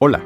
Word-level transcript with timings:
Hola, 0.00 0.22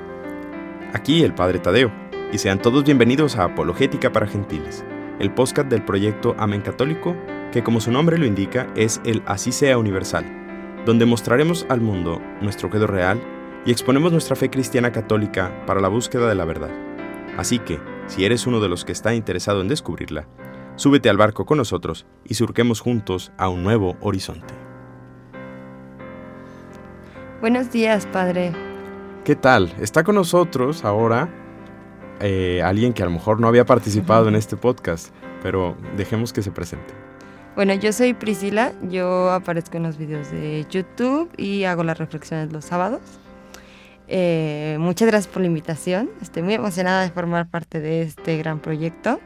aquí 0.93 1.23
el 1.23 1.33
Padre 1.33 1.59
Tadeo, 1.59 1.91
y 2.31 2.37
sean 2.37 2.61
todos 2.61 2.85
bienvenidos 2.85 3.37
a 3.37 3.45
Apologética 3.45 4.13
para 4.13 4.27
Gentiles, 4.27 4.85
el 5.19 5.33
podcast 5.33 5.71
del 5.71 5.83
proyecto 5.83 6.35
Amén 6.37 6.61
Católico, 6.61 7.17
que 7.53 7.63
como 7.63 7.81
su 7.81 7.91
nombre 7.91 8.19
lo 8.19 8.27
indica 8.27 8.71
es 8.77 9.01
el 9.07 9.23
Así 9.25 9.51
sea 9.51 9.79
Universal, 9.79 10.27
donde 10.85 11.07
mostraremos 11.07 11.65
al 11.71 11.81
mundo 11.81 12.21
nuestro 12.43 12.69
credo 12.69 12.87
real 12.87 13.19
y 13.65 13.71
exponemos 13.71 14.13
nuestra 14.13 14.37
fe 14.37 14.51
cristiana 14.51 14.93
católica 14.93 15.65
para 15.65 15.81
la 15.81 15.89
búsqueda 15.89 16.29
de 16.29 16.35
la 16.35 16.45
verdad. 16.45 16.71
Así 17.39 17.59
que, 17.59 17.81
si 18.09 18.27
eres 18.27 18.47
uno 18.47 18.61
de 18.61 18.69
los 18.69 18.85
que 18.85 18.93
está 18.93 19.15
interesado 19.15 19.63
en 19.63 19.69
descubrirla, 19.69 20.29
súbete 20.77 21.09
al 21.09 21.17
barco 21.17 21.47
con 21.47 21.57
nosotros 21.57 22.05
y 22.27 22.35
surquemos 22.35 22.81
juntos 22.81 23.33
a 23.39 23.49
un 23.49 23.63
nuevo 23.63 23.97
horizonte. 24.03 24.53
Buenos 27.41 27.73
días, 27.73 28.05
Padre. 28.13 28.53
¿Qué 29.25 29.37
tal? 29.37 29.73
Está 29.81 30.03
con 30.03 30.17
nosotros 30.17 30.85
ahora 30.85 31.29
eh, 32.19 32.61
alguien 32.65 32.93
que 32.93 33.05
a 33.05 33.07
lo 33.07 33.13
mejor 33.13 33.39
no 33.39 33.47
había 33.47 33.65
participado 33.65 34.27
en 34.29 34.35
este 34.35 34.57
podcast, 34.57 35.15
pero 35.45 35.77
dejemos 35.97 36.33
que 36.33 36.43
se 36.43 36.51
presente. 36.51 36.93
Bueno, 37.55 37.73
yo 37.75 37.93
soy 37.93 38.15
Priscila, 38.15 38.73
yo 38.91 39.31
aparezco 39.31 39.77
en 39.77 39.85
los 39.85 39.97
videos 39.97 40.33
de 40.33 40.67
YouTube 40.69 41.31
y 41.37 41.63
hago 41.65 41.85
las 41.85 41.99
reflexiones 41.99 42.53
los 42.53 42.65
sábados. 42.65 43.01
Eh, 44.09 44.77
muchas 44.81 45.07
gracias 45.07 45.33
por 45.33 45.43
la 45.43 45.47
invitación, 45.47 46.11
estoy 46.21 46.43
muy 46.43 46.55
emocionada 46.55 47.03
de 47.03 47.11
formar 47.11 47.49
parte 47.49 47.79
de 47.79 48.03
este 48.03 48.39
gran 48.39 48.59
proyecto. 48.59 49.21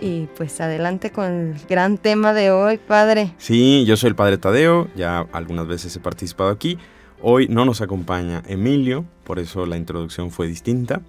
Y 0.00 0.28
pues 0.36 0.60
adelante 0.60 1.10
con 1.10 1.24
el 1.24 1.54
gran 1.68 1.98
tema 1.98 2.32
de 2.32 2.52
hoy, 2.52 2.78
padre. 2.78 3.34
Sí, 3.36 3.84
yo 3.84 3.96
soy 3.96 4.10
el 4.10 4.14
padre 4.14 4.38
Tadeo, 4.38 4.86
ya 4.94 5.26
algunas 5.32 5.66
veces 5.66 5.94
he 5.96 6.00
participado 6.00 6.50
aquí. 6.50 6.78
Hoy 7.22 7.48
no 7.48 7.64
nos 7.64 7.80
acompaña 7.80 8.42
Emilio, 8.46 9.04
por 9.24 9.38
eso 9.38 9.66
la 9.66 9.76
introducción 9.76 10.30
fue 10.30 10.46
distinta. 10.46 11.02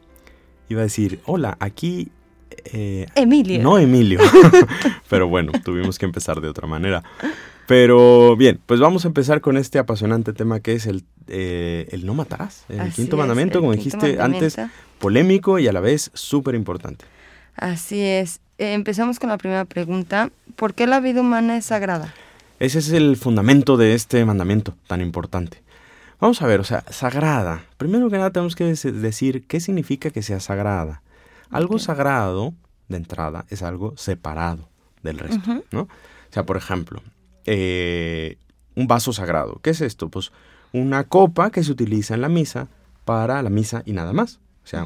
Iba 0.69 0.81
a 0.81 0.83
decir, 0.83 1.19
hola, 1.25 1.57
aquí... 1.59 2.09
Eh, 2.65 3.07
Emilio. 3.15 3.63
No 3.63 3.77
Emilio, 3.77 4.19
pero 5.09 5.27
bueno, 5.27 5.53
tuvimos 5.63 5.97
que 5.97 6.05
empezar 6.05 6.41
de 6.41 6.49
otra 6.49 6.67
manera. 6.67 7.01
Pero 7.65 8.35
bien, 8.35 8.59
pues 8.65 8.81
vamos 8.81 9.05
a 9.05 9.07
empezar 9.07 9.39
con 9.39 9.55
este 9.55 9.79
apasionante 9.79 10.33
tema 10.33 10.59
que 10.59 10.73
es 10.73 10.85
el, 10.85 11.05
eh, 11.27 11.87
el 11.91 12.05
no 12.05 12.13
matarás, 12.13 12.65
el 12.67 12.91
quinto 12.91 13.15
mandamiento, 13.15 13.61
como 13.61 13.71
dijiste 13.71 14.19
antes, 14.19 14.57
polémico 14.99 15.59
y 15.59 15.67
a 15.69 15.71
la 15.71 15.79
vez 15.79 16.11
súper 16.13 16.55
importante. 16.55 17.05
Así 17.55 18.01
es. 18.01 18.41
Eh, 18.57 18.73
empezamos 18.73 19.19
con 19.19 19.29
la 19.29 19.37
primera 19.37 19.63
pregunta. 19.63 20.31
¿Por 20.57 20.73
qué 20.73 20.87
la 20.87 20.99
vida 20.99 21.21
humana 21.21 21.55
es 21.55 21.65
sagrada? 21.65 22.13
Ese 22.59 22.79
es 22.79 22.91
el 22.91 23.15
fundamento 23.15 23.77
de 23.77 23.95
este 23.95 24.23
mandamiento 24.25 24.75
tan 24.87 25.01
importante. 25.01 25.60
Vamos 26.21 26.39
a 26.43 26.45
ver, 26.45 26.59
o 26.59 26.63
sea, 26.63 26.85
sagrada. 26.91 27.65
Primero 27.77 28.11
que 28.11 28.17
nada 28.17 28.29
tenemos 28.29 28.55
que 28.55 28.63
decir 28.63 29.47
qué 29.47 29.59
significa 29.59 30.11
que 30.11 30.21
sea 30.21 30.39
sagrada. 30.39 31.01
Algo 31.49 31.79
sagrado, 31.79 32.53
de 32.87 32.97
entrada, 32.97 33.45
es 33.49 33.63
algo 33.63 33.97
separado 33.97 34.69
del 35.01 35.17
resto, 35.17 35.63
¿no? 35.71 35.81
O 35.81 35.87
sea, 36.29 36.45
por 36.45 36.57
ejemplo, 36.57 37.01
eh, 37.45 38.37
un 38.75 38.85
vaso 38.85 39.13
sagrado. 39.13 39.59
¿Qué 39.63 39.71
es 39.71 39.81
esto? 39.81 40.09
Pues 40.09 40.31
una 40.71 41.05
copa 41.05 41.49
que 41.49 41.63
se 41.63 41.71
utiliza 41.71 42.13
en 42.13 42.21
la 42.21 42.29
misa 42.29 42.67
para 43.03 43.41
la 43.41 43.49
misa 43.49 43.81
y 43.85 43.93
nada 43.93 44.13
más. 44.13 44.39
O 44.63 44.67
sea, 44.67 44.85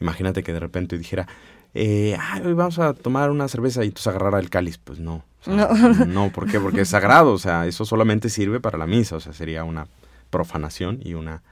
imagínate 0.00 0.42
que 0.42 0.54
de 0.54 0.60
repente 0.60 0.96
dijera, 0.96 1.28
eh, 1.74 2.16
hoy 2.42 2.54
vamos 2.54 2.78
a 2.78 2.94
tomar 2.94 3.30
una 3.30 3.48
cerveza 3.48 3.84
y 3.84 3.90
tú 3.90 4.00
agarrara 4.08 4.38
el 4.38 4.48
cáliz. 4.48 4.78
Pues 4.78 4.98
no. 4.98 5.24
no. 5.46 5.68
no, 6.06 6.32
¿por 6.32 6.50
qué? 6.50 6.58
Porque 6.58 6.80
es 6.80 6.88
sagrado. 6.88 7.32
O 7.32 7.38
sea, 7.38 7.66
eso 7.66 7.84
solamente 7.84 8.30
sirve 8.30 8.60
para 8.60 8.78
la 8.78 8.86
misa. 8.86 9.16
O 9.16 9.20
sea, 9.20 9.34
sería 9.34 9.62
una 9.62 9.86
profanación 10.34 10.98
y 11.00 11.14
una, 11.14 11.42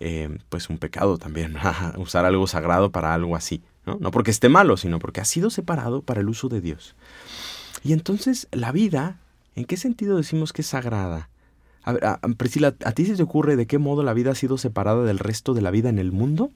eh, 0.00 0.28
pues 0.50 0.68
un 0.68 0.76
pecado 0.76 1.16
también, 1.16 1.56
usar 1.96 2.26
algo 2.26 2.46
sagrado 2.46 2.92
para 2.92 3.14
algo 3.14 3.34
así, 3.36 3.62
¿no? 3.86 3.96
No 4.00 4.10
porque 4.10 4.30
esté 4.30 4.50
malo, 4.50 4.76
sino 4.76 4.98
porque 4.98 5.22
ha 5.22 5.24
sido 5.24 5.48
separado 5.48 6.02
para 6.02 6.20
el 6.20 6.28
uso 6.28 6.50
de 6.50 6.60
Dios. 6.60 6.94
Y 7.82 7.94
entonces 7.94 8.46
la 8.52 8.70
vida, 8.70 9.18
¿en 9.56 9.64
qué 9.64 9.78
sentido 9.78 10.18
decimos 10.18 10.52
que 10.52 10.60
es 10.60 10.68
sagrada? 10.68 11.30
A 11.84 11.92
ver, 11.92 12.04
Priscila, 12.36 12.74
¿a 12.84 12.92
ti 12.92 13.06
se 13.06 13.16
te 13.16 13.22
ocurre 13.22 13.56
de 13.56 13.66
qué 13.66 13.78
modo 13.78 14.02
la 14.02 14.12
vida 14.12 14.32
ha 14.32 14.34
sido 14.34 14.58
separada 14.58 15.04
del 15.04 15.18
resto 15.18 15.54
de 15.54 15.62
la 15.62 15.70
vida 15.70 15.88
en 15.88 15.98
el 15.98 16.12
mundo? 16.12 16.50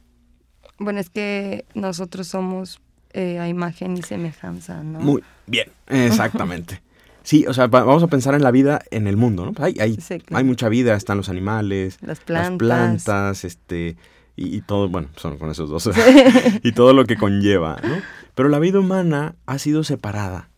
Bueno, 0.78 1.00
es 1.00 1.08
que 1.08 1.64
nosotros 1.72 2.26
somos 2.28 2.82
eh, 3.14 3.38
a 3.38 3.48
imagen 3.48 3.96
y 3.96 4.02
semejanza, 4.02 4.82
¿no? 4.82 5.00
Muy 5.00 5.24
bien, 5.46 5.68
exactamente. 5.88 6.82
Sí, 7.22 7.46
o 7.46 7.54
sea, 7.54 7.68
vamos 7.68 8.02
a 8.02 8.08
pensar 8.08 8.34
en 8.34 8.42
la 8.42 8.50
vida 8.50 8.82
en 8.90 9.06
el 9.06 9.16
mundo, 9.16 9.46
¿no? 9.46 9.64
Hay, 9.64 9.76
hay, 9.80 9.98
hay 10.32 10.44
mucha 10.44 10.68
vida, 10.68 10.94
están 10.94 11.16
los 11.16 11.28
animales, 11.28 11.98
las 12.00 12.20
plantas, 12.20 12.68
las 12.68 13.04
plantas 13.04 13.44
este, 13.44 13.96
y, 14.36 14.60
todo, 14.62 14.88
bueno, 14.88 15.08
son 15.16 15.38
con 15.38 15.50
esos 15.50 15.70
dos, 15.70 15.90
y 16.62 16.72
todo 16.72 16.92
lo 16.92 17.04
que 17.04 17.16
conlleva, 17.16 17.78
¿no? 17.82 17.96
Pero 18.34 18.48
la 18.48 18.58
vida 18.58 18.80
humana 18.80 19.34
ha 19.46 19.58
sido 19.58 19.84
separada 19.84 20.48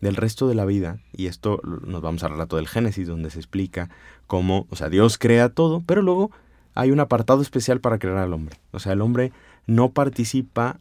del 0.00 0.16
resto 0.16 0.46
de 0.46 0.54
la 0.54 0.64
vida, 0.64 0.98
y 1.16 1.26
esto 1.26 1.60
nos 1.64 2.02
vamos 2.02 2.22
al 2.22 2.32
relato 2.32 2.56
del 2.56 2.68
Génesis, 2.68 3.08
donde 3.08 3.30
se 3.30 3.38
explica 3.38 3.88
cómo, 4.26 4.66
o 4.70 4.76
sea, 4.76 4.88
Dios 4.90 5.18
crea 5.18 5.48
todo, 5.48 5.82
pero 5.86 6.02
luego 6.02 6.30
hay 6.74 6.90
un 6.90 7.00
apartado 7.00 7.40
especial 7.40 7.80
para 7.80 7.98
crear 7.98 8.18
al 8.18 8.32
hombre. 8.32 8.58
O 8.72 8.78
sea, 8.78 8.92
el 8.92 9.00
hombre 9.00 9.32
no 9.66 9.92
participa 9.92 10.80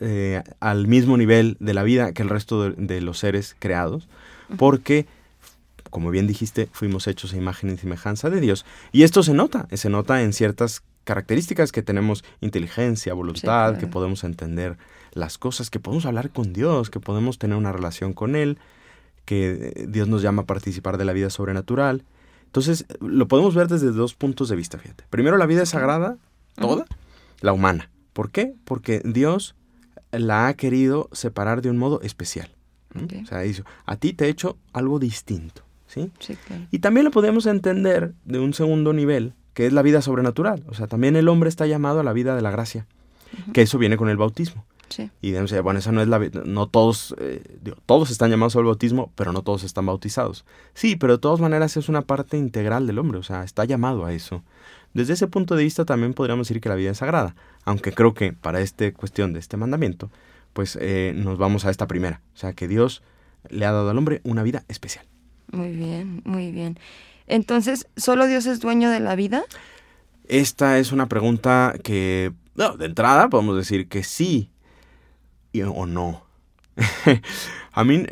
eh, 0.00 0.42
al 0.60 0.86
mismo 0.86 1.16
nivel 1.16 1.56
de 1.60 1.74
la 1.74 1.82
vida 1.82 2.12
que 2.12 2.22
el 2.22 2.28
resto 2.28 2.70
de 2.70 3.00
los 3.00 3.18
seres 3.18 3.56
creados, 3.58 4.08
porque, 4.56 5.06
como 5.90 6.10
bien 6.10 6.26
dijiste, 6.26 6.68
fuimos 6.72 7.06
hechos 7.06 7.32
a 7.32 7.36
imagen 7.36 7.70
y 7.70 7.76
semejanza 7.76 8.30
de 8.30 8.40
Dios. 8.40 8.64
Y 8.92 9.02
esto 9.02 9.22
se 9.22 9.34
nota, 9.34 9.68
se 9.72 9.90
nota 9.90 10.22
en 10.22 10.32
ciertas 10.32 10.82
características 11.04 11.72
que 11.72 11.82
tenemos 11.82 12.24
inteligencia, 12.40 13.14
voluntad, 13.14 13.78
que 13.78 13.86
podemos 13.86 14.24
entender 14.24 14.76
las 15.12 15.38
cosas, 15.38 15.70
que 15.70 15.80
podemos 15.80 16.06
hablar 16.06 16.30
con 16.30 16.52
Dios, 16.52 16.90
que 16.90 17.00
podemos 17.00 17.38
tener 17.38 17.56
una 17.56 17.72
relación 17.72 18.12
con 18.12 18.36
Él, 18.36 18.58
que 19.24 19.86
Dios 19.88 20.08
nos 20.08 20.22
llama 20.22 20.42
a 20.42 20.46
participar 20.46 20.98
de 20.98 21.04
la 21.04 21.12
vida 21.12 21.30
sobrenatural. 21.30 22.04
Entonces, 22.46 22.86
lo 23.00 23.28
podemos 23.28 23.54
ver 23.54 23.68
desde 23.68 23.90
dos 23.92 24.14
puntos 24.14 24.48
de 24.48 24.56
vista, 24.56 24.78
fíjate. 24.78 25.04
Primero, 25.10 25.36
la 25.36 25.46
vida 25.46 25.62
es 25.62 25.70
sagrada, 25.70 26.18
toda, 26.56 26.84
la 27.40 27.52
humana. 27.52 27.90
¿Por 28.12 28.30
qué? 28.30 28.54
Porque 28.64 29.00
Dios 29.04 29.54
la 30.10 30.46
ha 30.46 30.54
querido 30.54 31.08
separar 31.12 31.62
de 31.62 31.70
un 31.70 31.78
modo 31.78 32.00
especial. 32.02 32.54
O 32.94 33.26
sea, 33.26 33.42
a 33.86 33.96
ti 33.96 34.12
te 34.12 34.26
he 34.26 34.28
hecho 34.28 34.58
algo 34.72 34.98
distinto. 34.98 35.62
¿sí? 35.86 36.10
Y 36.70 36.78
también 36.78 37.04
lo 37.04 37.10
podemos 37.10 37.46
entender 37.46 38.14
de 38.24 38.38
un 38.38 38.54
segundo 38.54 38.92
nivel, 38.92 39.34
que 39.54 39.66
es 39.66 39.72
la 39.72 39.82
vida 39.82 40.02
sobrenatural. 40.02 40.64
O 40.68 40.74
sea, 40.74 40.86
también 40.86 41.16
el 41.16 41.28
hombre 41.28 41.48
está 41.48 41.66
llamado 41.66 42.00
a 42.00 42.04
la 42.04 42.12
vida 42.12 42.34
de 42.34 42.42
la 42.42 42.50
gracia, 42.50 42.86
que 43.52 43.62
eso 43.62 43.78
viene 43.78 43.96
con 43.96 44.08
el 44.08 44.16
bautismo. 44.16 44.64
Sí. 44.88 45.10
Y 45.22 45.32
bueno, 45.62 45.78
esa 45.78 45.90
no 45.90 46.02
es 46.02 46.08
la 46.08 46.18
no 46.44 46.66
todos 46.66 47.14
eh, 47.18 47.42
todos 47.86 48.10
están 48.10 48.30
llamados 48.30 48.56
al 48.56 48.64
bautismo, 48.64 49.10
pero 49.14 49.32
no 49.32 49.42
todos 49.42 49.64
están 49.64 49.86
bautizados. 49.86 50.44
Sí, 50.74 50.96
pero 50.96 51.14
de 51.14 51.18
todas 51.18 51.40
maneras 51.40 51.78
es 51.78 51.88
una 51.88 52.02
parte 52.02 52.36
integral 52.36 52.86
del 52.86 52.98
hombre, 52.98 53.18
o 53.18 53.22
sea, 53.22 53.42
está 53.42 53.64
llamado 53.64 54.04
a 54.04 54.12
eso. 54.12 54.42
Desde 54.92 55.14
ese 55.14 55.28
punto 55.28 55.56
de 55.56 55.64
vista 55.64 55.86
también 55.86 56.12
podríamos 56.12 56.46
decir 56.46 56.60
que 56.60 56.68
la 56.68 56.74
vida 56.74 56.90
es 56.90 56.98
sagrada, 56.98 57.34
aunque 57.64 57.92
creo 57.92 58.12
que 58.12 58.34
para 58.34 58.60
esta 58.60 58.92
cuestión 58.92 59.32
de 59.32 59.38
este 59.38 59.56
mandamiento 59.56 60.10
pues 60.52 60.78
eh, 60.80 61.12
nos 61.14 61.38
vamos 61.38 61.64
a 61.64 61.70
esta 61.70 61.86
primera. 61.86 62.20
O 62.34 62.36
sea, 62.36 62.52
que 62.52 62.68
Dios 62.68 63.02
le 63.48 63.66
ha 63.66 63.72
dado 63.72 63.90
al 63.90 63.98
hombre 63.98 64.20
una 64.24 64.42
vida 64.42 64.64
especial. 64.68 65.06
Muy 65.50 65.72
bien, 65.72 66.22
muy 66.24 66.52
bien. 66.52 66.78
Entonces, 67.26 67.88
¿solo 67.96 68.26
Dios 68.26 68.46
es 68.46 68.60
dueño 68.60 68.90
de 68.90 69.00
la 69.00 69.14
vida? 69.14 69.44
Esta 70.26 70.78
es 70.78 70.92
una 70.92 71.08
pregunta 71.08 71.74
que, 71.82 72.32
de 72.54 72.84
entrada 72.84 73.28
podemos 73.28 73.56
decir 73.56 73.88
que 73.88 74.02
sí 74.04 74.50
o 75.74 75.86
no. 75.86 76.24
a 77.72 77.84
mí, 77.84 78.04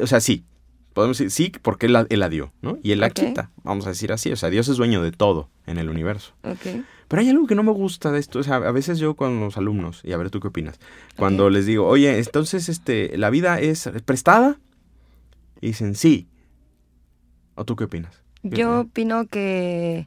o 0.00 0.06
sea, 0.06 0.20
sí. 0.20 0.44
Podemos 0.92 1.18
decir 1.18 1.30
sí 1.30 1.52
porque 1.60 1.86
él 1.86 1.92
la, 1.92 2.06
él 2.08 2.20
la 2.20 2.30
dio, 2.30 2.52
¿no? 2.62 2.78
Y 2.82 2.92
él 2.92 3.00
la 3.00 3.10
quita, 3.10 3.50
vamos 3.62 3.84
a 3.86 3.90
decir 3.90 4.12
así. 4.12 4.32
O 4.32 4.36
sea, 4.36 4.48
Dios 4.48 4.68
es 4.68 4.78
dueño 4.78 5.02
de 5.02 5.12
todo 5.12 5.50
en 5.66 5.76
el 5.76 5.90
universo. 5.90 6.32
Okay. 6.42 6.84
Pero 7.08 7.20
hay 7.20 7.30
algo 7.30 7.46
que 7.46 7.54
no 7.54 7.62
me 7.62 7.72
gusta 7.72 8.10
de 8.10 8.18
esto. 8.18 8.40
O 8.40 8.42
sea, 8.42 8.56
a 8.56 8.72
veces 8.72 8.98
yo 8.98 9.14
con 9.14 9.40
los 9.40 9.56
alumnos, 9.56 10.00
y 10.04 10.12
a 10.12 10.16
ver 10.16 10.30
tú 10.30 10.40
qué 10.40 10.48
opinas, 10.48 10.78
cuando 11.16 11.50
les 11.50 11.66
digo, 11.66 11.86
oye, 11.86 12.18
entonces 12.18 12.68
este, 12.68 13.16
la 13.16 13.30
vida 13.30 13.60
es 13.60 13.88
prestada, 14.04 14.58
y 15.60 15.68
dicen 15.68 15.94
sí. 15.94 16.28
¿O 17.54 17.64
tú 17.64 17.76
qué 17.76 17.84
opinas? 17.84 18.22
yo 18.42 18.80
opino 18.80 19.26
que 19.26 20.06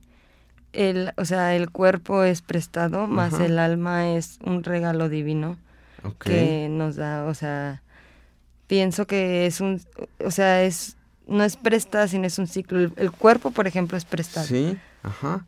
el, 0.71 1.11
o 1.17 1.25
sea, 1.25 1.55
el 1.55 1.69
cuerpo 1.71 2.23
es 2.23 2.41
prestado, 2.41 3.07
más 3.07 3.39
el 3.39 3.59
alma 3.59 4.11
es 4.11 4.39
un 4.45 4.63
regalo 4.63 5.09
divino 5.09 5.57
que 6.19 6.67
nos 6.69 6.95
da, 6.95 7.25
o 7.25 7.33
sea, 7.33 7.81
pienso 8.67 9.07
que 9.07 9.45
es 9.45 9.59
un, 9.59 9.81
o 10.23 10.31
sea, 10.31 10.63
es 10.63 10.95
no 11.27 11.43
es 11.43 11.55
prestada, 11.55 12.07
sino 12.07 12.25
es 12.25 12.39
un 12.39 12.47
ciclo. 12.47 12.79
El, 12.79 12.93
el 12.97 13.11
cuerpo, 13.11 13.51
por 13.51 13.67
ejemplo, 13.67 13.97
es 13.97 14.05
prestado. 14.05 14.47
Sí, 14.47 14.77
ajá. 15.03 15.45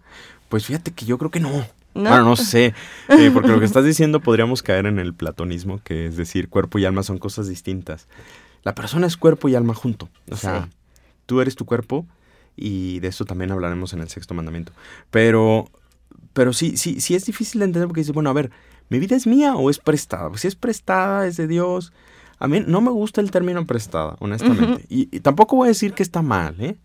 Pues 0.52 0.66
fíjate 0.66 0.92
que 0.92 1.06
yo 1.06 1.18
creo 1.18 1.32
que 1.32 1.40
no. 1.40 1.50
¿No? 1.94 2.10
Bueno, 2.10 2.24
no 2.24 2.36
sé, 2.36 2.74
eh, 3.10 3.32
porque 3.34 3.48
lo 3.48 3.60
que 3.60 3.66
estás 3.66 3.86
diciendo 3.86 4.20
podríamos 4.20 4.62
caer 4.62 4.86
en 4.86 5.00
el 5.00 5.14
platonismo, 5.14 5.80
que 5.82 6.06
es 6.06 6.18
decir, 6.18 6.50
cuerpo 6.50 6.78
y 6.78 6.84
alma 6.84 7.04
son 7.04 7.20
cosas 7.20 7.48
distintas. 7.48 8.10
La 8.64 8.76
persona 8.76 9.08
es 9.08 9.16
cuerpo 9.16 9.48
y 9.48 9.56
alma 9.56 9.74
junto. 9.74 10.10
O 10.30 10.36
sea, 10.36 10.68
tú 11.26 11.40
eres 11.40 11.56
tu 11.56 11.66
cuerpo 11.66 12.06
y 12.58 13.00
de 13.00 13.08
eso 13.08 13.24
también 13.24 13.52
hablaremos 13.52 13.94
en 13.94 14.02
el 14.02 14.10
sexto 14.10 14.34
mandamiento. 14.34 14.74
Pero 15.10 15.72
pero 16.34 16.52
sí, 16.52 16.76
sí, 16.76 17.00
sí 17.00 17.16
es 17.16 17.26
difícil 17.26 17.60
de 17.60 17.66
entender 17.66 17.88
porque 17.88 18.02
dice, 18.02 18.12
bueno, 18.12 18.30
a 18.30 18.34
ver, 18.34 18.52
¿mi 18.90 19.00
vida 19.00 19.16
es 19.16 19.26
mía 19.26 19.56
o 19.56 19.70
es 19.70 19.80
prestada? 19.80 20.28
Pues 20.28 20.42
si 20.42 20.50
es 20.50 20.56
prestada, 20.56 21.28
es 21.28 21.38
de 21.38 21.48
Dios. 21.48 21.94
A 22.40 22.50
mí 22.50 22.62
no 22.68 22.82
me 22.82 22.92
gusta 22.92 23.22
el 23.22 23.32
término 23.32 23.66
prestada, 23.66 24.18
honestamente. 24.20 24.86
y, 24.90 25.08
y, 25.16 25.22
tampoco 25.22 25.56
voy 25.56 25.68
a 25.68 25.70
decir 25.70 25.94
que 25.94 26.04
está 26.04 26.22
mal, 26.22 26.60
¿eh? 26.60 26.76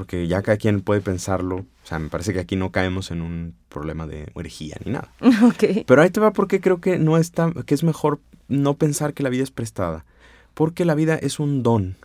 Porque 0.00 0.26
ya 0.26 0.40
cada 0.40 0.56
quien 0.56 0.80
puede 0.80 1.02
pensarlo. 1.02 1.56
O 1.56 1.66
sea, 1.86 1.98
me 1.98 2.08
parece 2.08 2.32
que 2.32 2.40
aquí 2.40 2.56
no 2.56 2.72
caemos 2.72 3.10
en 3.10 3.20
un 3.20 3.54
problema 3.68 4.06
de 4.06 4.32
herejía 4.34 4.78
ni 4.82 4.92
nada. 4.92 5.12
Ok. 5.44 5.84
Pero 5.86 6.00
ahí 6.00 6.08
te 6.08 6.20
va 6.20 6.32
porque 6.32 6.58
creo 6.62 6.80
que 6.80 6.98
no 6.98 7.18
está, 7.18 7.52
que 7.66 7.74
es 7.74 7.82
mejor 7.84 8.18
no 8.48 8.78
pensar 8.78 9.12
que 9.12 9.22
la 9.22 9.28
vida 9.28 9.42
es 9.42 9.50
prestada. 9.50 10.06
Porque 10.54 10.86
la 10.86 10.94
vida 10.94 11.16
es 11.16 11.38
un 11.38 11.62
don, 11.62 11.96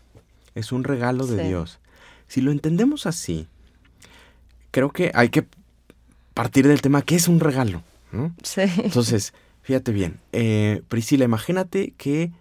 es 0.56 0.74
un 0.74 0.84
regalo 0.84 1.26
de 1.26 1.42
Sí. 1.42 1.48
Dios. 1.48 1.80
Si 2.28 2.42
lo 2.42 2.52
entendemos 2.52 3.06
así, 3.06 3.48
creo 4.72 4.92
que 4.92 5.12
hay 5.14 5.30
que 5.30 5.46
partir 6.34 6.68
del 6.68 6.82
tema 6.82 7.02
¿qué 7.02 7.16
es 7.16 7.30
un 7.30 7.40
regalo? 7.40 7.82
¿no? 8.12 8.36
Sí. 8.44 8.64
Entonces, 8.84 9.34
fíjate 9.62 9.94
bien, 9.94 10.20
eh, 10.34 10.82
Priscila, 10.90 11.24
imagínate 11.24 11.94
que 11.98 12.34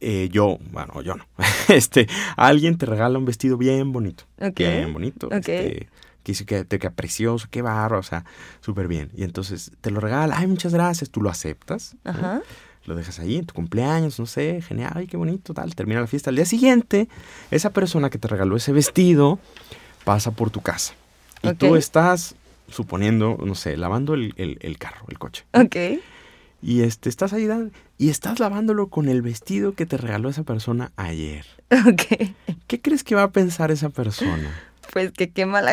eh, 0.00 0.28
yo, 0.30 0.58
bueno, 0.72 1.02
yo 1.02 1.14
no, 1.16 1.24
este, 1.68 2.06
alguien 2.36 2.78
te 2.78 2.86
regala 2.86 3.18
un 3.18 3.24
vestido 3.24 3.56
bien 3.56 3.92
bonito, 3.92 4.24
Ok. 4.40 4.56
bien 4.58 4.92
bonito, 4.92 5.26
Ok. 5.28 5.34
este, 5.48 5.88
que 6.22 6.32
dice 6.32 6.44
que 6.46 6.64
te 6.64 6.78
queda 6.78 6.90
precioso, 6.90 7.48
qué 7.50 7.62
barro, 7.62 7.98
o 7.98 8.02
sea, 8.02 8.24
súper 8.60 8.86
bien. 8.88 9.10
Y 9.16 9.22
entonces 9.24 9.72
te 9.80 9.90
lo 9.90 10.00
regala, 10.00 10.36
ay, 10.38 10.46
muchas 10.46 10.74
gracias, 10.74 11.10
tú 11.10 11.22
lo 11.22 11.30
aceptas, 11.30 11.96
¿no? 12.04 12.10
Ajá. 12.10 12.42
lo 12.84 12.94
dejas 12.94 13.18
ahí 13.18 13.36
en 13.36 13.44
tu 13.46 13.54
cumpleaños, 13.54 14.18
no 14.18 14.26
sé, 14.26 14.60
genial, 14.62 14.92
ay, 14.94 15.06
qué 15.06 15.16
bonito, 15.16 15.52
tal, 15.54 15.74
termina 15.74 16.00
la 16.00 16.06
fiesta. 16.06 16.30
Al 16.30 16.36
día 16.36 16.46
siguiente, 16.46 17.08
esa 17.50 17.70
persona 17.70 18.08
que 18.10 18.18
te 18.18 18.28
regaló 18.28 18.56
ese 18.56 18.72
vestido 18.72 19.38
pasa 20.04 20.30
por 20.30 20.50
tu 20.50 20.60
casa. 20.62 20.94
Y 21.42 21.52
tú 21.54 21.76
estás, 21.76 22.34
suponiendo, 22.70 23.38
no 23.44 23.54
sé, 23.54 23.76
lavando 23.76 24.14
el, 24.14 24.34
el- 24.36 24.58
el 24.60 24.76
carro, 24.78 25.04
el 25.08 25.18
coche. 25.18 25.44
Ok. 25.54 25.76
Y 26.62 26.80
este, 26.82 27.08
estás 27.08 27.32
ahí 27.32 27.46
y 27.98 28.08
estás 28.10 28.38
lavándolo 28.40 28.88
con 28.88 29.08
el 29.08 29.22
vestido 29.22 29.74
que 29.74 29.84
te 29.86 29.96
regaló 29.96 30.28
esa 30.28 30.44
persona 30.44 30.92
ayer. 30.96 31.44
Ok. 31.70 32.30
¿Qué 32.66 32.80
crees 32.80 33.04
que 33.04 33.14
va 33.14 33.24
a 33.24 33.30
pensar 33.32 33.70
esa 33.70 33.90
persona? 33.90 34.50
Pues 34.92 35.12
que 35.12 35.30
qué 35.30 35.44
mal. 35.44 35.66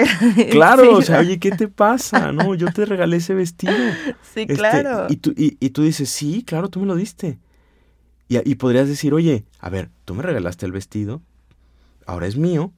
Claro, 0.52 0.96
o 0.98 1.02
sea, 1.02 1.20
oye, 1.20 1.40
¿qué 1.40 1.52
te 1.52 1.68
pasa? 1.70 2.32
No, 2.34 2.54
yo 2.56 2.68
te 2.74 2.84
regalé 2.86 3.18
ese 3.18 3.34
vestido. 3.34 3.74
Sí, 4.34 4.42
Este, 4.42 4.56
claro. 4.56 5.06
y, 5.10 5.16
tú, 5.18 5.34
y, 5.38 5.56
y 5.62 5.70
tú 5.70 5.84
dices, 5.84 6.10
sí, 6.10 6.44
claro, 6.46 6.68
tú 6.70 6.82
me 6.82 6.86
lo 6.88 6.96
diste. 6.96 7.38
Y, 8.28 8.38
y 8.50 8.56
podrías 8.56 8.88
decir, 8.90 9.14
oye, 9.14 9.46
a 9.60 9.70
ver, 9.70 9.90
tú 10.04 10.16
me 10.16 10.24
regalaste 10.24 10.66
el 10.66 10.74
vestido, 10.74 11.22
ahora 12.06 12.28
es 12.28 12.36
mío, 12.36 12.74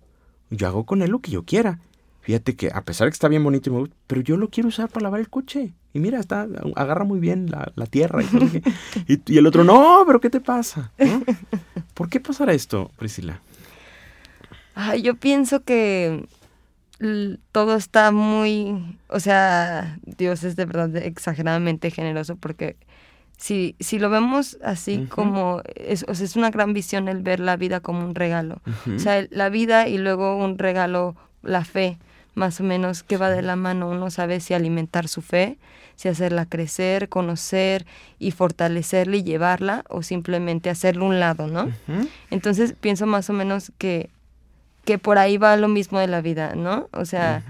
yo 0.51 0.67
hago 0.67 0.85
con 0.85 1.01
él 1.01 1.09
lo 1.09 1.19
que 1.19 1.31
yo 1.31 1.44
quiera. 1.45 1.79
Fíjate 2.27 2.57
que 2.57 2.69
a 2.74 2.81
pesar 2.83 3.06
de 3.06 3.12
que 3.12 3.13
está 3.13 3.29
bien 3.29 3.41
bonito, 3.41 3.69
y 3.69 3.74
me 3.74 3.79
gusta, 3.79 3.95
pero 4.06 4.19
yo 4.19 4.35
lo 4.35 4.50
quiero 4.50 4.68
usar 4.68 4.89
para 4.89 5.03
lavar 5.03 5.21
el 5.21 5.29
coche. 5.29 5.71
Y 5.94 6.00
mira, 6.00 6.19
está, 6.19 6.45
agarra 6.75 7.06
muy 7.06 7.21
bien 7.21 7.50
la, 7.50 7.71
la 7.75 7.85
tierra. 7.85 8.21
Y. 8.21 8.27
Y- 9.07 9.21
y 9.33 9.38
el 9.38 9.47
otro, 9.47 9.63
no, 9.63 10.03
pero 10.06 10.19
¿qué 10.19 10.29
te 10.29 10.41
pasa? 10.41 10.91
¿No? 11.00 11.24
¿Por 11.94 12.09
qué 12.09 12.19
pasará 12.19 12.51
esto, 12.51 12.91
Priscila? 12.97 13.39
Ay, 14.75 15.03
yo 15.03 15.15
pienso 15.15 15.63
que 15.63 16.25
todo 17.53 17.75
está 17.77 18.12
muy, 18.12 18.97
o 19.07 19.21
sea, 19.21 19.97
Dios 20.03 20.44
es 20.44 20.57
de 20.57 20.65
verdad 20.65 20.95
exageradamente 20.97 21.91
generoso 21.91 22.35
porque 22.35 22.75
si, 23.38 23.75
si 23.80 24.00
lo 24.00 24.09
vemos 24.09 24.57
así 24.63 25.06
como, 25.07 25.62
es, 25.75 26.03
o 26.09 26.13
sea, 26.15 26.25
es 26.25 26.35
una 26.35 26.50
gran 26.51 26.73
visión 26.73 27.07
el 27.07 27.21
ver 27.21 27.39
la 27.39 27.56
vida 27.56 27.80
como 27.80 28.03
un 28.06 28.15
regalo. 28.15 28.62
O 28.94 29.00
sea, 29.00 29.25
la 29.30 29.47
vida 29.50 29.88
y 29.88 29.97
luego 29.97 30.35
un 30.35 30.57
regalo, 30.57 31.15
la 31.41 31.63
fe, 31.63 31.97
más 32.38 32.60
o 32.62 32.63
menos, 32.63 33.04
que 33.04 33.18
va 33.18 33.30
de 33.30 33.42
la 33.42 33.56
mano. 33.56 33.89
Uno 33.89 34.10
sabe 34.12 34.39
si 34.39 34.54
alimentar 34.54 35.07
su 35.07 35.22
fe, 35.22 35.57
si 35.95 36.07
hacerla 36.07 36.45
crecer, 36.45 37.10
conocer 37.10 37.86
y 38.19 38.31
fortalecerla 38.31 39.18
y 39.18 39.24
llevarla, 39.24 39.84
o 39.89 40.04
simplemente 40.04 40.69
hacerlo 40.69 41.06
un 41.06 41.19
lado, 41.19 41.48
¿no? 41.48 41.69
Entonces 42.30 42.74
pienso 42.80 43.07
más 43.07 43.30
o 43.30 43.34
menos 43.34 43.72
que, 43.80 44.10
que 44.86 44.98
por 45.00 45.18
ahí 45.18 45.38
va 45.38 45.57
lo 45.57 45.68
mismo 45.68 46.00
de 46.00 46.07
la 46.07 46.22
vida, 46.22 46.54
¿no? 46.56 46.88
O 46.94 47.06
sea, 47.06 47.44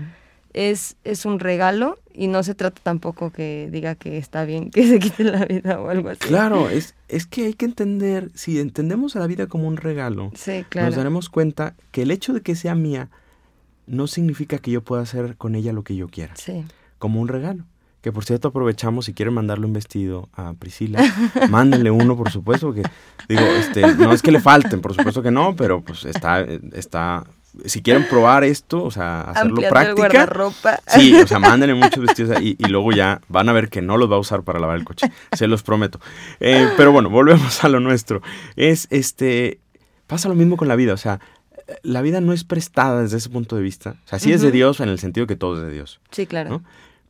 es, 0.54 0.95
es 1.04 1.25
un 1.25 1.40
regalo 1.40 2.00
y 2.13 2.28
no 2.28 2.42
se 2.42 2.56
trata 2.56 2.81
tampoco 2.81 3.31
que 3.31 3.68
diga 3.72 3.94
que 3.95 4.18
está 4.18 4.44
bien 4.45 4.72
que 4.72 4.88
se 4.88 4.98
quite 5.00 5.24
la 5.25 5.45
vida 5.45 5.80
o 5.81 5.90
algo 5.90 6.10
así. 6.10 6.19
Claro, 6.22 6.69
es, 6.72 6.95
es 7.10 7.28
que 7.28 7.48
hay 7.48 7.54
que 7.54 7.66
entender, 7.66 8.31
si 8.33 8.60
entendemos 8.60 9.16
a 9.16 9.19
la 9.19 9.28
vida 9.28 9.48
como 9.48 9.68
un 9.68 9.75
regalo, 9.78 10.31
Sí, 10.36 10.66
claro. 10.69 10.88
nos 10.88 10.95
daremos 10.95 11.30
cuenta 11.30 11.75
que 11.92 12.04
el 12.04 12.12
hecho 12.12 12.33
de 12.33 12.42
que 12.42 12.56
sea 12.56 12.74
mía 12.74 13.10
no 13.88 14.07
significa 14.07 14.57
que 14.60 14.72
yo 14.72 14.81
pueda 14.81 15.01
hacer 15.01 15.36
con 15.38 15.56
ella 15.56 15.74
lo 15.74 15.84
que 15.84 15.95
yo 15.95 16.07
quiera, 16.07 16.36
Sí. 16.36 16.63
como 17.00 17.19
un 17.22 17.28
regalo. 17.28 17.63
Que 18.01 18.12
por 18.12 18.24
cierto 18.24 18.50
aprovechamos, 18.50 19.06
si 19.06 19.13
quieren 19.13 19.34
mandarle 19.34 19.66
un 19.66 19.74
vestido 19.74 20.30
a 20.34 20.54
Priscila, 20.54 21.00
mándenle 21.50 21.89
uno, 21.92 22.16
por 22.16 22.30
supuesto, 22.31 22.68
porque 22.68 22.84
digo, 23.28 23.42
este, 23.42 23.81
no 23.95 24.13
es 24.13 24.22
que 24.22 24.31
le 24.31 24.39
falten, 24.39 24.81
por 24.81 24.94
supuesto 24.94 25.22
que 25.24 25.31
no, 25.31 25.56
pero 25.56 25.81
pues 25.81 26.06
está, 26.06 26.42
está, 26.74 27.25
si 27.66 27.81
quieren 27.81 28.07
probar 28.07 28.44
esto, 28.44 28.84
o 28.84 28.92
sea, 28.92 29.22
hacerlo 29.22 29.56
Ampliando 29.56 29.62
el 29.80 29.84
práctica, 29.84 30.07
guardarropa. 30.07 30.80
Sí, 30.88 31.16
o 31.16 31.28
sea, 31.28 31.40
mándenle 31.40 31.74
muchos 31.74 32.06
vestidos 32.06 32.40
y, 32.40 32.56
y 32.60 32.68
luego 32.69 32.92
ya 32.92 33.19
van 33.30 33.50
a 33.50 33.54
ver 33.54 33.68
que 33.69 33.81
no 33.81 33.98
los 33.98 34.10
va 34.10 34.16
a 34.16 34.19
usar 34.19 34.44
para 34.44 34.60
lavar 34.60 34.78
el 34.78 34.86
coche. 34.86 35.12
Se 35.36 35.48
los 35.48 35.63
prometo. 35.63 36.00
Eh, 36.40 36.69
pero 36.78 36.92
bueno, 36.92 37.10
volvemos 37.10 37.63
a 37.63 37.68
lo 37.69 37.80
nuestro. 37.80 38.22
Es 38.56 38.88
este. 38.92 39.60
Pasa 40.06 40.30
lo 40.30 40.36
mismo 40.36 40.56
con 40.56 40.68
la 40.68 40.75
vida. 40.75 40.94
O 40.94 40.98
sea, 40.98 41.19
la 41.84 42.02
vida 42.02 42.22
no 42.22 42.34
es 42.34 42.44
prestada 42.44 43.02
desde 43.02 43.18
ese 43.18 43.30
punto 43.30 43.56
de 43.56 43.62
vista. 43.62 43.98
O 44.06 44.10
sea, 44.10 44.19
sí 44.19 44.31
es 44.31 44.42
de. 44.42 44.52
Dios 44.52 44.80
en 44.80 44.90
el 44.90 45.00
sentido 45.00 45.28
que 45.28 45.36
todo 45.36 45.56
es 45.58 45.62
de 45.68 45.72
Dios. 45.74 46.00
Sí, 46.12 46.25
claro. 46.25 46.50
¿no? 46.50 46.64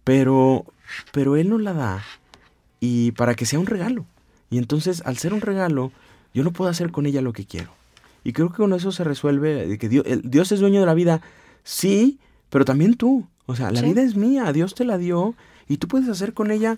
Pero, 0.04 0.65
pero 1.12 1.36
Él 1.36 1.50
nos 1.50 1.62
la 1.62 1.74
da 1.74 2.04
y 2.80 3.12
para 3.12 3.36
que 3.36 3.45
sea 3.45 3.59
un 3.59 3.65
regalo. 3.68 4.06
Y 4.50 4.57
entonces, 4.57 5.01
al 5.06 5.18
ser 5.18 5.33
un 5.33 5.42
regalo, 5.42 5.92
yo 6.33 6.44
no 6.44 6.51
puedo 6.51 6.69
hacer 6.71 6.92
con 6.92 7.06
ella 7.06 7.21
lo 7.21 7.33
que 7.33 7.45
quiero. 7.45 7.71
Y 8.24 8.33
creo 8.33 8.50
que 8.50 8.57
con 8.57 8.74
eso 8.74 8.92
se 8.92 9.04
resuelve 9.04 9.68
de 9.68 9.77
que 9.77 9.89
Dios, 9.89 10.06
el- 10.07 10.21
Dios 10.24 10.51
es 10.51 10.59
dueño 10.59 10.80
de 10.80 10.86
la 10.86 10.94
vida, 10.94 11.21
sí, 11.63 12.19
pero 12.50 12.65
también 12.65 12.95
tú. 12.95 13.27
O 13.45 13.56
sea, 13.56 13.71
la 13.71 13.80
Sí. 13.81 13.86
vida 13.88 14.01
es 14.01 14.15
mía, 14.15 14.51
Dios 14.54 14.75
te 14.75 14.83
la 14.86 14.98
dio 14.98 15.36
y 15.68 15.77
tú 15.77 15.88
puedes 15.88 16.09
hacer 16.09 16.33
con 16.33 16.51
ella, 16.51 16.77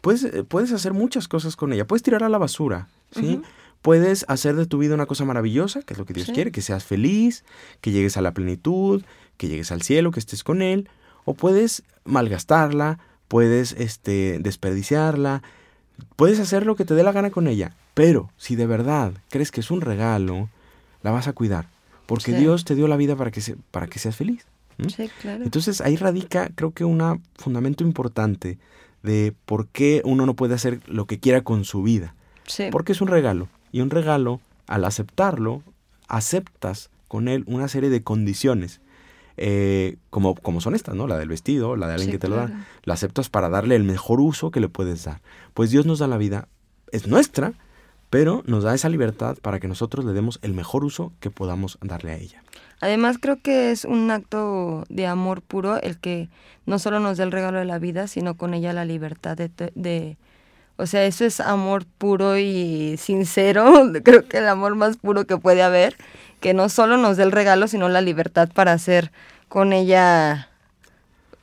puedes, 0.00 0.24
eh, 0.24 0.44
puedes 0.44 0.72
hacer 0.72 0.92
muchas 0.92 1.26
cosas 1.28 1.56
con 1.56 1.72
ella. 1.72 1.86
Puedes 1.86 2.02
tirar 2.02 2.22
a 2.22 2.28
la 2.28 2.38
basura, 2.38 2.88
¿sí? 3.12 3.40
Puedes 3.84 4.24
hacer 4.28 4.56
de 4.56 4.64
tu 4.64 4.78
vida 4.78 4.94
una 4.94 5.04
cosa 5.04 5.26
maravillosa, 5.26 5.82
que 5.82 5.92
es 5.92 5.98
lo 5.98 6.06
que 6.06 6.14
Dios 6.14 6.28
Sí. 6.28 6.32
quiere, 6.32 6.50
que 6.52 6.62
seas 6.62 6.84
feliz, 6.84 7.44
que 7.82 7.90
llegues 7.90 8.16
a 8.16 8.22
la 8.22 8.32
plenitud, 8.32 9.02
que 9.36 9.46
llegues 9.48 9.70
al 9.72 9.82
cielo, 9.82 10.10
que 10.10 10.20
estés 10.20 10.42
con 10.42 10.62
Él. 10.62 10.88
O 11.26 11.34
puedes 11.34 11.82
malgastarla, 12.06 12.98
puedes 13.28 13.72
este, 13.72 14.38
desperdiciarla, 14.40 15.42
puedes 16.16 16.40
hacer 16.40 16.64
lo 16.64 16.76
que 16.76 16.86
te 16.86 16.94
dé 16.94 17.02
la 17.02 17.12
gana 17.12 17.28
con 17.30 17.46
ella. 17.46 17.74
Pero 17.92 18.30
si 18.38 18.56
de 18.56 18.66
verdad 18.66 19.12
crees 19.28 19.50
que 19.50 19.60
es 19.60 19.70
un 19.70 19.82
regalo, 19.82 20.48
la 21.02 21.10
vas 21.10 21.28
a 21.28 21.34
cuidar. 21.34 21.68
Porque 22.06 22.32
Sí. 22.32 22.38
Dios 22.38 22.64
te 22.64 22.74
dio 22.74 22.88
la 22.88 22.96
vida 22.96 23.16
para 23.16 23.30
que, 23.30 23.42
se- 23.42 23.56
para 23.70 23.86
que 23.86 23.98
seas 23.98 24.16
feliz. 24.16 24.46
Sí, 24.96 25.10
claro. 25.20 25.44
Entonces 25.44 25.82
ahí 25.82 25.96
radica, 25.96 26.48
creo 26.54 26.70
que 26.72 26.84
un 26.86 27.22
fundamento 27.36 27.84
importante 27.84 28.58
de 29.02 29.34
por 29.44 29.68
qué 29.68 30.00
uno 30.06 30.24
no 30.24 30.34
puede 30.34 30.54
hacer 30.54 30.80
lo 30.88 31.04
que 31.06 31.20
quiera 31.20 31.42
con 31.42 31.64
su 31.64 31.82
vida. 31.82 32.14
Sí. 32.46 32.64
Porque 32.72 32.92
es 32.92 33.00
un 33.02 33.08
regalo. 33.08 33.48
Y 33.74 33.80
un 33.80 33.90
regalo, 33.90 34.40
al 34.68 34.84
aceptarlo, 34.84 35.62
aceptas 36.08 36.90
con 37.08 37.26
él 37.28 37.42
una 37.46 37.66
serie 37.68 37.90
de 37.90 38.02
condiciones. 38.02 38.80
eh, 39.36 39.96
como, 40.10 40.36
como 40.36 40.60
son 40.60 40.76
estas, 40.76 40.94
¿no? 40.94 41.08
La 41.08 41.18
del 41.18 41.28
vestido, 41.28 41.74
la 41.74 41.88
de 41.88 41.94
alguien 41.94 42.06
Sí, 42.10 42.12
que 42.12 42.18
te 42.20 42.28
lo 42.28 42.36
da. 42.36 42.66
La 42.84 42.94
aceptas 42.94 43.28
para 43.30 43.48
darle 43.48 43.74
el 43.74 43.82
mejor 43.82 44.20
uso 44.20 44.52
que 44.52 44.60
le 44.60 44.68
puedes 44.68 45.02
dar. 45.04 45.20
Pues 45.54 45.70
Dios 45.72 45.86
nos 45.86 45.98
da 45.98 46.06
la 46.06 46.18
vida, 46.18 46.46
es 46.92 47.08
nuestra, 47.08 47.52
pero 48.10 48.44
nos 48.46 48.62
da 48.62 48.72
esa 48.76 48.88
libertad 48.88 49.36
para 49.42 49.58
que 49.58 49.66
nosotros 49.66 50.04
le 50.04 50.12
demos 50.12 50.38
el 50.42 50.54
mejor 50.54 50.84
uso 50.84 51.12
que 51.18 51.30
podamos 51.32 51.78
darle 51.82 52.12
a 52.12 52.16
ella. 52.16 52.44
Además 52.80 53.16
creo 53.20 53.40
que 53.42 53.72
es 53.72 53.84
un 53.84 54.08
acto 54.12 54.84
de 54.88 55.08
amor 55.08 55.42
puro 55.42 55.80
el 55.82 55.98
que 55.98 56.28
no 56.64 56.78
solo 56.78 57.00
nos 57.00 57.16
da 57.18 57.24
el 57.24 57.32
regalo 57.32 57.58
de 57.58 57.64
la 57.64 57.80
vida, 57.80 58.06
sino 58.06 58.36
con 58.36 58.54
ella 58.54 58.72
la 58.72 58.84
libertad 58.84 59.36
de, 59.36 59.50
de- 59.74 60.16
o 60.76 60.86
sea, 60.86 61.04
eso 61.04 61.24
es 61.24 61.40
amor 61.40 61.84
puro 61.98 62.38
y 62.38 62.96
sincero, 62.98 63.90
creo 64.04 64.26
que 64.26 64.38
el 64.38 64.48
amor 64.48 64.74
más 64.74 64.96
puro 64.96 65.26
que 65.26 65.36
puede 65.36 65.62
haber, 65.62 65.96
que 66.40 66.54
no 66.54 66.68
solo 66.68 66.96
nos 66.96 67.16
dé 67.16 67.22
el 67.22 67.32
regalo, 67.32 67.68
sino 67.68 67.88
la 67.88 68.00
libertad 68.00 68.48
para 68.52 68.72
hacer 68.72 69.12
con 69.48 69.72
ella 69.72 70.48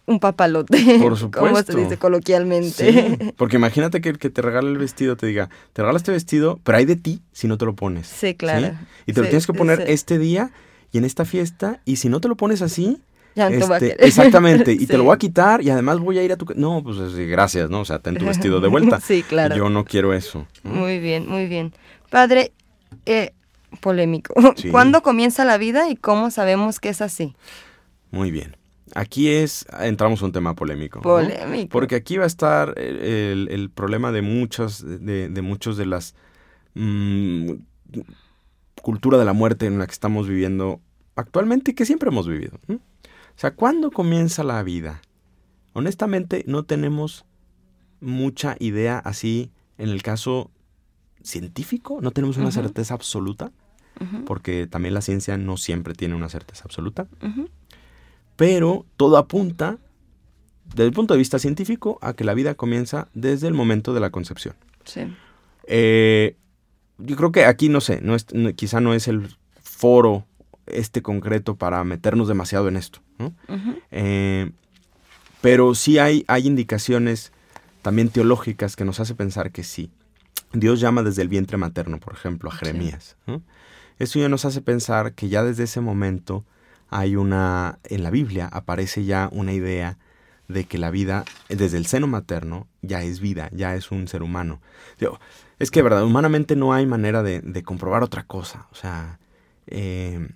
un 0.05 0.19
papalote, 0.19 0.77
Por 1.01 1.17
como 1.31 1.55
se 1.55 1.63
supuesto. 1.63 1.77
dice 1.77 1.97
coloquialmente. 1.97 2.69
Sí, 2.91 3.33
porque 3.37 3.55
imagínate 3.55 4.01
que 4.01 4.09
el 4.09 4.19
que 4.19 4.29
te 4.29 4.41
regala 4.41 4.69
el 4.69 4.77
vestido 4.77 5.15
te 5.15 5.27
diga, 5.27 5.49
te 5.73 5.81
regala 5.81 5.97
este 5.97 6.11
vestido, 6.11 6.59
pero 6.63 6.77
hay 6.77 6.85
de 6.85 6.95
ti 6.95 7.21
si 7.31 7.47
no 7.47 7.57
te 7.57 7.65
lo 7.65 7.75
pones. 7.75 8.07
Sí, 8.07 8.35
claro. 8.35 8.73
Y 9.05 9.13
te 9.13 9.21
lo 9.21 9.27
tienes 9.27 9.47
que 9.47 9.53
poner 9.53 9.81
este 9.87 10.17
día 10.17 10.51
y 10.91 10.97
en 10.97 11.05
esta 11.05 11.23
fiesta, 11.23 11.79
y 11.85 11.95
si 11.95 12.09
no 12.09 12.19
te 12.19 12.27
lo 12.27 12.35
pones 12.35 12.61
así, 12.61 13.01
Ya 13.35 13.49
no 13.49 13.57
te 13.57 13.65
va 13.65 13.75
a 13.75 13.77
este, 13.77 13.91
querer. 13.91 14.07
exactamente, 14.07 14.73
y 14.73 14.85
te 14.85 14.97
lo 14.97 15.05
voy 15.05 15.15
a 15.15 15.17
quitar 15.17 15.61
y 15.61 15.69
además 15.69 15.99
voy 15.99 16.19
a 16.19 16.23
ir 16.23 16.33
a 16.33 16.37
tu... 16.37 16.45
No, 16.55 16.83
pues 16.83 17.15
gracias, 17.15 17.69
¿no? 17.69 17.81
O 17.81 17.85
sea, 17.85 17.99
ten 17.99 18.15
tu 18.15 18.25
vestido 18.25 18.59
de 18.59 18.67
vuelta. 18.67 18.99
Sí, 19.11 19.23
claro. 19.23 19.55
Yo 19.55 19.69
no 19.69 19.85
quiero 19.85 20.13
eso. 20.13 20.47
¿no? 20.63 20.71
Muy 20.71 20.99
bien, 20.99 21.27
muy 21.27 21.47
bien. 21.47 21.73
Padre, 22.09 22.51
eh, 23.05 23.33
polémico. 23.79 24.33
Sí. 24.55 24.69
¿Cuándo 24.69 25.01
comienza 25.01 25.45
la 25.45 25.57
vida 25.57 25.89
y 25.89 25.95
cómo 25.95 26.29
sabemos 26.29 26.79
que 26.79 26.89
es 26.89 27.01
así? 27.01 27.35
Muy 28.11 28.31
bien. 28.31 28.57
aquí 28.95 29.29
es, 29.29 29.65
entramos 29.79 30.21
a 30.21 30.25
un 30.25 30.33
tema 30.33 30.53
polémico. 30.53 30.99
¿no? 30.99 31.03
Polémico. 31.03 31.69
Porque 31.69 31.95
aquí 31.95 32.17
va 32.17 32.25
a 32.25 32.27
estar 32.27 32.77
el, 32.77 33.47
el 33.49 33.69
problema 33.69 34.11
de 34.11 34.21
muchas, 34.21 34.83
de, 34.85 35.29
de 35.29 35.41
muchos 35.41 35.77
de 35.77 35.85
las 35.85 36.15
mm, 36.73 37.51
cultura 38.81 39.17
de 39.17 39.25
la 39.25 39.33
muerte 39.33 39.65
en 39.65 39.79
la 39.79 39.85
que 39.85 39.93
estamos 39.93 40.27
viviendo 40.27 40.81
actualmente 41.15 41.71
y 41.71 41.73
que 41.73 41.85
siempre 41.85 42.09
hemos 42.09 42.27
vivido. 42.27 42.59
¿no? 42.67 42.79
O 43.41 43.45
sea, 43.49 43.55
¿cuándo 43.55 43.89
comienza 43.89 44.43
la 44.43 44.61
vida? 44.61 45.01
Honestamente, 45.73 46.43
no 46.45 46.61
tenemos 46.61 47.25
mucha 47.99 48.55
idea 48.59 48.99
así 48.99 49.49
en 49.79 49.89
el 49.89 50.03
caso 50.03 50.51
científico, 51.23 51.97
no 52.01 52.11
tenemos 52.11 52.37
una 52.37 52.51
certeza 52.51 52.93
absoluta, 52.93 53.51
porque 54.27 54.67
también 54.67 54.93
la 54.93 55.01
ciencia 55.01 55.37
no 55.37 55.57
siempre 55.57 55.95
tiene 55.95 56.13
una 56.13 56.29
certeza 56.29 56.65
absoluta, 56.65 57.07
pero 58.35 58.85
todo 58.95 59.17
apunta, 59.17 59.79
desde 60.69 60.85
el 60.85 60.93
punto 60.93 61.15
de 61.15 61.17
vista 61.17 61.39
científico, 61.39 61.97
a 62.03 62.13
que 62.13 62.23
la 62.23 62.35
vida 62.35 62.53
comienza 62.53 63.07
desde 63.15 63.47
el 63.47 63.55
momento 63.55 63.91
de 63.95 64.01
la 64.01 64.11
concepción. 64.11 64.53
Sí. 64.85 65.01
Eh, 65.65 66.35
yo 66.99 67.15
creo 67.15 67.31
que 67.31 67.45
aquí, 67.45 67.69
no 67.69 67.81
sé, 67.81 68.01
no 68.01 68.13
es, 68.13 68.31
no- 68.35 68.53
quizá 68.53 68.81
no 68.81 68.93
es 68.93 69.07
el 69.07 69.35
foro 69.63 70.27
este 70.73 71.01
concreto 71.01 71.55
para 71.55 71.83
meternos 71.83 72.27
demasiado 72.27 72.67
en 72.67 72.77
esto. 72.77 72.99
Eh, 73.91 74.51
pero 75.41 75.73
sí 75.75 75.97
hay, 75.97 76.23
hay 76.27 76.47
indicaciones 76.47 77.31
también 77.81 78.09
teológicas 78.09 78.75
que 78.75 78.85
nos 78.85 78.99
hace 78.99 79.15
pensar 79.15 79.51
que 79.51 79.63
sí. 79.63 79.91
Dios 80.53 80.79
llama 80.79 81.01
desde 81.03 81.21
el 81.21 81.29
vientre 81.29 81.57
materno, 81.57 81.99
por 81.99 82.13
ejemplo, 82.13 82.49
a 82.49 82.53
Sí. 82.53 82.59
Jeremías. 82.65 83.17
¿no? 83.25 83.41
Eso 83.99 84.19
ya 84.19 84.29
nos 84.29 84.45
hace 84.45 84.61
pensar 84.61 85.13
que 85.13 85.29
ya 85.29 85.43
desde 85.43 85.63
ese 85.63 85.81
momento 85.81 86.45
hay 86.89 87.15
una, 87.15 87.79
en 87.85 88.03
la 88.03 88.09
Biblia 88.09 88.47
aparece 88.51 89.05
ya 89.05 89.29
una 89.31 89.53
idea 89.53 89.97
de 90.47 90.65
que 90.65 90.77
la 90.77 90.91
vida 90.91 91.23
desde 91.47 91.77
el 91.77 91.85
seno 91.85 92.07
materno 92.07 92.67
ya 92.81 93.01
es 93.03 93.21
vida, 93.21 93.49
ya 93.53 93.75
es 93.75 93.89
un 93.91 94.09
ser 94.09 94.21
humano. 94.21 94.61
Digo, 94.99 95.17
es 95.59 95.71
que, 95.71 95.81
verdad, 95.81 96.03
humanamente 96.03 96.57
no 96.57 96.73
hay 96.73 96.85
manera 96.85 97.23
de, 97.23 97.39
de 97.39 97.63
comprobar 97.63 98.03
otra 98.03 98.23
cosa. 98.23 98.67
O 98.71 98.75
sea, 98.75 99.19
eh, 99.67 100.27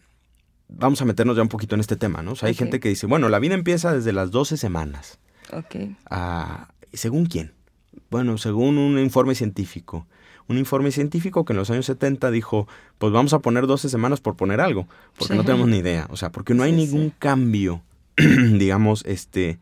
vamos 0.68 1.02
a 1.02 1.06
meternos 1.06 1.36
ya 1.36 1.42
un 1.44 1.50
poquito 1.50 1.76
en 1.76 1.82
este 1.82 1.96
tema, 1.96 2.22
¿no? 2.22 2.32
O 2.34 2.36
sea, 2.36 2.48
hay 2.50 2.56
gente 2.56 2.80
que 2.80 2.90
dice, 2.90 3.06
bueno, 3.08 3.30
la 3.30 3.40
vida 3.40 3.54
empieza 3.56 3.94
desde 3.94 4.14
las 4.14 4.32
12 4.32 4.58
semanas. 4.58 5.20
Ok. 5.54 5.76
Ah, 6.10 6.70
¿Según 6.94 7.26
quién? 7.26 7.54
Bueno, 8.10 8.38
según 8.38 8.78
un 8.78 8.98
informe 9.00 9.36
científico. 9.36 10.08
Un 10.48 10.58
informe 10.58 10.92
científico 10.92 11.44
que 11.44 11.54
en 11.54 11.58
los 11.58 11.72
años 11.72 11.86
70 11.88 12.30
dijo, 12.30 12.68
pues 13.00 13.12
vamos 13.12 13.34
a 13.34 13.40
poner 13.40 13.66
12 13.68 13.90
semanas 13.90 14.22
por 14.22 14.36
poner 14.36 14.62
algo, 14.62 14.88
porque 15.18 15.36
no 15.36 15.44
tenemos 15.44 15.68
ni 15.68 15.78
idea. 15.78 16.08
O 16.12 16.18
sea, 16.18 16.32
porque 16.32 16.54
no 16.54 16.62
hay 16.64 16.72
Sí, 16.72 16.78
ningún 16.78 17.08
sí. 17.10 17.14
cambio, 17.18 17.82
digamos, 18.18 19.04
este, 19.06 19.58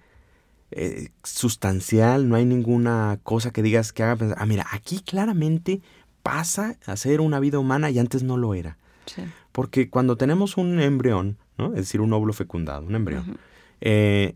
eh, 0.72 1.10
sustancial, 1.24 2.28
no 2.28 2.36
hay 2.36 2.46
ninguna 2.46 3.20
cosa 3.24 3.52
que 3.52 3.62
digas 3.64 3.94
que 3.94 4.04
haga 4.04 4.16
pensar, 4.18 4.38
ah, 4.40 4.46
mira, 4.46 4.66
aquí 4.72 5.00
claramente 5.00 5.82
pasa 6.22 6.78
a 6.86 6.96
ser 6.98 7.22
una 7.22 7.40
vida 7.40 7.60
humana 7.60 7.90
y 7.90 8.00
antes 8.00 8.24
no 8.24 8.38
lo 8.38 8.54
era. 8.54 8.78
Sí. 9.06 9.22
Porque 9.54 9.90
cuando 9.90 10.18
tenemos 10.18 10.58
un 10.58 10.82
embrión, 10.82 11.38
¿no? 11.58 11.68
es 11.68 11.76
decir, 11.76 12.02
un 12.02 12.12
óvulo 12.12 12.34
fecundado, 12.34 12.86
un 12.86 12.96
embrión, 12.96 13.38
eh, 13.80 14.36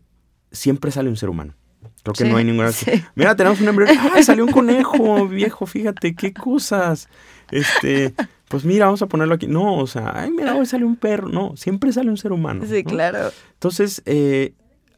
siempre 0.50 0.90
sale 0.90 1.10
un 1.10 1.16
ser 1.16 1.28
humano. 1.28 1.54
Creo 2.02 2.14
que 2.14 2.24
Sí, 2.24 2.30
no 2.30 2.36
hay 2.38 2.44
ninguna... 2.44 2.72
sí. 2.72 2.90
Mira, 3.14 3.36
tenemos 3.36 3.60
un 3.60 3.68
embrión. 3.68 3.90
¡Ay, 4.14 4.22
salió 4.22 4.44
un 4.44 4.52
conejo, 4.52 5.26
viejo! 5.28 5.66
Fíjate, 5.66 6.14
qué 6.14 6.32
cosas. 6.32 7.08
Este, 7.50 8.14
pues 8.48 8.64
mira, 8.64 8.86
vamos 8.86 9.02
a 9.02 9.06
ponerlo 9.06 9.34
aquí. 9.34 9.46
No, 9.46 9.76
o 9.76 9.86
sea, 9.86 10.12
ay, 10.14 10.30
mira, 10.30 10.54
hoy 10.54 10.66
salió 10.66 10.86
un 10.86 10.96
perro. 10.96 11.28
No, 11.28 11.56
siempre 11.56 11.92
sale 11.92 12.10
un 12.10 12.16
ser 12.16 12.32
humano. 12.32 12.64
Sí, 12.66 12.82
¿no? 12.84 12.90
claro. 12.90 13.30
Entonces, 13.54 14.02
eh, 14.06 14.54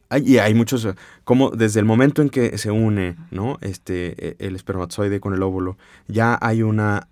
hay, 0.09 0.23
y 0.33 0.37
hay 0.37 0.53
muchos, 0.53 0.87
como 1.23 1.49
desde 1.49 1.79
el 1.79 1.85
momento 1.85 2.21
en 2.21 2.29
que 2.29 2.57
se 2.57 2.69
une, 2.71 3.15
¿no? 3.31 3.57
Este, 3.61 4.29
eh, 4.29 4.35
el 4.39 4.55
espermatozoide 4.55 5.19
con 5.19 5.33
el 5.33 5.41
óvulo, 5.41 5.77
ya 6.07 6.37
hay 6.41 6.61
una 6.63 7.07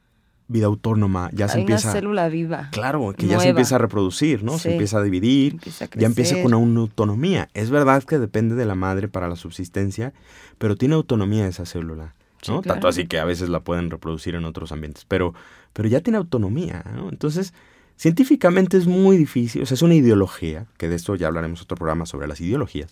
vida 0.49 0.65
autónoma, 0.65 1.29
ya 1.31 1.47
se 1.47 1.59
empieza... 1.59 1.89
una 1.89 1.93
célula 1.93 2.27
viva. 2.27 2.69
Claro, 2.71 3.13
que 3.15 3.27
ya 3.27 3.39
se 3.39 3.49
empieza 3.49 3.75
a 3.75 3.77
reproducir, 3.77 4.43
¿no? 4.43 4.53
Sí. 4.53 4.59
Se 4.61 4.71
empieza 4.73 4.97
a 4.97 5.03
dividir, 5.03 5.53
Empieza 5.53 5.85
a 5.85 5.89
ya 5.95 6.07
empieza 6.07 6.41
con 6.41 6.53
una 6.55 6.81
autonomía. 6.81 7.49
Es 7.53 7.69
verdad 7.69 8.03
que 8.03 8.17
depende 8.17 8.55
de 8.55 8.65
la 8.65 8.75
madre 8.75 9.07
para 9.07 9.29
la 9.29 9.35
subsistencia, 9.35 10.11
pero 10.57 10.75
tiene 10.75 10.95
autonomía 10.95 11.47
esa 11.47 11.65
célula, 11.65 12.15
Sí, 12.41 12.51
¿no? 12.51 12.61
claro. 12.61 12.75
Tanto 12.75 12.87
así 12.87 13.05
que 13.05 13.19
a 13.19 13.25
veces 13.25 13.49
la 13.49 13.59
pueden 13.59 13.91
reproducir 13.91 14.33
en 14.35 14.45
otros 14.45 14.71
ambientes, 14.71 15.05
pero, 15.07 15.33
pero 15.73 15.87
ya 15.87 16.01
tiene 16.01 16.17
autonomía, 16.17 16.83
¿no? 16.95 17.09
Entonces, 17.09 17.53
científicamente 17.95 18.77
es 18.77 18.87
muy 18.87 19.17
difícil, 19.17 19.61
o 19.61 19.65
sea, 19.65 19.75
es 19.75 19.81
una 19.83 19.93
ideología, 19.95 20.65
que 20.77 20.89
de 20.89 20.95
esto 20.95 21.15
ya 21.15 21.27
hablaremos 21.27 21.61
otro 21.61 21.77
programa 21.77 22.05
sobre 22.05 22.27
las 22.27 22.41
ideologías. 22.41 22.91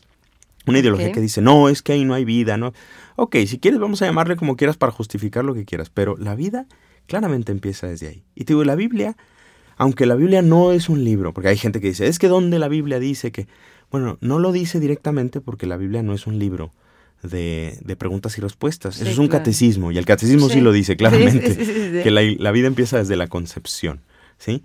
Una 0.68 0.80
ideología 0.80 1.14
que 1.14 1.22
dice, 1.22 1.42
no, 1.42 1.70
es 1.70 1.82
que 1.82 1.94
ahí 1.94 2.04
no 2.04 2.14
hay 2.14 2.26
vida, 2.26 2.58
¿no? 2.58 2.74
Ok, 3.16 3.38
si 3.48 3.58
quieres 3.58 3.80
vamos 3.80 4.02
a 4.02 4.06
llamarle 4.06 4.36
como 4.36 4.58
quieras 4.58 4.76
para 4.76 4.92
justificar 4.92 5.46
lo 5.46 5.54
que 5.54 5.64
quieras, 5.64 5.90
pero 5.90 6.18
la 6.18 6.36
vida 6.36 6.68
claramente 7.08 7.52
empieza 7.52 7.88
desde 7.88 8.08
ahí. 8.08 8.24
Y 8.36 8.44
te 8.46 8.54
digo, 8.54 8.64
la 8.64 8.76
Biblia, 8.76 9.16
aunque 9.78 10.06
la 10.06 10.16
Biblia 10.16 10.42
no 10.42 10.72
es 10.72 10.90
un 10.90 11.04
libro, 11.04 11.34
porque 11.34 11.50
hay 11.50 11.58
gente 11.58 11.80
que 11.82 11.88
dice, 11.88 12.08
es 12.08 12.20
que 12.20 12.28
donde 12.28 12.60
la 12.60 12.68
Biblia 12.68 13.00
dice 13.00 13.32
que, 13.32 13.48
bueno, 13.92 14.18
no 14.22 14.40
lo 14.40 14.52
dice 14.52 14.80
directamente 14.80 15.42
porque 15.42 15.66
la 15.66 15.78
Biblia 15.78 16.04
no 16.04 16.14
es 16.14 16.28
un 16.28 16.38
libro 16.40 16.74
de, 17.24 17.80
de 17.84 17.96
preguntas 17.96 18.38
y 18.38 18.42
respuestas, 18.42 18.96
Sí, 18.96 19.02
eso 19.04 19.12
es 19.12 19.18
un 19.18 19.28
claro. 19.28 19.40
catecismo, 19.44 19.92
y 19.92 19.98
el 19.98 20.06
catecismo 20.06 20.48
sí, 20.50 20.56
Sí. 20.56 20.62
lo 20.62 20.72
dice 20.72 20.96
claramente, 20.98 21.54
sí, 21.54 22.04
que 22.04 22.12
la, 22.12 22.22
la 22.38 22.52
vida 22.52 22.68
empieza 22.68 22.98
desde 22.98 23.16
la 23.16 23.28
concepción, 23.28 24.02
¿sí? 24.38 24.64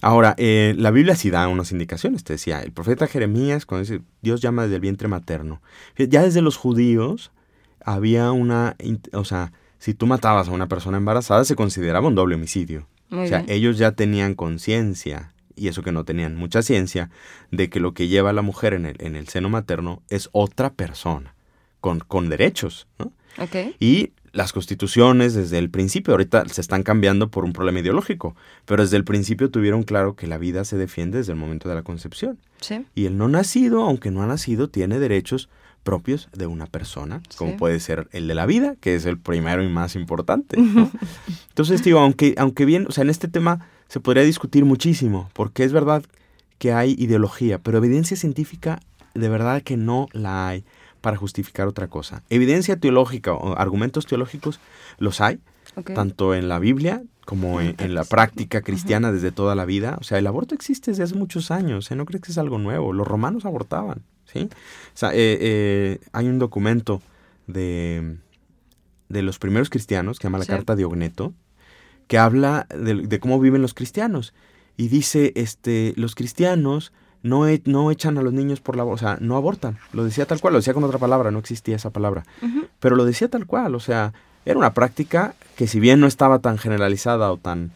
Ahora, 0.00 0.36
eh, 0.38 0.74
la 0.78 0.92
Biblia 0.92 1.16
sí 1.16 1.28
da 1.28 1.48
unas 1.48 1.72
indicaciones, 1.72 2.22
te 2.22 2.34
decía, 2.34 2.60
el 2.62 2.70
profeta 2.70 3.08
Jeremías, 3.08 3.66
cuando 3.66 3.82
dice, 3.88 4.02
Dios 4.22 4.40
llama 4.40 4.62
desde 4.62 4.76
el 4.76 4.80
vientre 4.80 5.08
materno, 5.08 5.60
ya 5.96 6.22
desde 6.22 6.40
los 6.40 6.56
judíos 6.56 7.32
había 7.84 8.30
una, 8.30 8.76
o 9.12 9.24
sea, 9.24 9.52
si 9.78 9.94
tú 9.94 10.06
matabas 10.06 10.48
a 10.48 10.52
una 10.52 10.68
persona 10.68 10.98
embarazada 10.98 11.44
se 11.44 11.56
consideraba 11.56 12.08
un 12.08 12.14
doble 12.14 12.34
homicidio. 12.34 12.86
Muy 13.10 13.26
o 13.26 13.28
sea, 13.28 13.42
bien. 13.42 13.56
ellos 13.56 13.78
ya 13.78 13.92
tenían 13.92 14.34
conciencia, 14.34 15.32
y 15.56 15.68
eso 15.68 15.82
que 15.82 15.92
no 15.92 16.04
tenían 16.04 16.36
mucha 16.36 16.62
ciencia, 16.62 17.10
de 17.50 17.70
que 17.70 17.80
lo 17.80 17.94
que 17.94 18.08
lleva 18.08 18.30
a 18.30 18.34
la 18.34 18.42
mujer 18.42 18.74
en 18.74 18.86
el, 18.86 18.96
en 19.00 19.16
el 19.16 19.28
seno 19.28 19.48
materno 19.48 20.02
es 20.08 20.28
otra 20.32 20.70
persona, 20.70 21.34
con, 21.80 22.00
con 22.00 22.28
derechos, 22.28 22.86
¿no? 22.98 23.12
Ok. 23.38 23.76
Y 23.78 24.12
las 24.32 24.52
constituciones 24.52 25.34
desde 25.34 25.58
el 25.58 25.70
principio, 25.70 26.12
ahorita 26.12 26.46
se 26.48 26.60
están 26.60 26.82
cambiando 26.82 27.30
por 27.30 27.44
un 27.44 27.52
problema 27.52 27.80
ideológico, 27.80 28.36
pero 28.66 28.82
desde 28.82 28.96
el 28.96 29.04
principio 29.04 29.50
tuvieron 29.50 29.82
claro 29.84 30.16
que 30.16 30.26
la 30.26 30.38
vida 30.38 30.64
se 30.64 30.76
defiende 30.76 31.18
desde 31.18 31.32
el 31.32 31.38
momento 31.38 31.68
de 31.68 31.74
la 31.74 31.82
concepción. 31.82 32.38
Sí. 32.60 32.84
Y 32.94 33.06
el 33.06 33.16
no 33.16 33.28
nacido, 33.28 33.82
aunque 33.82 34.10
no 34.10 34.22
ha 34.22 34.26
nacido, 34.26 34.68
tiene 34.68 34.98
derechos 34.98 35.48
propios 35.88 36.28
de 36.36 36.46
una 36.46 36.66
persona, 36.66 37.22
como 37.38 37.56
puede 37.56 37.80
ser 37.80 38.08
el 38.12 38.28
de 38.28 38.34
la 38.34 38.44
vida, 38.44 38.76
que 38.78 38.94
es 38.94 39.06
el 39.06 39.16
primero 39.16 39.62
y 39.62 39.68
más 39.70 39.96
importante. 39.96 40.58
¿no? 40.60 40.90
Entonces, 41.48 41.82
digo, 41.82 42.00
aunque, 42.00 42.34
aunque 42.36 42.66
bien, 42.66 42.84
o 42.86 42.92
sea, 42.92 43.04
en 43.04 43.08
este 43.08 43.26
tema 43.26 43.66
se 43.88 43.98
podría 43.98 44.22
discutir 44.22 44.66
muchísimo, 44.66 45.30
porque 45.32 45.64
es 45.64 45.72
verdad 45.72 46.04
que 46.58 46.74
hay 46.74 46.94
ideología, 46.98 47.58
pero 47.58 47.78
evidencia 47.78 48.18
científica 48.18 48.80
de 49.14 49.30
verdad 49.30 49.62
que 49.62 49.78
no 49.78 50.08
la 50.12 50.48
hay 50.48 50.66
para 51.00 51.16
justificar 51.16 51.66
otra 51.66 51.88
cosa. 51.88 52.22
Evidencia 52.28 52.78
teológica 52.78 53.32
o 53.32 53.56
argumentos 53.56 54.04
teológicos 54.04 54.60
los 54.98 55.22
hay, 55.22 55.40
tanto 55.94 56.34
en 56.34 56.50
la 56.50 56.58
Biblia 56.58 57.02
como 57.24 57.62
en, 57.62 57.76
en 57.78 57.94
la 57.94 58.04
práctica 58.04 58.60
cristiana 58.60 59.10
desde 59.10 59.32
toda 59.32 59.54
la 59.54 59.64
vida. 59.64 59.96
O 60.02 60.04
sea, 60.04 60.18
el 60.18 60.26
aborto 60.26 60.54
existe 60.54 60.90
desde 60.90 61.04
hace 61.04 61.14
muchos 61.14 61.50
años, 61.50 61.90
¿eh? 61.90 61.96
no 61.96 62.04
crees 62.04 62.20
que 62.20 62.32
es 62.32 62.36
algo 62.36 62.58
nuevo. 62.58 62.92
Los 62.92 63.08
romanos 63.08 63.46
abortaban, 63.46 64.02
¿sí? 64.32 64.48
O 64.48 64.96
sea, 64.96 65.10
eh, 65.12 65.38
eh, 65.40 65.98
hay 66.12 66.26
un 66.28 66.38
documento 66.38 67.02
de, 67.46 68.16
de 69.08 69.22
los 69.22 69.38
primeros 69.38 69.70
cristianos 69.70 70.18
que 70.18 70.22
se 70.22 70.26
llama 70.28 70.38
la 70.38 70.44
Sí. 70.44 70.50
Carta 70.52 70.76
de 70.76 70.84
Ogneto, 70.84 71.32
que 72.06 72.18
habla 72.18 72.66
de, 72.70 72.94
de 73.06 73.20
cómo 73.20 73.38
viven 73.40 73.62
los 73.62 73.74
cristianos. 73.74 74.34
Y 74.76 74.88
dice, 74.88 75.32
este, 75.34 75.92
los 75.96 76.14
cristianos 76.14 76.92
no, 77.22 77.48
e- 77.48 77.62
no 77.64 77.90
echan 77.90 78.16
a 78.16 78.22
los 78.22 78.32
niños 78.32 78.60
por 78.60 78.76
la... 78.76 78.84
O 78.84 78.96
sea, 78.96 79.18
no 79.20 79.36
abortan. 79.36 79.78
Lo 79.92 80.04
decía 80.04 80.24
tal 80.24 80.40
cual, 80.40 80.52
lo 80.54 80.60
decía 80.60 80.72
con 80.74 80.84
otra 80.84 80.98
palabra, 80.98 81.30
no 81.30 81.38
existía 81.40 81.76
esa 81.76 81.90
palabra 81.90 82.24
pero 82.80 82.94
lo 82.94 83.04
decía 83.04 83.28
tal 83.28 83.44
cual, 83.44 83.74
o 83.74 83.80
sea, 83.80 84.12
era 84.44 84.56
una 84.56 84.72
práctica 84.72 85.34
que 85.56 85.66
si 85.66 85.80
bien 85.80 85.98
no 85.98 86.06
estaba 86.06 86.38
tan 86.38 86.58
generalizada 86.58 87.32
o 87.32 87.38
tan, 87.38 87.72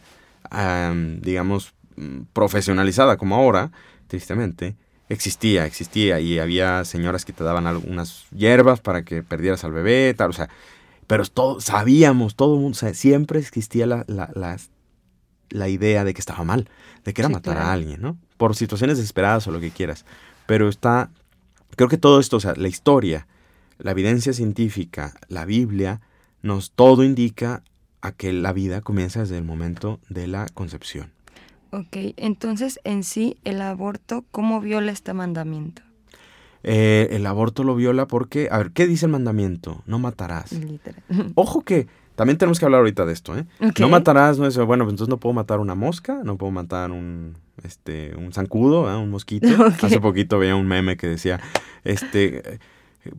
am, 0.49 1.19
digamos, 1.19 1.73
mm, 1.97 2.21
profesionalizada 2.31 3.17
como 3.17 3.35
ahora, 3.35 3.71
tristemente, 4.07 4.75
existía, 5.13 5.65
existía 5.65 6.19
y 6.19 6.39
había 6.39 6.83
señoras 6.85 7.25
que 7.25 7.33
te 7.33 7.43
daban 7.43 7.67
algunas 7.67 8.25
hierbas 8.31 8.81
para 8.81 9.03
que 9.03 9.23
perdieras 9.23 9.63
al 9.63 9.71
bebé, 9.71 10.13
tal, 10.13 10.31
o 10.31 10.33
sea, 10.33 10.49
pero 11.07 11.25
todo, 11.25 11.59
sabíamos, 11.61 12.35
todo 12.35 12.55
el 12.55 12.61
mundo, 12.61 12.75
o 12.75 12.79
sea, 12.79 12.93
siempre 12.93 13.39
existía 13.39 13.85
la, 13.85 14.05
la, 14.07 14.29
la, 14.35 14.57
la 15.49 15.69
idea 15.69 16.03
de 16.03 16.13
que 16.13 16.19
estaba 16.21 16.43
mal, 16.43 16.69
de 17.03 17.13
que 17.13 17.21
era 17.21 17.27
Sí, 17.29 17.33
matar 17.33 17.55
claro. 17.55 17.69
a 17.69 17.73
alguien, 17.73 18.01
¿no? 18.01 18.17
Por 18.37 18.55
situaciones 18.55 18.97
desesperadas 18.97 19.47
o 19.47 19.51
lo 19.51 19.59
que 19.59 19.71
quieras, 19.71 20.05
pero 20.45 20.69
está, 20.69 21.09
creo 21.75 21.89
que 21.89 21.97
todo 21.97 22.19
esto, 22.19 22.37
o 22.37 22.39
sea, 22.39 22.53
la 22.55 22.67
historia, 22.67 23.27
la 23.77 23.91
evidencia 23.91 24.33
científica, 24.33 25.13
la 25.27 25.45
Biblia, 25.45 26.01
nos 26.41 26.71
todo 26.71 27.03
indica 27.03 27.63
a 28.01 28.11
que 28.11 28.33
la 28.33 28.51
vida 28.53 28.81
comienza 28.81 29.21
desde 29.21 29.37
el 29.37 29.43
momento 29.45 29.99
de 30.09 30.27
la 30.27 30.47
concepción. 30.53 31.11
Ok, 31.73 32.13
entonces 32.17 32.79
en 32.83 33.03
sí 33.03 33.37
el 33.45 33.59
aborto, 33.59 34.25
¿cómo 34.29 34.61
viola 34.61 34.91
este 34.91 35.11
mandamiento? 35.13 35.81
Eh, 36.61 37.07
el 37.09 37.25
aborto 37.25 37.63
lo 37.63 37.75
viola 37.75 38.05
porque, 38.05 38.47
a 38.51 38.59
ver, 38.59 38.71
¿qué 38.71 38.85
dice 38.85 39.07
el 39.07 39.11
mandamiento? 39.11 39.81
No 39.87 39.97
matarás. 39.97 40.51
Literal. 40.51 41.01
Ojo 41.35 41.61
que 41.61 41.87
también 42.15 42.37
tenemos 42.37 42.59
que 42.59 42.65
hablar 42.65 42.81
ahorita 42.81 43.05
de 43.05 43.13
esto, 43.13 43.35
¿eh? 43.35 43.45
No 43.79 43.89
matarás, 43.89 44.37
no 44.37 44.45
es, 44.45 44.55
bueno, 44.55 44.83
pues 44.83 44.93
entonces 44.93 45.09
no 45.09 45.17
puedo 45.17 45.33
matar 45.33 45.59
una 45.59 45.73
mosca, 45.73 46.21
no 46.23 46.37
puedo 46.37 46.51
matar 46.51 46.91
un, 46.91 47.37
este, 47.63 48.15
un 48.15 48.33
zancudo, 48.33 48.87
¿eh? 48.91 48.95
un 48.95 49.09
mosquito. 49.09 49.47
Hace 49.81 49.99
poquito 49.99 50.37
veía 50.37 50.55
un 50.55 50.67
meme 50.67 50.95
que 50.95 51.07
decía, 51.07 51.41
este, 51.83 52.59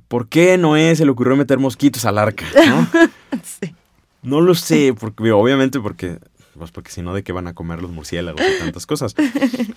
¿por 0.07 0.29
qué 0.29 0.57
Noé 0.59 0.95
se 0.95 1.05
le 1.05 1.11
ocurrió 1.11 1.35
meter 1.35 1.59
mosquitos 1.59 2.05
al 2.05 2.19
arca? 2.19 2.47
¿no? 2.69 2.87
Sí. 3.43 3.75
No 4.23 4.41
lo 4.41 4.55
sé, 4.55 4.95
porque 4.99 5.33
obviamente 5.33 5.81
porque 5.81 6.19
pues 6.59 6.71
porque 6.71 6.91
si 6.91 7.03
no 7.03 7.13
de 7.15 7.23
qué 7.23 7.33
van 7.33 7.47
a 7.47 7.55
comer 7.55 7.83
los 7.83 7.91
murciélagos 7.91 8.41
y 8.41 8.59
tantas 8.59 8.87
cosas. 8.87 9.15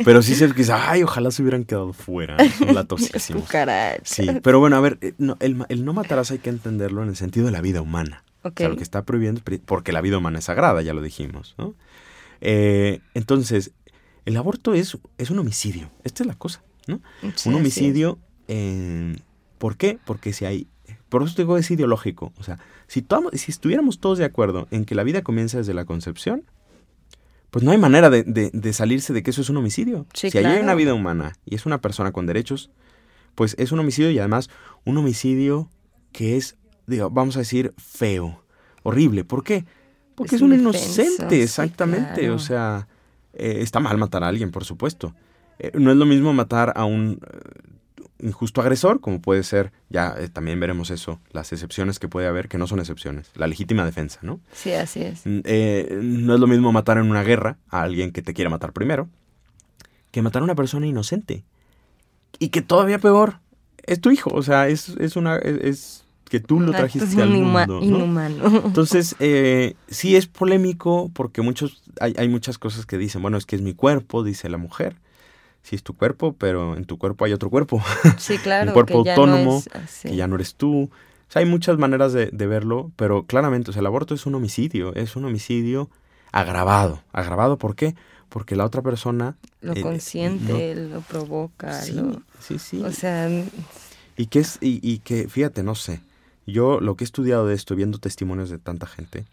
Pero 0.06 0.22
sí 0.22 0.36
se 0.36 0.48
dice, 0.48 0.72
ay, 0.74 1.04
ojalá 1.04 1.32
se 1.32 1.42
hubieran 1.42 1.64
quedado 1.66 1.94
fuera, 1.94 2.38
son 2.58 2.74
latosísimos. 2.76 3.44
Sí, 4.04 4.28
pero 4.44 4.60
bueno, 4.60 4.76
a 4.76 4.80
ver, 4.82 4.98
eh, 5.02 5.14
no, 5.18 5.38
el, 5.40 5.58
no 5.86 5.94
matarás 5.94 6.32
hay 6.32 6.40
que 6.40 6.50
entenderlo 6.50 7.04
en 7.04 7.10
el 7.10 7.16
sentido 7.16 7.46
de 7.48 7.52
la 7.52 7.62
vida 7.62 7.82
humana. 7.82 8.24
O 8.44 8.52
sea, 8.56 8.70
lo 8.70 8.78
que 8.78 8.84
está 8.84 9.04
prohibiendo, 9.04 9.42
es 9.46 9.60
porque 9.66 9.92
la 9.92 10.02
vida 10.02 10.18
humana 10.18 10.40
es 10.40 10.46
sagrada, 10.46 10.82
ya 10.82 10.94
lo 10.94 11.02
dijimos, 11.02 11.56
¿no? 11.58 11.74
Eh, 12.42 13.00
entonces, 13.14 13.72
el 14.26 14.38
aborto 14.38 14.74
es, 14.74 14.98
es 15.18 15.30
un 15.32 15.40
homicidio. 15.40 15.90
Esta 16.04 16.24
es 16.24 16.28
la 16.28 16.36
cosa, 16.36 16.62
¿no? 16.88 17.02
Sí, 17.36 17.50
un 17.50 17.56
homicidio, 17.56 18.20
eh, 18.48 19.16
¿por 19.58 19.76
qué? 19.78 19.98
Porque 20.06 20.34
si 20.34 20.46
hay, 20.46 20.68
por 21.10 21.24
eso 21.24 21.36
te 21.36 21.42
digo, 21.42 21.58
es 21.58 21.70
ideológico. 21.72 22.32
O 22.38 22.44
sea, 22.44 22.60
si, 22.88 23.02
tomo- 23.02 23.32
si 23.34 23.52
estuviéramos 23.52 24.00
todos 24.00 24.18
de 24.18 24.26
acuerdo 24.26 24.68
en 24.72 24.86
que 24.86 24.96
la 24.96 25.04
vida 25.04 25.24
comienza 25.24 25.58
desde 25.58 25.74
la 25.74 25.86
concepción, 25.86 26.44
pues 27.52 27.64
no 27.64 27.72
hay 27.72 27.78
manera 27.78 28.10
de, 28.10 28.24
de- 28.24 28.52
de 28.54 28.74
salirse 28.74 29.14
de 29.14 29.24
que 29.24 29.32
eso 29.32 29.42
es 29.42 29.50
un 29.50 29.58
homicidio. 29.58 30.06
Sí, 30.14 30.30
si 30.32 30.38
ahí 30.38 30.46
hay 30.46 30.52
claro. 30.52 30.64
una 30.64 30.76
vida 30.76 30.94
humana 30.94 31.34
y 31.46 31.56
es 31.56 31.66
una 31.66 31.80
persona 31.82 32.12
con 32.12 32.26
derechos, 32.26 32.70
pues 33.36 33.56
es 33.58 33.72
un 33.72 33.80
homicidio 33.80 34.12
y 34.12 34.20
además 34.20 34.50
un 34.86 34.98
homicidio 34.98 35.70
que 36.12 36.38
es, 36.38 36.58
digo, 36.88 37.10
vamos 37.10 37.36
a 37.36 37.40
decir, 37.40 37.74
feo, 37.78 38.44
horrible. 38.84 39.24
¿Por 39.24 39.44
qué? 39.44 39.66
Porque 40.16 40.36
es, 40.36 40.42
Es 40.42 40.46
un 40.46 40.54
inocente, 40.54 41.30
sí, 41.38 41.42
exactamente. 41.42 42.22
claro. 42.22 42.36
O 42.36 42.40
sea, 42.40 42.88
eh, 43.34 43.60
está 43.62 43.80
mal 43.80 43.98
matar 43.98 44.24
a 44.24 44.28
alguien, 44.28 44.52
por 44.52 44.66
supuesto. 44.66 45.14
Eh, 45.60 45.72
no 45.76 45.92
es 45.92 45.98
lo 45.98 46.06
mismo 46.06 46.34
matar 46.34 46.74
a 46.76 46.86
un 46.86 47.20
injusto 48.20 48.62
agresor, 48.62 49.00
como 49.00 49.22
puede 49.22 49.44
ser, 49.44 49.72
ya 49.90 50.16
eh, 50.18 50.30
también 50.30 50.60
veremos 50.60 50.90
eso, 50.90 51.20
las 51.32 51.52
excepciones 51.54 52.00
que 52.00 52.08
puede 52.08 52.28
haber, 52.28 52.48
que 52.48 52.58
no 52.58 52.68
son 52.68 52.80
excepciones, 52.80 53.30
la 53.36 53.48
legítima 53.48 53.86
defensa, 53.86 54.20
¿no? 54.22 54.40
Sí, 54.54 54.72
así 54.74 55.02
es. 55.02 55.26
Mm, 55.26 55.40
eh, 55.44 56.00
no 56.02 56.34
es 56.34 56.40
lo 56.40 56.48
mismo 56.48 56.72
matar 56.72 56.98
en 56.98 57.10
una 57.10 57.24
guerra 57.24 57.58
a 57.70 57.84
alguien 57.84 58.12
que 58.12 58.22
te 58.22 58.34
quiere 58.34 58.50
matar 58.50 58.74
primero, 58.74 59.08
que 60.12 60.22
matar 60.22 60.42
a 60.42 60.46
una 60.46 60.56
persona 60.56 60.88
inocente. 60.88 61.44
Y 62.40 62.50
que 62.50 62.62
todavía 62.62 63.00
peor, 63.00 63.40
es 63.84 64.02
tu 64.02 64.12
hijo, 64.12 64.32
o 64.34 64.42
sea, 64.44 64.68
es, 64.68 64.90
es 64.90 65.16
una... 65.16 65.38
Es, 65.38 65.62
es 65.64 66.04
que 66.30 66.40
tú 66.40 66.60
lo 66.60 66.72
trajiste 66.72 67.22
al 67.22 67.30
mundo, 67.30 67.80
¿no? 67.80 67.82
Inhumano. 67.82 68.64
Entonces, 68.66 69.16
eh, 69.20 69.76
sí 69.88 70.18
es 70.18 70.28
polémico 70.28 71.10
porque 71.14 71.42
muchos, 71.42 71.84
hay, 72.02 72.14
hay 72.18 72.28
muchas 72.28 72.58
cosas 72.58 72.86
que 72.86 72.98
dicen, 72.98 73.22
bueno, 73.22 73.38
es 73.38 73.46
que 73.46 73.56
es 73.56 73.62
mi 73.62 73.74
cuerpo, 73.74 74.24
dice 74.24 74.50
la 74.50 74.58
mujer. 74.58 74.98
Sí 75.68 75.76
es 75.76 75.84
tu 75.84 75.96
cuerpo, 75.98 76.32
pero 76.32 76.78
en 76.78 76.86
tu 76.86 76.98
cuerpo 76.98 77.26
hay 77.26 77.34
otro 77.34 77.50
cuerpo, 77.50 77.84
Sí, 78.18 78.38
claro. 78.38 78.72
cuerpo 78.72 79.04
que 79.04 79.10
ya 79.10 79.16
no 79.18 79.24
autónomo, 79.24 79.58
es 79.58 79.68
así. 79.76 80.08
que 80.08 80.16
ya 80.16 80.26
no 80.26 80.36
eres 80.36 80.56
tú. 80.56 80.84
O 80.84 80.90
sea, 81.32 81.42
hay 81.42 81.46
muchas 81.46 81.78
maneras 81.78 82.14
de, 82.14 82.28
de 82.32 82.48
verlo, 82.48 82.90
pero 82.96 83.24
claramente, 83.26 83.72
o 83.72 83.74
sea, 83.74 83.82
el 83.82 83.88
aborto 83.88 84.14
es 84.16 84.26
un 84.26 84.36
homicidio, 84.36 84.96
es 84.96 85.18
un 85.18 85.26
homicidio 85.26 85.90
agravado. 86.32 87.04
¿Agravado 87.12 87.58
por 87.58 87.76
qué? 87.76 87.96
Porque 88.30 88.56
la 88.56 88.64
otra 88.64 88.82
persona... 88.82 89.36
Lo 89.60 89.74
eh, 89.74 89.82
consiente, 89.82 90.74
lo 90.76 91.02
provoca. 91.02 91.82
Sí, 91.82 91.92
lo- 91.94 92.22
sí, 92.40 92.60
sí. 92.60 92.82
O 92.86 92.92
sea, 92.94 93.30
Y 94.16 94.28
que 94.28 94.40
es, 94.40 94.60
y, 94.62 94.80
y 94.82 95.00
que, 95.00 95.28
fíjate, 95.28 95.64
no 95.64 95.76
sé, 95.76 96.00
yo 96.46 96.80
lo 96.80 96.96
que 96.96 97.04
he 97.04 97.08
estudiado 97.08 97.46
de 97.46 97.56
esto, 97.56 97.76
viendo 97.76 97.98
testimonios 97.98 98.50
de 98.50 98.58
tanta 98.58 98.88
gente, 98.88 99.26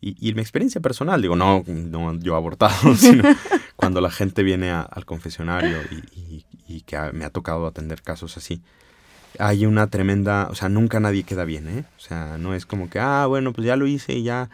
y, 0.00 0.16
y 0.28 0.34
mi 0.34 0.40
experiencia 0.40 0.80
personal, 0.80 1.22
digo, 1.22 1.36
no, 1.36 1.62
no 1.66 2.14
yo 2.18 2.34
abortado, 2.36 2.94
sino 2.96 3.22
cuando 3.82 4.00
la 4.00 4.12
gente 4.12 4.44
viene 4.44 4.70
al 4.70 5.04
confesionario 5.04 5.78
y, 6.68 6.82
que 6.82 6.96
me 7.12 7.24
ha 7.24 7.30
tocado 7.30 7.66
atender 7.66 8.00
casos 8.00 8.36
así, 8.36 8.62
hay 9.40 9.66
una 9.66 9.88
tremenda, 9.88 10.46
o 10.50 10.54
sea, 10.54 10.68
nunca 10.68 11.00
nadie 11.00 11.24
queda 11.24 11.44
bien, 11.44 11.66
¿eh? 11.66 11.84
O 11.96 12.00
sea, 12.00 12.38
no 12.38 12.54
es 12.54 12.64
como 12.64 12.88
que, 12.88 13.00
ah, 13.00 13.26
bueno, 13.26 13.52
pues 13.52 13.66
ya 13.66 13.74
lo 13.74 13.88
hice 13.88 14.12
y 14.12 14.22
ya, 14.22 14.50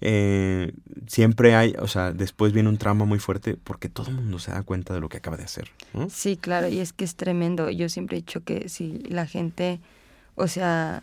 eh, 0.00 0.72
siempre 1.08 1.56
hay, 1.56 1.74
o 1.80 1.88
sea, 1.88 2.12
después 2.12 2.52
viene 2.52 2.68
un 2.68 2.78
trauma 2.78 3.04
muy 3.04 3.18
fuerte 3.18 3.56
porque 3.62 3.88
todo 3.88 4.10
el 4.10 4.14
mundo 4.14 4.38
se 4.38 4.52
da 4.52 4.62
cuenta 4.62 4.94
de 4.94 5.00
lo 5.00 5.08
que 5.08 5.16
acaba 5.16 5.36
de 5.36 5.42
hacer, 5.42 5.72
sí, 6.08 6.36
claro, 6.36 6.68
y 6.68 6.78
es 6.78 6.92
que 6.92 7.04
es 7.04 7.16
tremendo. 7.16 7.70
Yo 7.70 7.88
siempre 7.88 8.18
he 8.18 8.20
dicho 8.20 8.44
que 8.44 8.68
si 8.68 9.00
la 9.08 9.26
gente, 9.26 9.80
o 10.36 10.46
sea, 10.46 11.02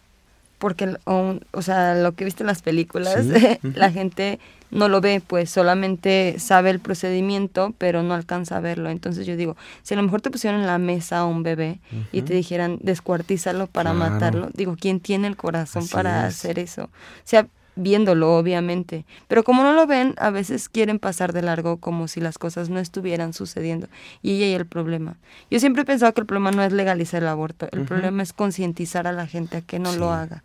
porque, 0.58 0.96
o, 1.06 1.36
o 1.52 1.62
sea, 1.62 1.96
lo 1.96 2.14
que 2.14 2.26
viste 2.26 2.44
en 2.44 2.48
las 2.48 2.62
películas, 2.62 3.26
Sí, 3.26 3.34
la 3.76 3.92
gente 3.92 4.40
no 4.72 4.90
lo 4.90 5.00
ve, 5.00 5.22
pues 5.26 5.50
solamente 5.50 6.36
sabe 6.40 6.70
el 6.70 6.80
procedimiento, 6.80 7.74
pero 7.78 8.04
no 8.04 8.14
alcanza 8.14 8.58
a 8.58 8.60
verlo. 8.62 8.90
Entonces 8.90 9.26
yo 9.28 9.36
digo, 9.38 9.56
si 9.84 9.94
a 9.94 9.98
lo 9.98 10.04
mejor 10.04 10.22
te 10.22 10.32
pusieron 10.32 10.60
en 10.62 10.68
la 10.68 10.78
mesa 10.80 11.20
a 11.20 11.26
un 11.26 11.44
bebé 11.44 11.80
y 12.12 12.24
te 12.24 12.34
dijeran 12.34 12.80
descuartízalo 12.82 13.68
para 13.68 13.94
Claro. 13.94 14.12
matarlo, 14.12 14.50
digo, 14.54 14.76
¿quién 14.80 15.00
tiene 15.00 15.28
el 15.28 15.36
corazón 15.38 15.84
Así 15.84 15.94
para 15.94 16.28
es. 16.28 16.36
hacer 16.36 16.60
eso? 16.60 16.86
O 16.86 16.90
sea, 17.24 17.48
viéndolo, 17.76 18.36
obviamente. 18.38 19.06
Pero 19.28 19.44
como 19.44 19.64
no 19.64 19.74
lo 19.74 19.86
ven, 19.88 20.14
a 20.18 20.30
veces 20.30 20.70
quieren 20.70 21.00
pasar 21.00 21.34
de 21.34 21.42
largo 21.42 21.78
como 21.78 22.08
si 22.08 22.22
las 22.22 22.38
cosas 22.38 22.70
no 22.70 22.80
estuvieran 22.80 23.34
sucediendo. 23.34 23.88
Y 24.22 24.32
ahí 24.32 24.44
hay 24.44 24.54
el 24.54 24.66
problema. 24.66 25.18
Yo 25.52 25.60
siempre 25.60 25.82
he 25.84 25.86
pensado 25.86 26.14
que 26.14 26.22
el 26.22 26.28
problema 26.28 26.52
no 26.52 26.64
es 26.64 26.72
legalizar 26.74 27.22
el 27.22 27.28
aborto, 27.30 27.68
el 27.72 27.84
problema 27.86 28.24
es 28.24 28.34
concientizar 28.34 29.08
a 29.08 29.12
la 29.12 29.28
gente 29.28 29.58
a 29.58 29.62
que 29.62 29.80
no 29.80 29.92
lo 29.96 30.12
haga. 30.12 30.44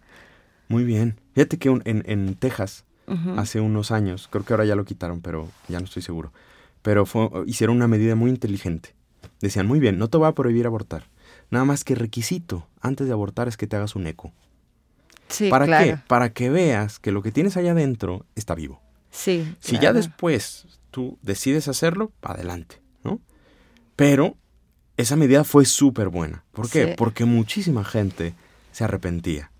Muy 0.68 0.84
bien. 0.84 1.18
Fíjate 1.34 1.58
que 1.58 1.70
un- 1.70 1.82
en, 1.84 2.02
en 2.06 2.34
Texas, 2.34 2.84
hace 3.36 3.60
unos 3.60 3.90
años, 3.90 4.28
creo 4.30 4.44
que 4.44 4.52
ahora 4.52 4.64
ya 4.64 4.76
lo 4.76 4.84
quitaron, 4.84 5.20
pero 5.20 5.48
ya 5.68 5.80
no 5.80 5.84
estoy 5.86 6.02
seguro. 6.02 6.32
Pero 6.82 7.06
fue- 7.06 7.28
hicieron 7.46 7.76
una 7.76 7.88
medida 7.88 8.14
muy 8.14 8.30
inteligente. 8.30 8.94
Decían, 9.40 9.66
muy 9.66 9.80
bien, 9.80 9.98
no 9.98 10.08
te 10.08 10.16
voy 10.16 10.28
a 10.28 10.32
prohibir 10.32 10.66
abortar. 10.66 11.04
Nada 11.50 11.64
más 11.64 11.82
que 11.82 11.94
requisito 11.96 12.66
antes 12.80 13.06
de 13.08 13.12
abortar 13.12 13.48
es 13.48 13.56
que 13.56 13.66
te 13.66 13.74
hagas 13.76 13.96
un 13.96 14.06
eco. 14.06 14.32
Sí, 15.30 15.48
¿Para 15.48 15.66
claro. 15.66 15.84
qué? 15.84 15.98
Para 16.06 16.32
que 16.32 16.50
veas 16.50 16.98
que 16.98 17.12
lo 17.12 17.22
que 17.22 17.32
tienes 17.32 17.56
allá 17.56 17.72
adentro 17.72 18.26
está 18.34 18.54
vivo. 18.54 18.82
Sí. 19.10 19.54
Si 19.60 19.78
ya 19.78 19.92
después 19.92 20.66
tú 20.90 21.18
decides 21.22 21.68
hacerlo, 21.68 22.12
adelante, 22.22 22.80
¿no? 23.02 23.20
Pero 23.96 24.36
esa 24.96 25.16
medida 25.16 25.44
fue 25.44 25.64
súper 25.64 26.08
buena. 26.08 26.44
¿Por 26.52 26.68
qué? 26.70 26.88
Sí. 26.88 26.94
Porque 26.96 27.24
muchísima 27.24 27.84
gente 27.84 28.34
se 28.72 28.84
arrepentía. 28.84 29.50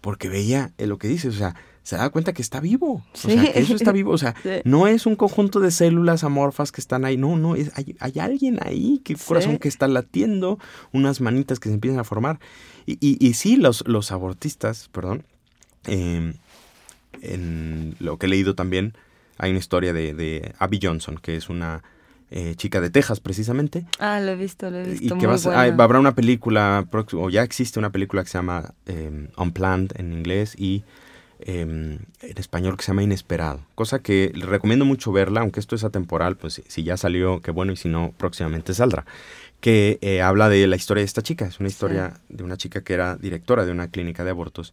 Porque 0.00 0.28
veía 0.28 0.72
eh, 0.78 0.86
lo 0.86 0.98
que 0.98 1.08
dices, 1.08 1.34
o 1.34 1.38
sea, 1.38 1.54
se 1.82 1.96
da 1.96 2.10
cuenta 2.10 2.32
que 2.32 2.42
está 2.42 2.60
vivo. 2.60 3.04
O 3.12 3.16
sea, 3.16 3.42
que 3.52 3.58
eso 3.58 3.74
está 3.74 3.90
vivo. 3.92 4.12
O 4.12 4.18
sea, 4.18 4.34
Sí. 4.42 4.50
no 4.64 4.86
es 4.86 5.06
un 5.06 5.16
conjunto 5.16 5.60
de 5.60 5.70
células 5.70 6.24
amorfas 6.24 6.72
que 6.72 6.80
están 6.80 7.04
ahí. 7.04 7.16
No, 7.16 7.36
no, 7.36 7.56
es, 7.56 7.70
hay, 7.76 7.96
hay 8.00 8.18
alguien 8.20 8.58
ahí, 8.62 9.00
que 9.04 9.16
Sí. 9.16 9.24
corazón 9.26 9.58
que 9.58 9.68
está 9.68 9.88
latiendo, 9.88 10.58
unas 10.92 11.20
manitas 11.20 11.58
que 11.58 11.68
se 11.68 11.74
empiezan 11.74 11.98
a 12.00 12.04
formar. 12.04 12.38
Y, 12.86 12.92
y, 13.00 13.16
y 13.26 13.34
sí, 13.34 13.56
los, 13.56 13.86
los 13.88 14.12
abortistas, 14.12 14.88
perdón, 14.92 15.24
eh, 15.86 16.34
en 17.22 17.96
lo 17.98 18.18
que 18.18 18.26
he 18.26 18.28
leído 18.28 18.54
también, 18.54 18.94
hay 19.38 19.50
una 19.50 19.58
historia 19.58 19.92
de, 19.92 20.14
de 20.14 20.54
Abby 20.58 20.78
Johnson, 20.82 21.18
que 21.20 21.36
es 21.36 21.48
una 21.48 21.82
eh, 22.30 22.54
chica 22.56 22.80
de 22.80 22.90
Texas 22.90 23.20
precisamente, 23.20 23.86
Ah, 23.98 24.20
lo 24.20 24.32
he 24.32 24.36
visto, 24.36 24.70
lo 24.70 24.78
he 24.78 24.84
visto. 24.84 25.04
y 25.04 25.08
que 25.08 25.14
muy 25.14 25.26
va 25.26 25.34
a 25.34 25.38
ser- 25.38 25.52
buena. 25.52 25.74
ah, 25.76 25.84
habrá 25.84 25.98
una 25.98 26.14
película, 26.14 26.86
o 27.14 27.30
ya 27.30 27.42
existe 27.42 27.78
una 27.78 27.90
película 27.90 28.22
que 28.22 28.28
se 28.30 28.38
llama 28.38 28.74
eh, 28.86 29.28
Unplanned 29.36 29.92
en 29.98 30.12
inglés 30.12 30.54
y 30.56 30.84
eh, 31.46 31.60
en 31.60 32.06
español 32.36 32.76
que 32.76 32.82
se 32.84 32.88
llama 32.88 33.02
Inesperado. 33.02 33.60
Cosa 33.74 34.00
que 34.00 34.32
le 34.34 34.46
recomiendo 34.46 34.84
mucho 34.84 35.12
verla, 35.12 35.40
aunque 35.40 35.60
esto 35.60 35.74
es 35.76 35.84
atemporal, 35.84 36.36
pues 36.36 36.54
si, 36.54 36.62
si 36.68 36.82
ya 36.84 36.96
salió, 36.96 37.40
qué 37.40 37.50
bueno, 37.50 37.72
y 37.72 37.76
si 37.76 37.88
no, 37.88 38.12
próximamente 38.16 38.74
saldrá. 38.74 39.04
Que 39.60 39.98
eh, 40.00 40.22
habla 40.22 40.48
de 40.48 40.66
la 40.66 40.76
historia 40.76 41.02
de 41.02 41.06
esta 41.06 41.22
chica. 41.22 41.44
Es 41.46 41.60
una 41.60 41.68
historia 41.68 42.14
de 42.28 42.44
una 42.44 42.56
chica 42.56 42.82
que 42.82 42.94
era 42.94 43.16
directora 43.16 43.64
de 43.66 43.72
una 43.72 43.88
clínica 43.88 44.24
de 44.24 44.30
abortos 44.30 44.72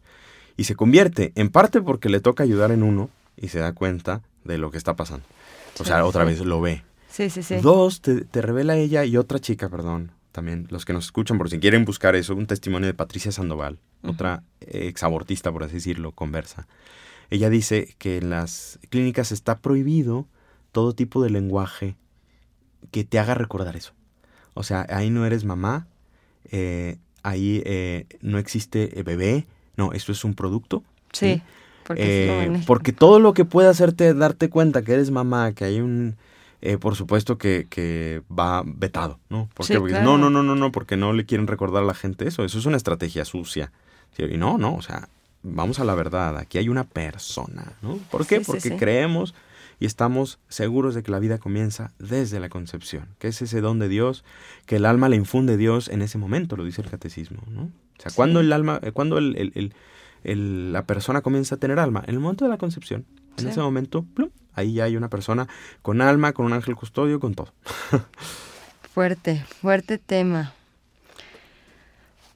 y 0.56 0.64
se 0.64 0.76
convierte, 0.76 1.34
en 1.36 1.50
parte 1.50 1.82
porque 1.82 2.10
le 2.10 2.20
toca 2.20 2.44
ayudar 2.44 2.72
en 2.72 2.84
uno 2.84 3.10
y 3.36 3.50
se 3.50 3.60
da 3.60 3.74
cuenta 3.74 4.22
de 4.44 4.58
lo 4.58 4.72
que 4.72 4.78
está 4.78 4.96
pasando. 4.96 5.26
O 5.80 5.84
Sí, 5.84 5.90
sea, 5.90 6.04
otra 6.06 6.24
sí. 6.24 6.30
vez 6.32 6.40
lo 6.40 6.62
ve. 6.62 6.84
Sí, 7.10 7.30
sí, 7.30 7.44
sí. 7.44 7.58
Dos, 7.62 8.02
te, 8.02 8.22
te 8.26 8.42
revela 8.42 8.76
ella 8.78 9.04
y 9.06 9.18
otra 9.18 9.40
chica, 9.40 9.70
perdón, 9.70 10.12
también, 10.32 10.68
los 10.72 10.86
que 10.86 10.94
nos 10.94 11.06
escuchan, 11.06 11.38
por 11.38 11.50
si 11.50 11.60
quieren 11.60 11.84
buscar 11.86 12.16
eso, 12.16 12.34
un 12.36 12.48
testimonio 12.48 12.88
de 12.88 12.94
Patricia 12.94 13.32
Sandoval, 13.32 13.78
Otra 14.04 14.44
exabortista, 14.62 15.52
por 15.52 15.64
así 15.64 15.76
decirlo, 15.76 16.12
conversa. 16.12 16.68
Ella 17.30 17.50
dice 17.50 17.96
que 17.98 18.18
en 18.18 18.30
las 18.30 18.80
clínicas 18.90 19.32
está 19.32 19.60
prohibido 19.60 20.28
todo 20.72 20.94
tipo 20.94 21.22
de 21.24 21.30
lenguaje 21.30 21.96
que 22.92 23.04
te 23.04 23.20
haga 23.20 23.34
recordar 23.34 23.76
eso. 23.76 23.94
O 24.54 24.64
sea, 24.64 24.86
ahí 24.90 25.10
no 25.10 25.26
eres 25.26 25.44
mamá, 25.44 25.88
eh, 26.52 26.98
ahí 27.24 27.62
eh, 27.66 28.06
no 28.22 28.38
existe 28.38 29.00
eh, 29.00 29.04
bebé, 29.04 29.46
no, 29.76 29.92
esto 29.94 30.12
es 30.12 30.24
un 30.24 30.34
producto. 30.34 30.84
Sí, 31.12 31.36
¿sí? 31.36 31.42
porque, 31.86 32.64
Eh, 32.86 32.94
todo 32.98 33.20
lo 33.20 33.34
que 33.34 33.46
puede 33.46 33.70
hacerte 33.70 34.14
darte 34.14 34.50
cuenta 34.50 34.82
que 34.82 34.94
eres 34.94 35.12
mamá, 35.12 35.52
que 35.54 35.66
hay 35.66 35.82
un 35.82 36.16
por 36.82 36.96
supuesto 36.96 37.38
que, 37.38 37.68
que, 37.70 38.24
va 38.32 38.64
vetado, 38.66 39.20
¿no? 39.30 39.48
Porque 39.54 39.80
claro. 39.80 40.04
no, 40.04 40.18
no, 40.18 40.30
no, 40.30 40.44
no, 40.44 40.56
no, 40.56 40.72
porque 40.72 40.98
no 40.98 41.14
le 41.14 41.26
quieren 41.26 41.48
recordar 41.48 41.84
a 41.84 41.86
la 41.86 41.94
gente 41.94 42.28
eso. 42.28 42.44
Eso 42.44 42.58
es 42.58 42.66
una 42.66 42.78
estrategia 42.78 43.24
sucia. 43.26 43.72
Y 44.18 44.38
no, 44.38 44.58
no, 44.58 44.76
o 44.76 44.82
sea, 44.82 45.08
vamos 45.44 45.80
a 45.80 45.86
la 45.86 45.96
verdad. 45.96 46.38
Aquí 46.38 46.58
hay 46.58 46.70
una 46.70 46.84
persona, 46.84 47.74
¿no? 47.82 47.98
¿Por 48.12 48.26
qué? 48.26 48.40
Sí, 48.40 48.44
porque 48.46 48.62
sí. 48.70 48.76
creemos 48.76 49.34
y 49.80 49.86
estamos 49.86 50.40
seguros 50.50 50.96
de 50.96 51.04
que 51.04 51.12
la 51.12 51.20
vida 51.20 51.38
comienza 51.38 51.92
desde 52.00 52.40
la 52.40 52.50
concepción, 52.50 53.08
que 53.20 53.28
es 53.28 53.42
ese 53.44 53.62
don 53.62 53.78
de 53.78 53.88
Dios, 53.90 54.24
que 54.66 54.78
el 54.78 54.86
alma 54.86 55.08
le 55.08 55.16
infunde 55.18 55.56
Dios 55.56 55.88
en 55.88 56.02
ese 56.02 56.18
momento, 56.18 56.56
lo 56.56 56.64
dice 56.66 56.82
el 56.82 56.90
catecismo, 56.90 57.44
¿no? 57.48 57.64
O 57.64 58.02
sea, 58.02 58.12
cuando 58.16 58.40
el 58.40 58.52
alma, 58.54 58.80
eh, 58.82 58.92
cuando 58.92 59.18
el, 59.20 59.36
el- 59.38 59.74
el- 60.24 60.74
la 60.74 60.84
persona 60.86 61.22
comienza 61.22 61.56
a 61.56 61.58
tener 61.60 61.78
alma, 61.80 62.04
en 62.08 62.16
el 62.16 62.20
momento 62.20 62.46
de 62.46 62.50
la 62.50 62.58
concepción, 62.58 63.06
en 63.38 63.48
ese 63.48 63.60
momento, 63.60 64.04
plum, 64.16 64.30
ahí 64.56 64.74
ya 64.74 64.86
hay 64.86 64.98
una 64.98 65.10
persona 65.10 65.48
con 65.84 66.02
alma, 66.02 66.34
con 66.34 66.48
un 66.48 66.54
ángel 66.54 66.76
custodio, 66.76 67.20
con 67.20 67.36
todo. 67.36 67.54
Fuerte, 68.94 69.46
fuerte 69.62 70.00
tema. 70.00 70.54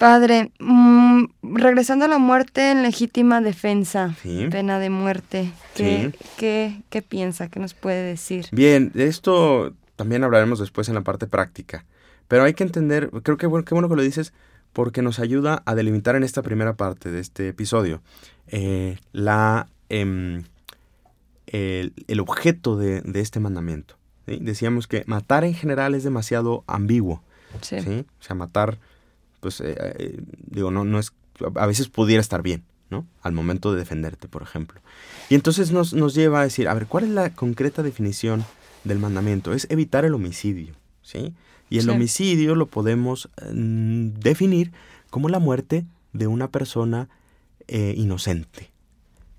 Padre, 0.01 0.51
mm, 0.59 1.25
regresando 1.43 2.05
a 2.05 2.07
la 2.07 2.17
muerte 2.17 2.71
en 2.71 2.81
legítima 2.81 3.39
defensa, 3.39 4.15
Sí. 4.23 4.47
pena 4.49 4.79
de 4.79 4.89
muerte, 4.89 5.51
¿qué, 5.75 6.09
Sí. 6.11 6.25
qué, 6.39 6.81
qué 6.89 7.01
piensa? 7.03 7.49
¿Qué 7.49 7.59
nos 7.59 7.75
puede 7.75 8.03
decir? 8.03 8.47
Bien, 8.51 8.89
de 8.95 9.05
esto 9.05 9.75
también 9.97 10.23
hablaremos 10.23 10.57
después 10.57 10.89
en 10.89 10.95
la 10.95 11.01
parte 11.01 11.27
práctica. 11.27 11.85
Pero 12.27 12.43
hay 12.45 12.55
que 12.55 12.63
entender, 12.63 13.11
creo 13.21 13.37
que 13.37 13.45
bueno, 13.45 13.63
qué 13.63 13.75
bueno 13.75 13.89
que 13.89 13.95
lo 13.95 14.01
dices, 14.01 14.33
porque 14.73 15.03
nos 15.03 15.19
ayuda 15.19 15.61
a 15.67 15.75
delimitar 15.75 16.15
en 16.15 16.23
esta 16.23 16.41
primera 16.41 16.73
parte 16.73 17.11
de 17.11 17.19
este 17.19 17.49
episodio 17.49 18.01
eh, 18.47 18.97
la, 19.11 19.67
em, 19.89 20.45
el, 21.45 21.93
el 22.07 22.19
objeto 22.19 22.75
de, 22.75 23.01
de 23.01 23.19
este 23.21 23.39
mandamiento. 23.39 23.97
¿sí? 24.25 24.39
Decíamos 24.41 24.87
que 24.87 25.03
matar 25.05 25.43
en 25.43 25.53
general 25.53 25.93
es 25.93 26.03
demasiado 26.03 26.63
ambiguo. 26.65 27.21
O 27.53 27.63
sea, 27.63 28.33
matar, 28.35 28.79
pues, 29.41 29.59
eh, 29.59 29.75
eh, 29.77 30.21
digo, 30.47 30.71
no, 30.71 30.85
no 30.85 30.97
es, 30.99 31.11
a 31.55 31.65
veces 31.65 31.89
pudiera 31.89 32.21
estar 32.21 32.41
bien, 32.41 32.63
¿no? 32.89 33.05
Al 33.21 33.33
momento 33.33 33.73
de 33.73 33.79
defenderte, 33.79 34.27
por 34.29 34.41
ejemplo. 34.41 34.79
Y 35.29 35.35
entonces 35.35 35.71
nos, 35.71 35.93
nos 35.93 36.13
lleva 36.13 36.39
a 36.39 36.43
decir, 36.43 36.69
a 36.69 36.73
ver, 36.73 36.87
¿cuál 36.87 37.03
es 37.03 37.09
la 37.09 37.31
concreta 37.33 37.83
definición 37.83 38.45
del 38.85 38.99
mandamiento? 38.99 39.51
Es 39.53 39.67
evitar 39.69 40.05
el 40.05 40.13
homicidio, 40.13 40.73
¿sí? 41.01 41.33
Y 41.69 41.77
el 41.79 41.83
Sí. 41.85 41.89
homicidio 41.89 42.55
lo 42.55 42.67
podemos 42.67 43.29
mm, 43.53 44.09
definir 44.19 44.71
como 45.09 45.27
la 45.29 45.39
muerte 45.39 45.85
de 46.13 46.27
una 46.27 46.49
persona 46.49 47.09
eh, 47.67 47.93
inocente. 47.97 48.69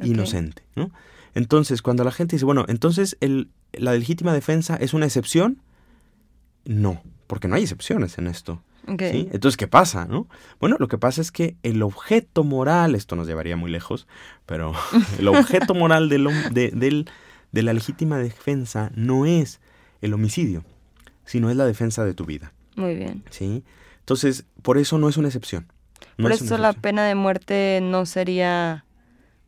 Inocente, 0.03 0.62
¿no? 0.75 0.91
Entonces, 1.35 1.81
cuando 1.83 2.03
la 2.05 2.11
gente 2.12 2.37
dice, 2.37 2.45
bueno, 2.45 2.65
entonces 2.69 3.17
el, 3.21 3.49
la 3.73 3.93
legítima 3.93 4.33
defensa 4.35 4.77
es 4.77 4.95
una 4.95 5.07
excepción, 5.07 5.59
no, 6.65 7.03
porque 7.27 7.49
no 7.49 7.55
hay 7.57 7.62
excepciones 7.62 8.19
en 8.19 8.27
esto. 8.27 8.62
Entonces, 9.33 9.57
¿qué 9.57 9.68
pasa? 9.68 10.07
No? 10.07 10.27
Bueno, 10.61 10.77
lo 10.79 10.88
que 10.88 10.99
pasa 10.99 11.21
es 11.21 11.31
que 11.31 11.57
el 11.62 11.83
objeto 11.83 12.42
moral, 12.45 12.95
esto 12.95 13.14
nos 13.16 13.27
llevaría 13.27 13.57
muy 13.57 13.71
lejos, 13.71 14.07
pero 14.47 14.73
el 15.18 15.29
objeto 15.29 15.75
moral 15.75 16.09
del 16.09 16.29
de, 16.53 16.71
del- 16.71 17.09
de 17.53 17.62
la 17.62 17.73
legítima 17.75 18.18
defensa 18.18 18.90
no 18.95 19.27
es 19.27 19.61
el 20.01 20.14
homicidio, 20.14 20.64
sino 21.25 21.51
es 21.51 21.57
la 21.57 21.66
defensa 21.66 22.05
de 22.05 22.14
tu 22.14 22.25
vida. 22.25 22.53
Muy 22.77 22.95
bien. 22.95 23.23
¿sí? 23.31 23.62
Entonces, 24.01 24.47
por 24.62 24.79
eso 24.79 24.99
no 24.99 25.09
es 25.09 25.16
una 25.16 25.29
excepción. 25.29 25.66
No 26.16 26.25
Por 26.25 26.33
es 26.33 26.42
eso 26.42 26.59
la 26.59 26.73
pena 26.73 27.05
de 27.07 27.14
muerte 27.14 27.81
no 27.83 28.07
sería 28.07 28.85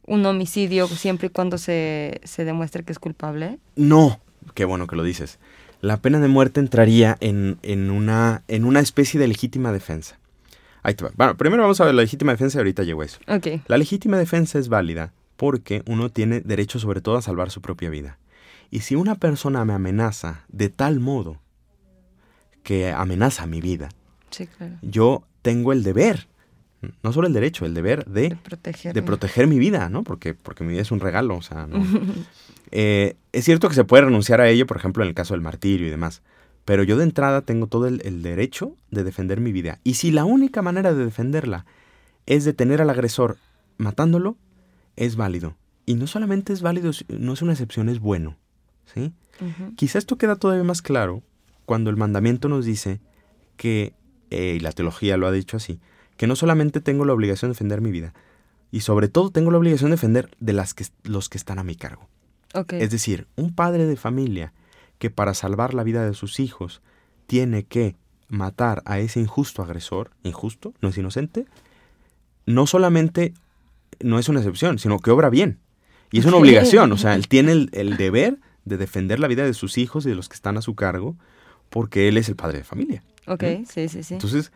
un 0.07 0.25
homicidio 0.27 0.87
siempre 0.87 1.29
y 1.29 1.31
cuando 1.31 1.57
se, 1.59 2.21
se 2.25 2.45
demuestre 2.45 2.85
que 2.85 2.93
es 2.93 2.99
culpable. 2.99 3.59
No, 3.75 4.21
qué 4.55 4.65
bueno 4.67 4.87
que 4.87 4.97
lo 4.97 5.03
dices. 5.03 5.39
La 5.85 5.99
pena 5.99 6.19
de 6.21 6.29
muerte 6.29 6.61
entraría 6.61 7.17
en, 7.21 7.59
en 7.63 7.91
una, 7.91 8.43
en 8.49 8.65
una 8.65 8.81
especie 8.81 9.21
de 9.21 9.29
legítima 9.29 9.71
defensa. 9.73 10.19
Ahí 10.83 10.95
te 10.95 11.05
va. 11.05 11.11
Bueno, 11.15 11.37
primero 11.37 11.63
vamos 11.63 11.81
a 11.81 11.85
ver 11.85 11.95
la 11.95 12.03
legítima 12.03 12.33
defensa 12.33 12.59
y 12.59 12.61
ahorita 12.61 12.83
llego 12.85 13.03
a 13.03 13.05
eso. 13.05 13.19
Ok. 13.29 13.47
La 13.69 13.77
legítima 13.79 14.17
defensa 14.19 14.59
es 14.59 14.69
válida 14.69 15.13
porque 15.37 15.83
uno 15.87 16.11
tiene 16.11 16.41
derecho 16.41 16.79
sobre 16.79 17.01
todo 17.01 17.17
a 17.17 17.23
salvar 17.23 17.51
su 17.51 17.61
propia 17.61 17.91
vida. 17.91 18.19
Y 18.71 18.81
si 18.81 18.95
una 18.95 19.15
persona 19.17 19.65
me 19.65 19.73
amenaza 19.75 20.45
de 20.49 20.69
tal 20.69 21.01
modo 21.01 21.39
que 22.63 22.91
amenaza 22.91 23.47
mi 23.47 23.61
vida, 23.61 23.91
Sí, 24.31 24.47
claro. 24.47 24.75
yo 24.83 25.25
tengo 25.43 25.73
el 25.73 25.83
deber, 25.83 26.27
no 27.03 27.13
solo 27.13 27.27
el 27.29 27.33
derecho, 27.35 27.67
el 27.67 27.75
deber 27.75 28.05
De 28.07 28.37
de 28.93 29.03
proteger 29.03 29.47
mi 29.47 29.59
vida, 29.59 29.89
¿no? 29.91 30.03
Porque, 30.03 30.35
porque 30.35 30.65
mi 30.65 30.73
vida 30.73 30.83
es 30.83 30.91
un 30.91 31.01
regalo, 31.01 31.37
o 31.37 31.43
sea, 31.43 31.67
no, 31.67 31.85
eh, 32.71 33.17
es 33.33 33.45
cierto 33.45 33.69
que 33.69 33.75
se 33.75 33.85
puede 33.85 34.05
renunciar 34.05 34.41
a 34.41 34.49
ello, 34.49 34.67
por 34.67 34.77
ejemplo, 34.77 35.03
en 35.03 35.09
el 35.09 35.15
caso 35.15 35.35
del 35.35 35.41
martirio 35.41 35.87
y 35.87 35.91
demás. 35.91 36.23
Pero 36.65 36.83
yo 36.83 36.97
de 36.97 37.05
entrada 37.05 37.43
tengo 37.43 37.67
todo 37.67 37.87
el, 37.87 38.01
el 38.05 38.23
derecho 38.23 38.77
de 38.91 39.05
defender 39.05 39.41
mi 39.41 39.53
vida. 39.53 39.81
Y 39.85 39.95
si 39.95 40.11
la 40.11 40.25
única 40.25 40.63
manera 40.63 40.95
de 40.95 41.05
defenderla 41.05 41.67
es 42.27 42.45
detener 42.45 42.81
al 42.81 42.91
agresor 42.91 43.37
matándolo, 43.77 44.37
es 44.97 45.17
válido. 45.17 45.57
Y 45.87 45.95
no 45.95 46.07
solamente 46.07 46.53
es 46.53 46.63
válido, 46.63 46.93
no 47.09 47.33
es 47.33 47.43
una 47.43 47.53
excepción, 47.53 47.89
es 47.89 48.01
bueno. 48.01 48.37
¿sí? 48.93 49.13
Quizá 49.77 49.99
esto 49.99 50.17
queda 50.17 50.37
todavía 50.37 50.65
más 50.65 50.83
claro 50.83 51.23
cuando 51.67 51.91
el 51.91 51.97
mandamiento 51.97 52.49
nos 52.49 52.65
dice 52.65 53.01
que, 53.57 53.95
eh, 54.31 54.55
y 54.57 54.61
la 54.61 54.73
teología 54.73 55.17
lo 55.17 55.27
ha 55.27 55.33
dicho 55.33 55.57
así, 55.57 55.81
que 56.17 56.27
no 56.27 56.37
solamente 56.37 56.81
tengo 56.81 57.05
la 57.05 57.13
obligación 57.13 57.51
de 57.51 57.55
defender 57.55 57.81
mi 57.81 57.91
vida, 57.91 58.15
y 58.71 58.81
sobre 58.81 59.09
todo 59.09 59.31
tengo 59.31 59.51
la 59.51 59.59
obligación 59.59 59.91
de 59.91 59.97
defender 59.97 60.31
de 60.41 60.53
las 60.53 60.75
que, 60.75 60.85
los 61.05 61.29
que 61.29 61.39
están 61.39 61.59
a 61.59 61.65
mi 61.65 61.77
cargo. 61.77 62.09
Es 62.71 62.91
decir, 62.91 63.27
un 63.37 63.55
padre 63.55 63.87
de 63.87 63.97
familia 63.97 64.53
que 64.99 65.11
para 65.11 65.35
salvar 65.35 65.75
la 65.75 65.83
vida 65.83 66.07
de 66.07 66.15
sus 66.15 66.41
hijos 66.41 66.83
tiene 67.27 67.65
que 67.65 67.97
matar 68.29 68.83
a 68.85 68.99
ese 68.99 69.21
injusto 69.21 69.63
agresor, 69.63 70.11
injusto, 70.23 70.73
no 70.81 70.89
es 70.89 70.99
inocente, 70.99 71.47
no 72.47 72.67
solamente 72.67 73.35
no 74.01 74.19
es 74.19 74.29
una 74.29 74.41
excepción, 74.41 74.79
sino 74.79 74.99
que 74.99 75.11
obra 75.11 75.31
bien. 75.31 75.59
Y 76.11 76.21
es 76.21 76.27
una 76.27 76.37
obligación, 76.37 76.93
o 76.93 76.97
sea, 76.97 77.15
él 77.15 77.29
tiene 77.29 77.53
el, 77.53 77.71
el 77.73 77.97
deber 77.97 78.39
de 78.65 78.77
defender 78.77 79.19
la 79.19 79.29
vida 79.29 79.45
de 79.45 79.55
sus 79.55 79.79
hijos 79.79 80.07
y 80.07 80.11
de 80.11 80.15
los 80.15 80.29
que 80.29 80.35
están 80.35 80.57
a 80.57 80.63
su 80.63 80.75
cargo, 80.75 81.17
porque 81.71 82.09
él 82.09 82.17
es 82.17 82.29
el 82.29 82.37
padre 82.37 82.59
de 82.59 82.65
familia. 82.65 83.03
ok, 83.27 83.43
sí, 83.69 83.89
sí, 83.89 84.03
sí. 84.03 84.15
Entonces, 84.15 84.53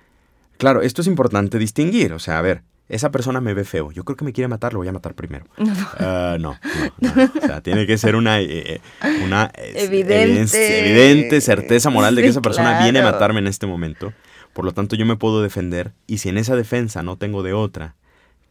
claro, 0.56 0.82
esto 0.82 1.02
es 1.02 1.08
importante 1.08 1.58
distinguir, 1.58 2.12
o 2.12 2.18
sea, 2.18 2.38
a 2.38 2.42
ver, 2.42 2.62
esa 2.88 3.10
persona 3.10 3.40
me 3.40 3.54
ve 3.54 3.64
feo, 3.64 3.90
yo 3.92 4.04
creo 4.04 4.16
que 4.16 4.24
me 4.24 4.32
quiere 4.32 4.48
matar, 4.48 4.72
lo 4.72 4.78
voy 4.78 4.88
a 4.88 4.92
matar 4.92 5.14
primero. 5.14 5.44
Ah, 6.00 6.36
no, 6.40 6.56
no, 7.00 7.14
no. 7.14 7.24
O 7.42 7.46
sea, 7.46 7.60
tiene 7.62 7.86
que 7.86 7.98
ser 7.98 8.16
una, 8.16 8.40
eh, 8.40 8.74
eh, 8.74 8.80
una 9.24 9.50
eh, 9.54 9.72
Evidente. 9.76 10.22
evidencia- 10.24 10.78
evidente 10.78 11.40
certeza 11.40 11.90
moral 11.90 12.14
de 12.14 12.22
que 12.22 12.28
esa 12.28 12.40
persona 12.42 12.82
viene 12.82 13.00
a 13.00 13.04
matarme 13.04 13.40
en 13.40 13.46
este 13.46 13.66
momento. 13.66 14.12
Por 14.52 14.64
lo 14.64 14.72
tanto, 14.72 14.96
yo 14.96 15.06
me 15.06 15.16
puedo 15.16 15.42
defender. 15.42 15.92
Y 16.06 16.18
si 16.18 16.28
en 16.30 16.38
esa 16.38 16.56
defensa 16.56 17.02
no 17.02 17.16
tengo 17.16 17.42
de 17.42 17.52
otra 17.52 17.94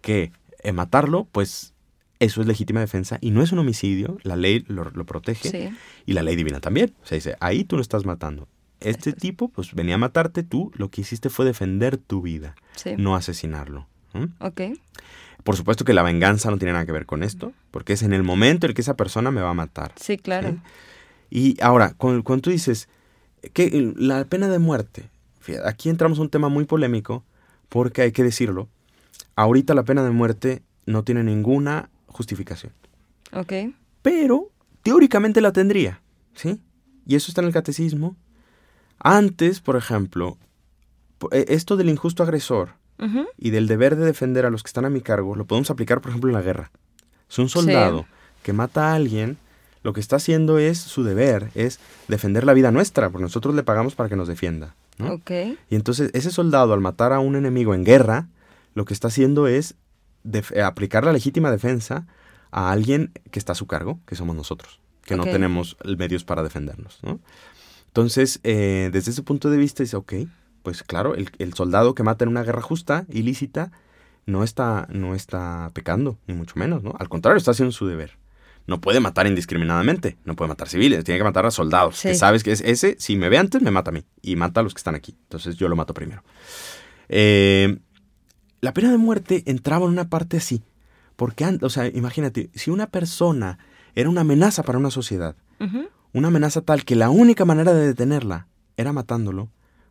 que 0.01 0.31
eh, 0.63 0.71
matarlo, 0.71 1.27
pues 1.31 1.73
eso 2.19 2.41
es 2.41 2.47
legítima 2.47 2.79
defensa. 2.79 3.17
Y 3.21 3.31
no 3.31 3.41
es 3.43 3.51
un 3.51 3.59
homicidio. 3.59 4.17
La 4.23 4.35
ley 4.35 4.63
lo, 4.67 4.85
lo 4.91 5.05
protege. 5.05 5.49
Sí. 5.49 5.69
Y 6.05 6.13
la 6.13 6.23
ley 6.23 6.35
divina 6.35 6.59
también. 6.59 6.93
O 7.03 7.05
sea, 7.05 7.15
dice, 7.15 7.35
ahí 7.39 7.63
tú 7.63 7.75
no 7.75 7.81
estás 7.81 8.05
matando. 8.05 8.47
Este 8.79 9.11
tipo, 9.13 9.49
pues 9.49 9.73
venía 9.73 9.95
a 9.95 9.97
matarte. 9.97 10.43
Tú 10.43 10.71
lo 10.75 10.89
que 10.89 11.01
hiciste 11.01 11.29
fue 11.29 11.45
defender 11.45 11.97
tu 11.97 12.21
vida, 12.21 12.55
Sí. 12.75 12.91
no 12.97 13.15
asesinarlo. 13.15 13.87
Ok. 14.39 14.61
Por 15.43 15.55
supuesto 15.55 15.85
que 15.85 15.93
la 15.93 16.03
venganza 16.03 16.49
no 16.51 16.57
tiene 16.57 16.73
nada 16.73 16.85
que 16.85 16.91
ver 16.91 17.05
con 17.05 17.23
esto, 17.23 17.53
porque 17.71 17.93
es 17.93 18.03
en 18.03 18.13
el 18.13 18.23
momento 18.23 18.65
en 18.65 18.71
el 18.71 18.75
que 18.75 18.81
esa 18.81 18.97
persona 18.97 19.31
me 19.31 19.41
va 19.41 19.51
a 19.51 19.53
matar. 19.53 19.93
Sí, 19.95 20.17
claro. 20.17 20.49
¿sí? 20.51 20.57
Y 21.29 21.61
ahora, 21.61 21.93
cuando, 21.97 22.23
cuando 22.23 22.41
tú 22.43 22.49
dices 22.49 22.89
que 23.53 23.93
la 23.95 24.25
pena 24.25 24.47
de 24.49 24.59
muerte, 24.59 25.09
fíjate, 25.39 25.67
aquí 25.69 25.89
entramos 25.89 26.19
a 26.19 26.21
un 26.21 26.29
tema 26.29 26.49
muy 26.49 26.65
polémico, 26.65 27.23
porque 27.69 28.01
hay 28.01 28.11
que 28.11 28.23
decirlo, 28.23 28.67
ahorita 29.35 29.73
la 29.73 29.83
pena 29.83 30.03
de 30.03 30.09
muerte 30.11 30.63
no 30.85 31.03
tiene 31.03 31.23
ninguna 31.23 31.89
justificación, 32.07 32.71
Ok. 33.33 33.53
pero 34.01 34.49
teóricamente 34.83 35.39
la 35.41 35.51
tendría, 35.51 36.01
¿sí? 36.33 36.59
Y 37.05 37.15
eso 37.15 37.29
está 37.31 37.41
en 37.41 37.47
el 37.47 37.53
catecismo. 37.53 38.15
Antes, 38.99 39.61
por 39.61 39.75
ejemplo, 39.77 40.37
eh, 41.31 41.45
esto 41.49 41.77
del 41.77 41.89
injusto 41.89 42.23
agresor, 42.23 42.71
Y 43.37 43.51
del 43.51 43.67
deber 43.67 43.95
de 43.95 44.05
defender 44.05 44.45
a 44.45 44.49
los 44.49 44.63
que 44.63 44.67
están 44.67 44.85
a 44.85 44.89
mi 44.89 45.01
cargo, 45.01 45.35
lo 45.35 45.45
podemos 45.45 45.69
aplicar, 45.69 46.01
por 46.01 46.09
ejemplo, 46.09 46.29
en 46.29 46.35
la 46.35 46.41
guerra. 46.41 46.71
Si 47.27 47.41
un 47.41 47.49
soldado 47.49 48.05
que 48.43 48.53
mata 48.53 48.91
a 48.91 48.95
alguien, 48.95 49.37
lo 49.83 49.93
que 49.93 49.99
está 49.99 50.15
haciendo 50.15 50.57
es 50.57 50.79
su 50.79 51.03
deber, 51.03 51.49
es 51.53 51.79
defender 52.07 52.43
la 52.43 52.53
vida 52.53 52.71
nuestra, 52.71 53.09
porque 53.09 53.23
nosotros 53.23 53.55
le 53.55 53.63
pagamos 53.63 53.95
para 53.95 54.09
que 54.09 54.15
nos 54.15 54.27
defienda. 54.27 54.75
Y 55.69 55.75
entonces 55.75 56.09
ese 56.13 56.31
soldado, 56.31 56.73
al 56.73 56.81
matar 56.81 57.13
a 57.13 57.19
un 57.19 57.35
enemigo 57.35 57.75
en 57.75 57.83
guerra, 57.83 58.27
lo 58.73 58.85
que 58.85 58.93
está 58.93 59.09
haciendo 59.09 59.47
es 59.47 59.75
eh, 60.31 60.61
aplicar 60.61 61.05
la 61.05 61.13
legítima 61.13 61.51
defensa 61.51 62.07
a 62.51 62.71
alguien 62.71 63.11
que 63.31 63.39
está 63.39 63.51
a 63.51 63.55
su 63.55 63.67
cargo, 63.67 63.99
que 64.05 64.15
somos 64.15 64.35
nosotros, 64.35 64.79
que 65.05 65.15
no 65.15 65.23
tenemos 65.23 65.77
medios 65.97 66.23
para 66.23 66.43
defendernos. 66.43 66.99
¿no? 67.03 67.19
Entonces, 67.87 68.39
eh, 68.43 68.89
desde 68.91 69.11
ese 69.11 69.23
punto 69.23 69.49
de 69.49 69.57
vista, 69.57 69.83
dice, 69.83 69.97
ok, 69.97 70.13
pues 70.67 70.83
claro, 70.83 71.15
el, 71.15 71.29
el 71.37 71.53
soldado 71.53 71.95
que 71.95 72.03
mata 72.03 72.25
en 72.25 72.29
una 72.29 72.43
guerra 72.43 72.61
justa, 72.61 73.05
ilícita, 73.07 73.71
no 74.25 74.43
está, 74.43 74.85
no 74.91 75.15
está 75.15 75.71
pecando, 75.73 76.17
ni 76.27 76.33
mucho 76.33 76.55
menos, 76.57 76.83
¿no? 76.83 76.93
Al 76.99 77.07
contrario, 77.07 77.37
está 77.37 77.51
haciendo 77.51 77.71
su 77.71 77.87
deber. 77.87 78.17
no 78.67 78.81
puede 78.81 78.99
matar 78.99 79.25
indiscriminadamente, 79.27 80.17
no 80.25 80.35
puede 80.35 80.49
matar 80.49 80.67
civiles, 80.67 81.03
tiene 81.05 81.17
que 81.17 81.23
matar 81.23 81.45
a 81.45 81.51
soldados. 81.51 81.95
Sí. 81.97 82.09
Que 82.09 82.15
sabes 82.15 82.43
que 82.43 82.51
es 82.51 82.61
ese, 82.61 82.97
si 82.99 83.15
me 83.15 83.29
ve 83.29 83.37
antes, 83.37 83.61
me 83.61 83.71
mata 83.71 83.91
a 83.91 83.93
mí 83.93 84.03
y 84.21 84.35
mata 84.35 84.59
a 84.59 84.63
los 84.63 84.73
que 84.73 84.79
están 84.79 84.93
aquí. 84.93 85.15
Entonces 85.23 85.55
yo 85.55 85.69
lo 85.69 85.77
mato 85.77 85.93
primero. 85.93 86.21
Eh, 87.07 87.79
la 88.59 88.73
pena 88.73 88.91
de 88.91 88.97
muerte 88.97 89.43
entraba 89.45 89.85
en 89.85 89.93
una 89.93 90.09
parte 90.09 90.37
así. 90.37 90.61
Porque, 91.15 91.57
o 91.61 91.69
sea, 91.69 91.87
imagínate, 91.87 92.49
si 92.53 92.69
una 92.69 92.87
persona 92.87 93.57
era 93.95 94.09
una 94.09 94.21
amenaza 94.21 94.63
para 94.63 94.77
una 94.77 94.91
sociedad, 94.91 95.35
una 96.13 96.27
amenaza 96.27 96.61
tal 96.61 96.83
que 96.83 96.95
la 96.95 97.09
única 97.09 97.45
manera 97.45 97.73
de 97.73 97.87
detenerla 97.87 98.47
era 98.75 98.93
matándolo, 98.93 99.49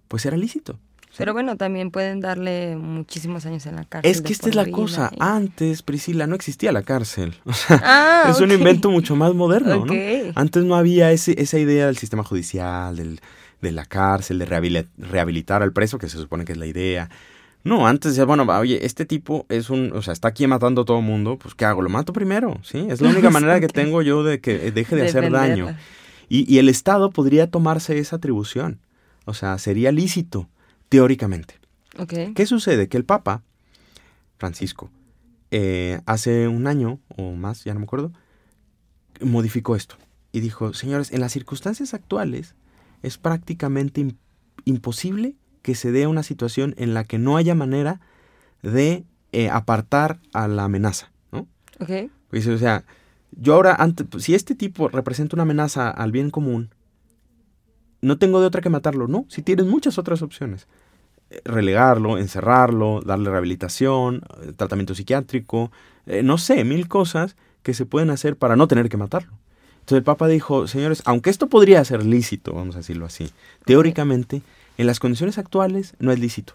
pues 0.09 0.25
era 0.27 0.37
lícito. 0.37 0.79
Pero 1.19 1.33
bueno, 1.33 1.57
también 1.57 1.91
pueden 1.91 2.21
darle 2.21 2.77
muchísimos 2.77 3.47
años 3.47 3.65
en 3.65 3.77
la 3.77 3.85
cárcel. 3.85 4.11
es 4.11 4.21
que 4.21 4.35
esta 4.35 4.51
es 4.51 4.55
la 4.55 4.65
vida 4.65 4.77
cosa. 4.77 5.11
Antes, 5.19 5.81
Priscila, 5.81 6.27
no 6.27 6.35
existía 6.35 6.73
la 6.73 6.83
cárcel. 6.83 7.35
O 7.47 7.55
sea, 7.55 7.81
Ah, 7.83 8.29
es 8.31 8.39
un 8.41 8.53
invento 8.53 8.91
mucho 8.91 9.17
más 9.17 9.33
moderno. 9.35 9.87
¿no? 9.87 9.95
Antes 10.35 10.65
no 10.65 10.77
había 10.77 11.13
ese, 11.13 11.41
esa 11.41 11.59
idea 11.59 11.87
del 11.87 11.97
sistema 11.97 12.23
judicial, 12.23 12.97
del, 12.97 13.21
de 13.63 13.73
la 13.73 13.87
cárcel, 13.87 14.39
de 14.39 14.47
rehabili- 14.47 14.89
rehabilitar 14.99 15.63
al 15.63 15.73
preso, 15.73 15.97
que 15.97 16.11
se 16.11 16.19
supone 16.19 16.45
que 16.45 16.53
es 16.53 16.59
la 16.59 16.67
idea. 16.67 17.09
No, 17.65 17.87
antes 17.89 18.13
decía, 18.13 18.27
bueno, 18.27 18.45
oye, 18.45 18.85
este 18.85 19.07
tipo 19.07 19.47
es 19.49 19.71
un, 19.71 19.93
o 19.95 20.03
sea, 20.03 20.13
está 20.13 20.29
aquí 20.29 20.47
matando 20.47 20.83
a 20.83 20.85
todo 20.85 20.99
el 20.99 21.05
mundo, 21.05 21.39
pues 21.39 21.55
¿qué 21.55 21.65
hago? 21.65 21.81
Lo 21.81 21.89
mato 21.89 22.13
primero, 22.13 22.59
¿sí? 22.63 22.87
Es 22.91 23.01
la 23.01 23.09
única 23.09 23.31
manera 23.31 23.59
que 23.59 23.69
tengo 23.69 24.03
yo 24.03 24.23
de 24.23 24.41
que 24.41 24.71
deje 24.71 24.95
de, 24.97 25.07
hacer 25.07 25.33
daño. 25.33 25.75
Y, 26.29 26.53
y 26.53 26.59
el 26.59 26.69
Estado 26.69 27.11
podría 27.11 27.51
tomarse 27.51 27.99
esa 27.99 28.17
atribución. 28.17 28.81
O 29.27 29.35
sea, 29.35 29.59
sería 29.59 29.93
lícito, 29.93 30.49
teóricamente. 30.89 31.55
¿Qué 32.35 32.47
sucede? 32.47 32.89
Que 32.89 32.97
el 32.97 33.05
Papa, 33.05 33.43
Francisco, 34.39 34.91
eh, 35.51 36.01
hace 36.07 36.49
un 36.49 36.67
año 36.67 36.99
o 37.09 37.33
más, 37.35 37.65
ya 37.65 37.75
no 37.75 37.81
me 37.81 37.85
acuerdo, 37.85 38.13
modificó 39.21 39.77
esto. 39.77 39.97
Y 40.33 40.41
dijo, 40.41 40.75
señores, 40.75 41.13
en 41.13 41.21
las 41.21 41.33
circunstancias 41.33 41.95
actuales 41.95 42.55
es 43.03 43.19
prácticamente 43.19 44.01
im- 44.03 44.17
imposible 44.65 45.35
que 45.63 45.75
se 45.75 45.91
dé 45.93 46.07
una 46.07 46.23
situación 46.23 46.75
en 46.79 46.95
la 46.95 47.05
que 47.05 47.19
no 47.19 47.37
haya 47.37 47.55
manera 47.55 48.01
de 48.63 49.05
eh, 49.33 49.49
apartar 49.51 50.21
a 50.33 50.49
la 50.49 50.65
amenaza. 50.65 51.11
¿no? 51.33 51.47
Ok. 51.81 52.11
Dice, 52.33 52.53
o 52.53 52.59
sea, 52.59 52.85
yo 53.33 53.55
ahora, 53.55 53.75
antes, 53.79 54.07
si 54.23 54.35
este 54.35 54.55
tipo 54.55 54.89
representa 54.89 55.37
una 55.37 55.43
amenaza 55.45 55.91
al 55.91 56.13
bien 56.13 56.31
común, 56.31 56.71
no 58.01 58.19
tengo 58.19 58.41
de 58.41 58.47
otra 58.47 58.61
que 58.61 58.71
matarlo. 58.71 59.09
No, 59.09 59.27
si 59.29 59.43
tienes 59.43 59.67
muchas 59.67 59.99
otras 59.99 60.23
opciones. 60.23 60.67
Eh, 61.31 61.41
Relegarlo, 61.45 62.19
encerrarlo, 62.19 63.01
darle 63.05 63.31
rehabilitación, 63.31 64.23
eh, 64.43 64.53
tratamiento 64.57 64.95
psiquiátrico, 64.95 65.71
eh, 66.07 66.23
no 66.23 66.39
sé, 66.39 66.65
mil 66.65 66.89
cosas 66.89 67.37
que 67.63 67.75
se 67.75 67.87
pueden 67.87 68.11
hacer 68.11 68.37
para 68.37 68.57
no 68.57 68.69
tener 68.69 68.89
que 68.89 68.97
matarlo. 68.97 69.33
Entonces 69.81 69.99
el 69.99 70.05
Papa 70.05 70.27
dijo, 70.29 70.67
señores, 70.67 71.03
aunque 71.05 71.31
esto 71.31 71.49
podría 71.49 71.85
ser 71.85 72.05
lícito, 72.05 72.53
vamos 72.53 72.75
a 72.75 72.79
decirlo 72.79 73.07
así, 73.07 73.31
teóricamente, 73.65 74.43
en 74.79 74.87
las 74.87 74.99
condiciones 74.99 75.39
actuales 75.39 75.95
no 75.99 76.11
es 76.13 76.19
lícito. 76.19 76.55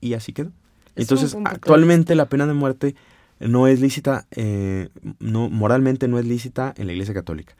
Y 0.00 0.14
así 0.14 0.32
quedó. 0.32 0.50
Es 0.94 1.04
Entonces, 1.04 1.36
actualmente 1.44 2.14
la 2.14 2.28
pena 2.28 2.46
de 2.46 2.54
muerte 2.54 2.94
no 3.40 3.68
es 3.68 3.80
lícita, 3.80 4.26
eh, 4.32 4.88
no, 5.18 5.48
moralmente 5.48 6.08
no 6.08 6.18
es 6.18 6.26
lícita 6.26 6.74
en 6.76 6.86
la 6.86 6.92
Iglesia 6.92 7.14
Católica. 7.14 7.54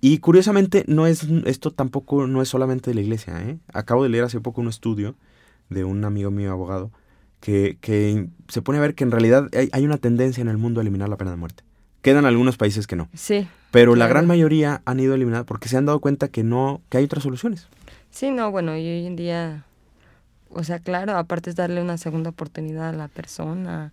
Y 0.00 0.18
curiosamente, 0.18 0.84
no 0.86 1.06
es, 1.06 1.26
esto 1.44 1.70
tampoco 1.72 2.26
no 2.26 2.40
es 2.40 2.48
solamente 2.48 2.90
de 2.90 2.94
la 2.94 3.02
Iglesia. 3.02 3.42
¿eh? 3.42 3.58
Acabo 3.72 4.02
de 4.02 4.08
leer 4.08 4.24
hace 4.24 4.40
poco 4.40 4.60
un 4.60 4.68
estudio 4.68 5.14
de 5.68 5.84
un 5.84 6.04
amigo 6.04 6.30
mío 6.30 6.50
abogado 6.50 6.90
que, 7.40 7.78
que 7.80 8.28
se 8.48 8.62
pone 8.62 8.78
a 8.78 8.82
ver 8.82 8.94
que 8.94 9.04
en 9.04 9.10
realidad 9.10 9.48
hay, 9.54 9.68
hay 9.72 9.84
una 9.84 9.98
tendencia 9.98 10.40
en 10.40 10.48
el 10.48 10.58
mundo 10.58 10.80
a 10.80 10.82
eliminar 10.82 11.08
la 11.08 11.16
pena 11.16 11.30
de 11.30 11.36
muerte. 11.36 11.64
Quedan 12.02 12.24
algunos 12.24 12.56
países 12.56 12.86
que 12.86 12.96
no. 12.96 13.08
Sí. 13.14 13.46
Pero 13.70 13.94
la 13.94 14.08
gran 14.08 14.26
mayoría 14.26 14.80
han 14.86 15.00
ido 15.00 15.14
eliminadas 15.14 15.46
porque 15.46 15.68
se 15.68 15.76
han 15.76 15.84
dado 15.84 16.00
cuenta 16.00 16.28
que 16.28 16.42
no, 16.42 16.80
que 16.88 16.98
hay 16.98 17.04
otras 17.04 17.22
soluciones. 17.22 17.68
Sí, 18.10 18.30
no, 18.30 18.50
bueno, 18.50 18.76
y 18.76 18.80
hoy 18.80 19.06
en 19.06 19.16
día, 19.16 19.64
o 20.48 20.64
sea, 20.64 20.78
claro, 20.78 21.16
aparte 21.16 21.50
es 21.50 21.56
darle 21.56 21.82
una 21.82 21.98
segunda 21.98 22.30
oportunidad 22.30 22.88
a 22.88 22.92
la 22.92 23.08
persona, 23.08 23.92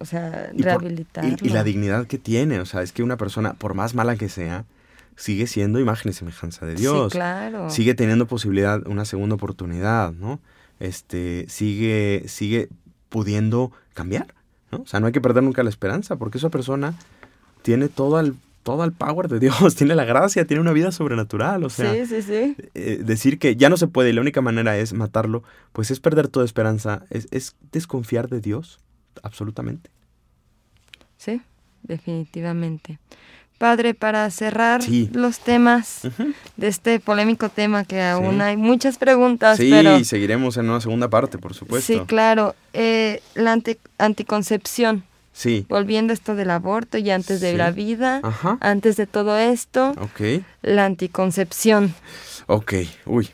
o 0.00 0.04
sea, 0.04 0.50
rehabilitarlo. 0.56 1.36
Y, 1.42 1.48
y 1.48 1.50
la 1.50 1.64
dignidad 1.64 2.06
que 2.06 2.16
tiene, 2.16 2.60
o 2.60 2.64
sea, 2.64 2.82
es 2.82 2.92
que 2.92 3.02
una 3.02 3.16
persona, 3.16 3.54
por 3.54 3.74
más 3.74 3.94
mala 3.94 4.16
que 4.16 4.28
sea, 4.28 4.64
sigue 5.16 5.46
siendo 5.46 5.80
imagen 5.80 6.10
y 6.10 6.14
semejanza 6.14 6.66
de 6.66 6.74
Dios. 6.74 7.12
Sí, 7.12 7.18
claro. 7.18 7.70
Sigue 7.70 7.94
teniendo 7.94 8.26
posibilidad, 8.26 8.86
una 8.86 9.04
segunda 9.04 9.34
oportunidad, 9.34 10.12
¿no? 10.12 10.40
Este, 10.80 11.46
sigue, 11.48 12.24
sigue 12.26 12.68
pudiendo 13.08 13.72
cambiar, 13.94 14.34
¿no? 14.70 14.78
O 14.78 14.86
sea, 14.86 15.00
no 15.00 15.06
hay 15.06 15.12
que 15.12 15.20
perder 15.20 15.42
nunca 15.42 15.62
la 15.62 15.70
esperanza, 15.70 16.16
porque 16.16 16.38
esa 16.38 16.50
persona 16.50 16.94
tiene 17.62 17.88
todo 17.88 18.18
el, 18.18 18.34
todo 18.62 18.84
el 18.84 18.92
power 18.92 19.28
de 19.28 19.38
Dios, 19.38 19.74
tiene 19.76 19.94
la 19.94 20.04
gracia, 20.04 20.46
tiene 20.46 20.60
una 20.60 20.72
vida 20.72 20.92
sobrenatural, 20.92 21.64
o 21.64 21.70
sea, 21.70 21.92
sí, 21.92 22.06
sí, 22.06 22.22
sí. 22.22 22.56
eh, 22.74 23.00
decir 23.04 23.38
que 23.38 23.56
ya 23.56 23.68
no 23.68 23.76
se 23.76 23.86
puede 23.86 24.10
y 24.10 24.12
la 24.12 24.20
única 24.20 24.40
manera 24.40 24.76
es 24.76 24.92
matarlo, 24.92 25.42
pues 25.72 25.90
es 25.90 26.00
perder 26.00 26.28
toda 26.28 26.44
esperanza, 26.44 27.04
es, 27.10 27.28
es 27.30 27.56
desconfiar 27.70 28.28
de 28.28 28.40
Dios, 28.40 28.80
absolutamente. 29.22 29.90
Sí, 31.16 31.40
definitivamente. 31.82 32.98
Padre, 33.62 33.94
para 33.94 34.28
cerrar 34.30 34.82
Sí. 34.82 35.08
los 35.12 35.38
temas 35.38 36.00
de 36.56 36.66
este 36.66 36.98
polémico 36.98 37.48
tema 37.48 37.84
que 37.84 38.02
aún 38.02 38.40
hay 38.40 38.56
muchas 38.56 38.98
preguntas, 38.98 39.56
Sí, 39.56 39.70
pero 39.70 40.02
seguiremos 40.02 40.56
en 40.56 40.68
una 40.68 40.80
segunda 40.80 41.08
parte, 41.08 41.38
por 41.38 41.54
supuesto. 41.54 41.92
sí, 41.92 42.00
claro. 42.08 42.56
Eh, 42.72 43.22
la 43.36 43.52
anti- 43.52 43.78
anticoncepción, 43.98 45.04
Sí. 45.32 45.64
volviendo 45.68 46.12
a 46.12 46.14
esto 46.14 46.34
del 46.34 46.50
aborto 46.50 46.98
y 46.98 47.08
antes 47.12 47.40
de 47.40 47.56
la 47.56 47.70
vida, 47.70 48.18
Ajá. 48.24 48.58
antes 48.60 48.96
de 48.96 49.06
todo 49.06 49.38
esto, 49.38 49.90
Ok. 49.92 50.42
la 50.62 50.84
anticoncepción. 50.84 51.94
Ok. 52.48 52.74
Uy. 53.06 53.28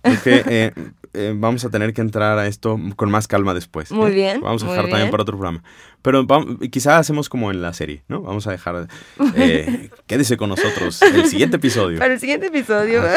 Creo 0.00 0.22
que 0.22 0.42
eh, 0.46 0.72
eh, 1.14 1.34
vamos 1.36 1.64
a 1.64 1.70
tener 1.70 1.92
que 1.94 2.00
entrar 2.00 2.38
a 2.38 2.46
esto 2.46 2.78
con 2.96 3.10
más 3.10 3.26
calma 3.28 3.54
después. 3.54 3.90
Muy 3.92 4.10
¿eh? 4.10 4.14
bien, 4.14 4.40
Vamos 4.40 4.62
a 4.62 4.66
dejar 4.70 4.88
también 4.88 5.10
para 5.10 5.22
otro 5.22 5.36
programa. 5.36 5.62
Pero 6.02 6.24
vam- 6.24 6.70
quizá 6.70 6.98
hacemos 6.98 7.28
como 7.28 7.50
en 7.50 7.60
la 7.62 7.72
serie, 7.72 8.02
¿no? 8.08 8.22
Vamos 8.22 8.46
a 8.46 8.52
dejar. 8.52 8.88
eh, 9.36 9.90
quédese 10.06 10.36
con 10.36 10.48
nosotros 10.50 11.00
el 11.02 11.26
siguiente 11.26 11.56
episodio. 11.56 11.98
Para 11.98 12.14
el 12.14 12.20
siguiente 12.20 12.46
episodio. 12.46 13.02
Ah, 13.02 13.16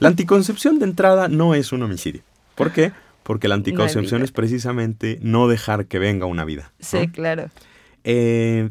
La 0.00 0.08
anticoncepción 0.08 0.78
de 0.78 0.84
entrada 0.86 1.28
no 1.28 1.54
es 1.54 1.72
un 1.72 1.82
homicidio. 1.82 2.22
¿Por 2.54 2.72
qué? 2.72 2.92
Porque 3.22 3.48
la 3.48 3.54
anticoncepción 3.54 4.22
es 4.22 4.32
precisamente 4.32 5.18
no 5.22 5.48
dejar 5.48 5.86
que 5.86 5.98
venga 5.98 6.26
una 6.26 6.44
vida. 6.44 6.72
¿no? 6.78 6.86
sí, 6.86 7.08
claro. 7.08 7.50
Eh, 8.04 8.68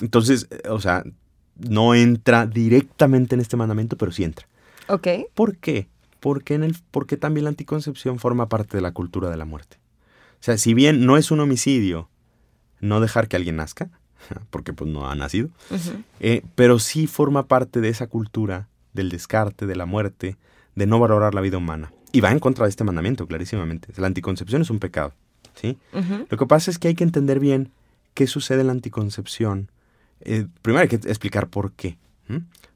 entonces, 0.00 0.48
o 0.68 0.80
sea, 0.80 1.04
no 1.56 1.94
entra 1.94 2.46
directamente 2.46 3.34
en 3.36 3.40
este 3.40 3.56
mandamiento, 3.56 3.96
pero 3.96 4.10
sí 4.12 4.24
entra. 4.24 4.46
Ok. 4.88 5.06
¿Por 5.34 5.56
qué? 5.56 5.86
En 6.24 6.62
el, 6.62 6.76
porque 6.90 7.16
también 7.16 7.44
la 7.44 7.50
anticoncepción 7.50 8.18
forma 8.18 8.48
parte 8.48 8.76
de 8.76 8.80
la 8.80 8.92
cultura 8.92 9.28
de 9.28 9.36
la 9.36 9.44
muerte. 9.44 9.78
O 10.34 10.44
sea, 10.44 10.56
si 10.56 10.74
bien 10.74 11.04
no 11.04 11.16
es 11.16 11.30
un 11.30 11.40
homicidio 11.40 12.08
no 12.80 13.00
dejar 13.00 13.28
que 13.28 13.36
alguien 13.36 13.56
nazca, 13.56 13.90
porque 14.50 14.72
pues 14.72 14.90
no 14.90 15.08
ha 15.08 15.14
nacido, 15.14 15.48
eh, 16.20 16.42
pero 16.54 16.78
sí 16.78 17.06
forma 17.06 17.46
parte 17.46 17.80
de 17.80 17.88
esa 17.88 18.06
cultura 18.06 18.68
del 18.92 19.08
descarte, 19.08 19.66
de 19.66 19.76
la 19.76 19.86
muerte, 19.86 20.36
de 20.74 20.86
no 20.86 20.98
valorar 20.98 21.34
la 21.34 21.40
vida 21.40 21.58
humana. 21.58 21.92
Y 22.12 22.20
va 22.20 22.30
en 22.30 22.38
contra 22.38 22.66
de 22.66 22.70
este 22.70 22.84
mandamiento, 22.84 23.26
clarísimamente. 23.26 23.88
La 23.96 24.06
anticoncepción 24.06 24.62
es 24.62 24.70
un 24.70 24.78
pecado, 24.78 25.14
¿sí? 25.54 25.78
Lo 26.28 26.36
que 26.36 26.46
pasa 26.46 26.70
es 26.70 26.78
que 26.78 26.88
hay 26.88 26.94
que 26.94 27.04
entender 27.04 27.40
bien 27.40 27.70
qué 28.14 28.26
sucede 28.26 28.60
en 28.60 28.66
la 28.66 28.74
anticoncepción. 28.74 29.70
Eh, 30.20 30.46
primero 30.60 30.82
hay 30.82 30.88
que 30.88 30.96
explicar 30.96 31.48
por 31.48 31.72
qué. 31.72 31.96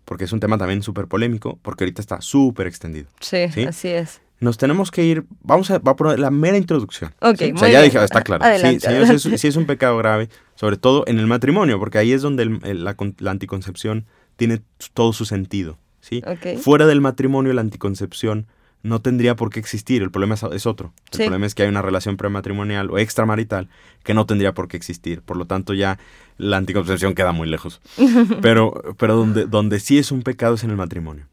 Porque 0.07 0.25
es 0.25 0.33
un 0.33 0.41
tema 0.41 0.57
también 0.57 0.83
súper 0.83 1.07
polémico, 1.09 1.59
porque 1.61 1.85
ahorita 1.85 2.01
está 2.01 2.23
súper 2.23 2.67
extendido. 2.67 3.09
Sí, 3.21 3.49
¿Sí? 3.53 3.65
así 3.65 3.89
es. 3.89 4.23
Nos 4.41 4.57
tenemos 4.59 4.91
que 4.91 5.05
ir, 5.05 5.25
vamos 5.43 5.71
a, 5.71 5.79
va 5.79 5.93
a 5.93 5.97
poner 5.97 6.19
la 6.19 6.31
mera 6.31 6.57
introducción. 6.57 7.13
Ok, 7.21 7.37
¿sí? 7.39 7.45
O 7.45 7.51
muy 7.53 7.59
sea, 7.59 7.69
ya 7.69 7.81
bien. 7.81 7.91
dije, 7.93 8.05
está 8.05 8.23
claro. 8.23 8.45
Adelante, 8.45 8.81
sí, 8.81 8.87
adelante. 8.87 9.15
es, 9.35 9.41
sí 9.41 9.47
es 9.49 9.57
un 9.57 9.67
pecado 9.67 9.97
grave, 9.99 10.29
sobre 10.55 10.77
todo 10.77 11.05
en 11.07 11.19
el 11.19 11.27
matrimonio, 11.27 11.79
porque 11.79 11.99
ahí 11.99 12.13
es 12.13 12.23
donde 12.23 12.45
el- 12.45 12.61
el- 12.65 12.85
la, 12.85 12.97
la 13.19 13.31
anticoncepción 13.31 14.07
tiene 14.37 14.61
todo 14.95 15.13
su 15.13 15.25
sentido. 15.25 15.79
¿sí? 16.01 16.23
Fuera 16.61 16.87
del 16.87 17.01
matrimonio, 17.01 17.53
la 17.53 17.63
anticoncepción 17.63 18.47
no 18.83 19.01
tendría 19.03 19.35
por 19.37 19.51
qué 19.51 19.59
existir. 19.61 20.03
El 20.03 20.11
problema 20.11 20.35
es, 20.53 20.67
otro. 20.67 20.93
El 21.13 21.17
Sí. 21.17 21.23
problema 21.25 21.47
es 21.47 21.55
que 21.55 21.65
hay 21.65 21.69
una 21.69 21.83
relación 21.83 22.17
prematrimonial 22.17 22.91
o 22.91 22.99
extramarital 22.99 23.69
que 24.05 24.15
no 24.15 24.27
tendría 24.27 24.55
por 24.55 24.69
qué 24.69 24.77
existir. 24.77 25.23
Por 25.23 25.37
lo 25.37 25.47
tanto, 25.47 25.75
ya 25.75 25.99
la 26.39 26.57
anticoncepción 26.57 27.15
queda 27.15 27.33
muy 27.33 27.49
lejos. 27.49 27.81
pero 28.43 28.95
pero 28.99 29.17
donde, 29.17 29.47
donde 29.47 29.81
sí 29.81 29.99
es 29.99 30.13
un 30.13 30.23
pecado 30.23 30.55
es 30.55 30.65
en 30.65 30.71
el 30.71 30.77
matrimonio. 30.77 31.27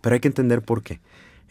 Pero 0.00 0.14
hay 0.14 0.20
que 0.20 0.28
entender 0.28 0.62
por 0.62 0.82
qué. 0.82 1.00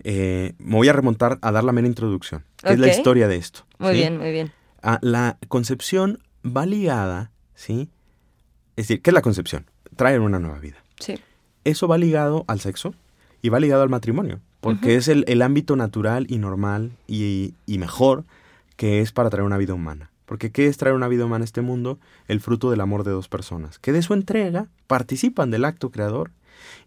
Eh, 0.03 0.53
me 0.57 0.75
voy 0.75 0.89
a 0.89 0.93
remontar 0.93 1.37
a 1.41 1.51
dar 1.51 1.63
la 1.63 1.71
mera 1.71 1.87
introducción, 1.87 2.43
que 2.63 2.73
es 2.73 2.79
la 2.79 2.87
historia 2.87 3.27
de 3.27 3.35
esto. 3.37 3.65
Muy 3.77 3.91
¿sí? 3.93 3.97
bien, 3.99 4.17
muy 4.17 4.31
bien. 4.31 4.51
Ah, 4.83 4.97
la 5.01 5.37
concepción 5.47 6.19
va 6.43 6.65
ligada, 6.65 7.31
¿sí? 7.53 7.89
Es 8.75 8.87
decir, 8.87 9.01
¿qué 9.01 9.11
es 9.11 9.13
la 9.13 9.21
concepción? 9.21 9.69
Traer 9.95 10.21
una 10.21 10.39
nueva 10.39 10.57
vida 10.57 10.77
Sí. 10.99 11.19
eso 11.65 11.87
va 11.87 11.97
ligado 11.99 12.45
al 12.47 12.59
sexo 12.59 12.95
y 13.41 13.49
va 13.49 13.59
ligado 13.59 13.83
al 13.83 13.89
matrimonio, 13.89 14.39
porque 14.59 14.95
es 14.95 15.07
el, 15.07 15.25
el 15.27 15.41
ámbito 15.41 15.75
natural 15.75 16.25
y 16.29 16.37
normal 16.37 16.91
y, 17.07 17.55
y 17.65 17.77
mejor 17.77 18.25
que 18.75 19.01
es 19.01 19.11
para 19.11 19.29
traer 19.29 19.45
una 19.45 19.57
vida 19.57 19.73
humana. 19.73 20.11
Porque 20.25 20.51
¿qué 20.51 20.67
es 20.67 20.77
traer 20.77 20.95
una 20.95 21.09
vida 21.09 21.25
humana 21.25 21.43
a 21.43 21.45
este 21.45 21.61
mundo? 21.61 21.99
El 22.27 22.39
fruto 22.39 22.71
del 22.71 22.79
amor 22.79 23.03
de 23.03 23.11
dos 23.11 23.27
personas, 23.27 23.79
que 23.79 23.91
de 23.91 24.01
su 24.01 24.13
entrega 24.13 24.67
participan 24.87 25.51
del 25.51 25.65
acto 25.65 25.91
creador 25.91 26.31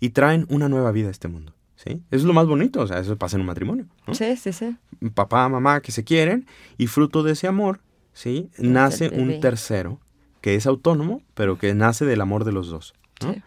y 0.01 0.11
traen 0.11 0.47
una 0.49 0.69
nueva 0.69 0.93
vida 0.93 1.09
a 1.09 1.11
este 1.11 1.29
mundo. 1.29 1.53
¿sí? 1.77 1.91
Eso 1.91 2.03
es 2.11 2.25
lo 2.25 2.33
más 2.33 2.47
bonito, 2.47 2.81
o 2.81 2.87
sea, 2.87 3.01
eso 3.01 3.17
pasa 3.17 3.37
en 3.37 3.43
un 3.43 3.47
matrimonio. 3.47 3.87
¿no? 4.07 4.15
Sí, 4.15 4.37
sí, 4.37 4.53
sí. 4.53 4.77
Papá, 5.15 5.47
mamá 5.49 5.83
que 5.83 5.93
se 5.93 6.05
quieren 6.05 6.47
y 6.79 6.87
fruto 6.87 7.23
de 7.23 7.33
ese 7.33 7.47
amor, 7.47 7.81
¿sí? 8.13 8.49
Nace 8.59 9.11
un 9.11 9.41
tercero 9.41 10.01
que 10.41 10.55
es 10.55 10.67
autónomo, 10.67 11.23
pero 11.35 11.59
que 11.59 11.75
nace 11.75 12.05
del 12.07 12.23
amor 12.23 12.45
de 12.45 12.53
los 12.53 12.69
dos. 12.69 12.95
¿no? 13.23 13.35
Sí. 13.35 13.43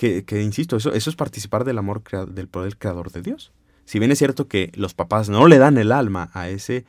Que, 0.00 0.42
insisto, 0.42 0.78
eso, 0.78 0.94
eso 0.94 1.10
es 1.10 1.16
participar 1.16 1.64
del 1.64 1.76
amor 1.76 2.02
del 2.28 2.48
poder 2.48 2.78
creador 2.78 3.12
de 3.12 3.20
Dios. 3.20 3.52
Si 3.84 3.98
bien 3.98 4.10
es 4.10 4.16
cierto 4.16 4.48
que 4.48 4.72
los 4.74 4.94
papás 4.94 5.28
no 5.28 5.46
le 5.46 5.58
dan 5.58 5.76
el 5.76 5.92
alma 5.92 6.30
a 6.32 6.48
ese 6.48 6.86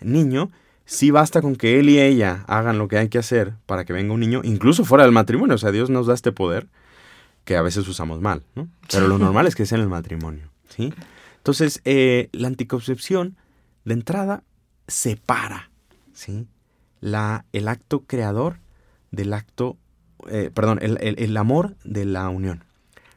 niño, 0.00 0.52
sí 0.84 1.10
basta 1.10 1.42
con 1.42 1.56
que 1.56 1.80
él 1.80 1.90
y 1.90 1.98
ella 1.98 2.44
hagan 2.46 2.78
lo 2.78 2.86
que 2.86 2.96
hay 2.96 3.08
que 3.08 3.18
hacer 3.18 3.54
para 3.66 3.84
que 3.84 3.92
venga 3.92 4.14
un 4.14 4.20
niño, 4.20 4.40
incluso 4.44 4.84
fuera 4.84 5.02
del 5.02 5.12
matrimonio. 5.12 5.56
O 5.56 5.58
sea, 5.58 5.72
Dios 5.72 5.90
nos 5.90 6.06
da 6.06 6.14
este 6.14 6.30
poder 6.30 6.68
que 7.44 7.56
a 7.56 7.62
veces 7.62 7.88
usamos 7.88 8.20
mal, 8.20 8.44
¿no? 8.54 8.68
Pero 8.88 9.08
lo 9.08 9.18
normal 9.18 9.48
es 9.48 9.56
que 9.56 9.66
sea 9.66 9.78
en 9.78 9.82
el 9.82 9.90
matrimonio, 9.90 10.48
¿sí? 10.68 10.94
Entonces, 11.38 11.80
eh, 11.84 12.28
la 12.30 12.46
anticoncepción, 12.46 13.36
de 13.84 13.94
entrada, 13.94 14.44
separa, 14.86 15.70
¿sí? 16.12 16.46
La, 17.00 17.46
el 17.52 17.66
acto 17.66 18.04
creador 18.06 18.58
del 19.10 19.32
acto, 19.32 19.76
eh, 20.30 20.50
perdón, 20.52 20.78
el, 20.82 20.98
el- 21.00 21.16
el 21.18 21.36
amor 21.36 21.74
de 21.84 22.04
la 22.04 22.28
unión. 22.28 22.62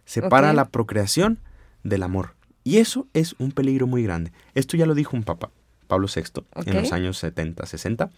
Separa 0.05 0.53
la 0.53 0.65
procreación 0.69 1.37
del 1.83 2.03
amor. 2.03 2.33
Y 2.63 2.77
eso 2.77 3.07
es 3.13 3.35
un 3.39 3.51
peligro 3.51 3.87
muy 3.87 4.03
grande. 4.03 4.31
Esto 4.55 4.77
ya 4.77 4.85
lo 4.85 4.93
dijo 4.95 5.15
un 5.15 5.23
papa, 5.23 5.49
Pablo 5.87 6.07
VI, 6.13 6.43
en 6.65 6.75
los 6.81 6.91
años 6.91 7.17
70, 7.17 7.65
60, 7.65 8.09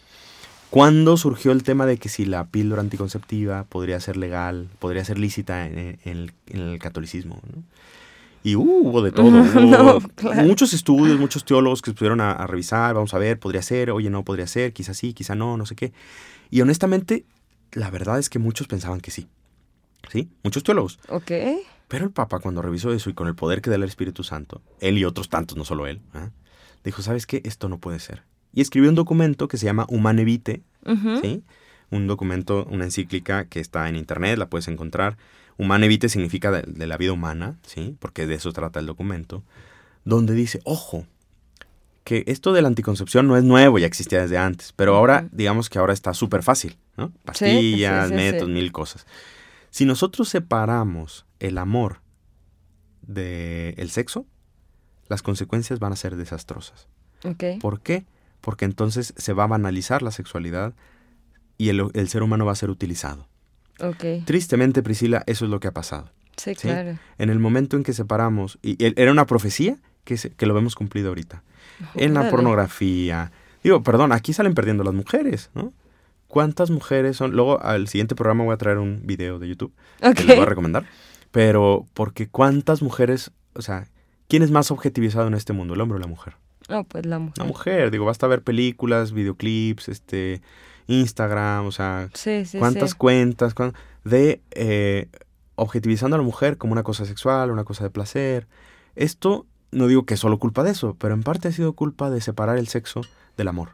cuando 0.69 1.17
surgió 1.17 1.51
el 1.51 1.63
tema 1.63 1.85
de 1.85 1.97
que 1.97 2.09
si 2.09 2.25
la 2.25 2.45
píldora 2.47 2.81
anticonceptiva 2.81 3.63
podría 3.63 3.99
ser 3.99 4.17
legal, 4.17 4.67
podría 4.79 5.03
ser 5.03 5.17
lícita 5.17 5.65
en, 5.65 5.77
en 5.77 5.97
el, 6.05 6.31
en 6.47 6.59
el 6.61 6.79
catolicismo. 6.79 7.41
¿no? 7.55 7.63
Y 8.43 8.55
uh, 8.55 8.61
hubo 8.61 9.01
de 9.01 9.11
todo. 9.11 9.27
hubo 9.41 9.59
No, 9.59 9.99
claro. 10.15 10.43
Muchos 10.43 10.73
estudios, 10.73 11.19
muchos 11.19 11.43
teólogos 11.43 11.81
que 11.81 11.91
se 11.91 11.95
pusieron 11.95 12.21
a, 12.21 12.31
a 12.31 12.45
revisar, 12.47 12.93
vamos 12.93 13.13
a 13.13 13.17
ver, 13.17 13.39
podría 13.39 13.61
ser, 13.63 13.89
oye, 13.91 14.09
no 14.11 14.23
podría 14.23 14.45
ser, 14.47 14.71
quizás 14.73 14.95
sí, 14.97 15.13
quizá 15.13 15.33
no, 15.35 15.57
no 15.57 15.65
sé 15.65 15.75
qué. 15.75 15.91
Y 16.51 16.61
honestamente, 16.61 17.25
la 17.73 17.89
verdad 17.89 18.19
es 18.19 18.29
que 18.29 18.39
muchos 18.39 18.67
pensaban 18.67 19.01
que 19.01 19.11
sí. 19.11 19.27
¿Sí? 20.11 20.29
Muchos 20.43 20.63
teólogos. 20.63 20.99
Ok. 21.09 21.31
Pero 21.87 22.05
el 22.05 22.11
Papa, 22.11 22.39
cuando 22.39 22.61
revisó 22.61 22.93
eso 22.93 23.09
y 23.09 23.13
con 23.13 23.27
el 23.27 23.35
poder 23.35 23.61
que 23.61 23.69
da 23.69 23.75
el 23.75 23.83
Espíritu 23.83 24.23
Santo, 24.23 24.61
él 24.79 24.97
y 24.97 25.05
otros 25.05 25.29
tantos, 25.29 25.57
no 25.57 25.65
solo 25.65 25.87
él, 25.87 26.01
¿ah? 26.13 26.29
dijo, 26.83 27.01
¿sabes 27.01 27.25
qué? 27.25 27.41
Esto 27.45 27.67
no 27.67 27.79
puede 27.79 27.99
ser. 27.99 28.23
Y 28.53 28.61
escribió 28.61 28.89
un 28.89 28.95
documento 28.95 29.47
que 29.47 29.57
se 29.57 29.65
llama 29.65 29.85
Humane 29.89 30.23
Vitae, 30.23 30.61
Ujú. 30.85 31.19
¿sí? 31.21 31.43
Un 31.91 32.07
documento, 32.07 32.65
una 32.69 32.85
encíclica 32.85 33.45
que 33.45 33.59
está 33.59 33.89
en 33.89 33.95
internet, 33.95 34.37
la 34.37 34.49
puedes 34.49 34.67
encontrar. 34.67 35.17
Humane 35.57 35.87
Vitae 35.87 36.09
significa 36.09 36.51
de, 36.51 36.61
de 36.61 36.87
la 36.87 36.97
vida 36.97 37.11
humana, 37.11 37.57
¿sí? 37.65 37.95
Porque 37.99 38.27
de 38.27 38.35
eso 38.35 38.53
trata 38.53 38.79
el 38.79 38.85
documento. 38.85 39.43
Donde 40.05 40.33
dice, 40.33 40.61
ojo, 40.63 41.05
que 42.09 42.23
esto 42.25 42.53
de 42.53 42.63
la 42.63 42.69
anticoncepción 42.69 43.27
no 43.27 43.37
es 43.37 43.43
nuevo, 43.43 43.77
ya 43.77 43.85
existía 43.85 44.19
desde 44.19 44.39
antes, 44.39 44.73
pero 44.75 44.95
ahora, 44.95 45.29
digamos 45.31 45.69
que 45.69 45.77
ahora 45.77 45.93
está 45.93 46.15
súper 46.15 46.41
fácil, 46.41 46.75
¿no? 46.97 47.11
Pastillas, 47.23 48.07
sí, 48.07 48.09
sí. 48.09 48.15
métodos, 48.15 48.49
mil 48.49 48.71
cosas. 48.71 49.05
Si 49.69 49.85
nosotros 49.85 50.27
separamos 50.27 51.27
el 51.39 51.59
amor 51.59 52.01
del 53.03 53.91
sexo, 53.91 54.25
las 55.07 55.21
consecuencias 55.21 55.77
van 55.77 55.93
a 55.93 55.95
ser 55.95 56.15
desastrosas. 56.15 56.87
¿Por 57.61 57.81
qué? 57.81 58.05
Porque 58.41 58.65
entonces 58.65 59.13
se 59.15 59.33
va 59.33 59.43
a 59.43 59.47
banalizar 59.47 60.01
la 60.01 60.09
sexualidad 60.09 60.73
y 61.59 61.69
el, 61.69 61.91
el 61.93 62.09
ser 62.09 62.23
humano 62.23 62.43
va 62.43 62.53
a 62.53 62.55
ser 62.55 62.71
utilizado. 62.71 63.27
Tristemente, 64.25 64.81
Priscila, 64.81 65.21
eso 65.27 65.45
es 65.45 65.51
lo 65.51 65.59
que 65.59 65.67
ha 65.67 65.73
pasado. 65.73 66.09
Sí, 66.37 66.55
claro. 66.55 66.97
En 67.19 67.29
el 67.29 67.37
momento 67.37 67.77
en 67.77 67.83
que 67.83 67.93
separamos, 67.93 68.57
y 68.63 68.77
era 68.99 69.11
una 69.11 69.27
profecía 69.27 69.77
que, 70.09 70.17
se- 70.17 70.31
que 70.31 70.45
lo 70.47 70.53
vemos 70.55 70.73
cumplido 70.75 71.09
ahorita, 71.09 71.43
en 71.95 72.13
la 72.13 72.29
pornografía. 72.31 73.31
Digo, 73.63 73.83
perdón, 73.83 74.11
aquí 74.11 74.33
salen 74.33 74.53
perdiendo 74.55 74.83
las 74.83 74.93
mujeres, 74.93 75.49
¿no? 75.53 75.71
¿Cuántas 76.27 76.69
mujeres 76.71 77.17
son? 77.17 77.31
Luego 77.31 77.61
al 77.61 77.87
siguiente 77.87 78.15
programa 78.15 78.43
voy 78.43 78.53
a 78.53 78.57
traer 78.57 78.77
un 78.79 79.01
video 79.03 79.37
de 79.39 79.47
YouTube 79.47 79.71
que 80.01 80.23
les 80.23 80.35
voy 80.35 80.45
a 80.45 80.49
recomendar. 80.49 80.85
Pero, 81.31 81.85
porque 81.93 82.27
cuántas 82.27 82.81
mujeres, 82.81 83.31
o 83.53 83.61
sea, 83.61 83.87
¿quién 84.27 84.41
es 84.43 84.49
más 84.51 84.71
objetivizado 84.71 85.27
en 85.27 85.33
este 85.35 85.53
mundo, 85.53 85.73
el 85.75 85.81
hombre 85.81 85.97
o 85.97 85.99
la 85.99 86.07
mujer? 86.07 86.35
No, 86.69 86.83
pues 86.83 87.05
la 87.05 87.19
mujer. 87.19 87.37
La 87.37 87.43
mujer, 87.45 87.91
digo, 87.91 88.05
basta 88.05 88.25
ver 88.27 88.41
películas, 88.43 89.11
videoclips, 89.11 89.89
este, 89.89 90.41
Instagram, 90.87 91.65
o 91.67 91.71
sea, 91.71 92.09
Sí, 92.13 92.45
sí, 92.45 92.57
cuántas 92.59 92.91
sí. 92.91 92.95
cuentas 92.97 93.53
de 94.03 94.41
eh, 94.51 95.07
objetivizando 95.55 96.15
a 96.15 96.19
la 96.19 96.23
mujer 96.25 96.57
como 96.57 96.73
una 96.73 96.83
cosa 96.83 97.05
sexual, 97.05 97.51
una 97.51 97.63
cosa 97.63 97.83
de 97.83 97.89
placer. 97.89 98.47
Esto 98.95 99.45
no 99.71 99.87
digo 99.87 100.05
que 100.05 100.15
es 100.15 100.19
solo 100.19 100.39
culpa 100.39 100.63
de 100.63 100.71
eso, 100.71 100.95
pero 100.99 101.13
en 101.13 101.23
parte 101.23 101.47
ha 101.47 101.51
sido 101.51 101.73
culpa 101.73 102.09
de 102.09 102.21
separar 102.21 102.57
el 102.57 102.67
sexo 102.67 103.01
del 103.37 103.47
amor. 103.47 103.69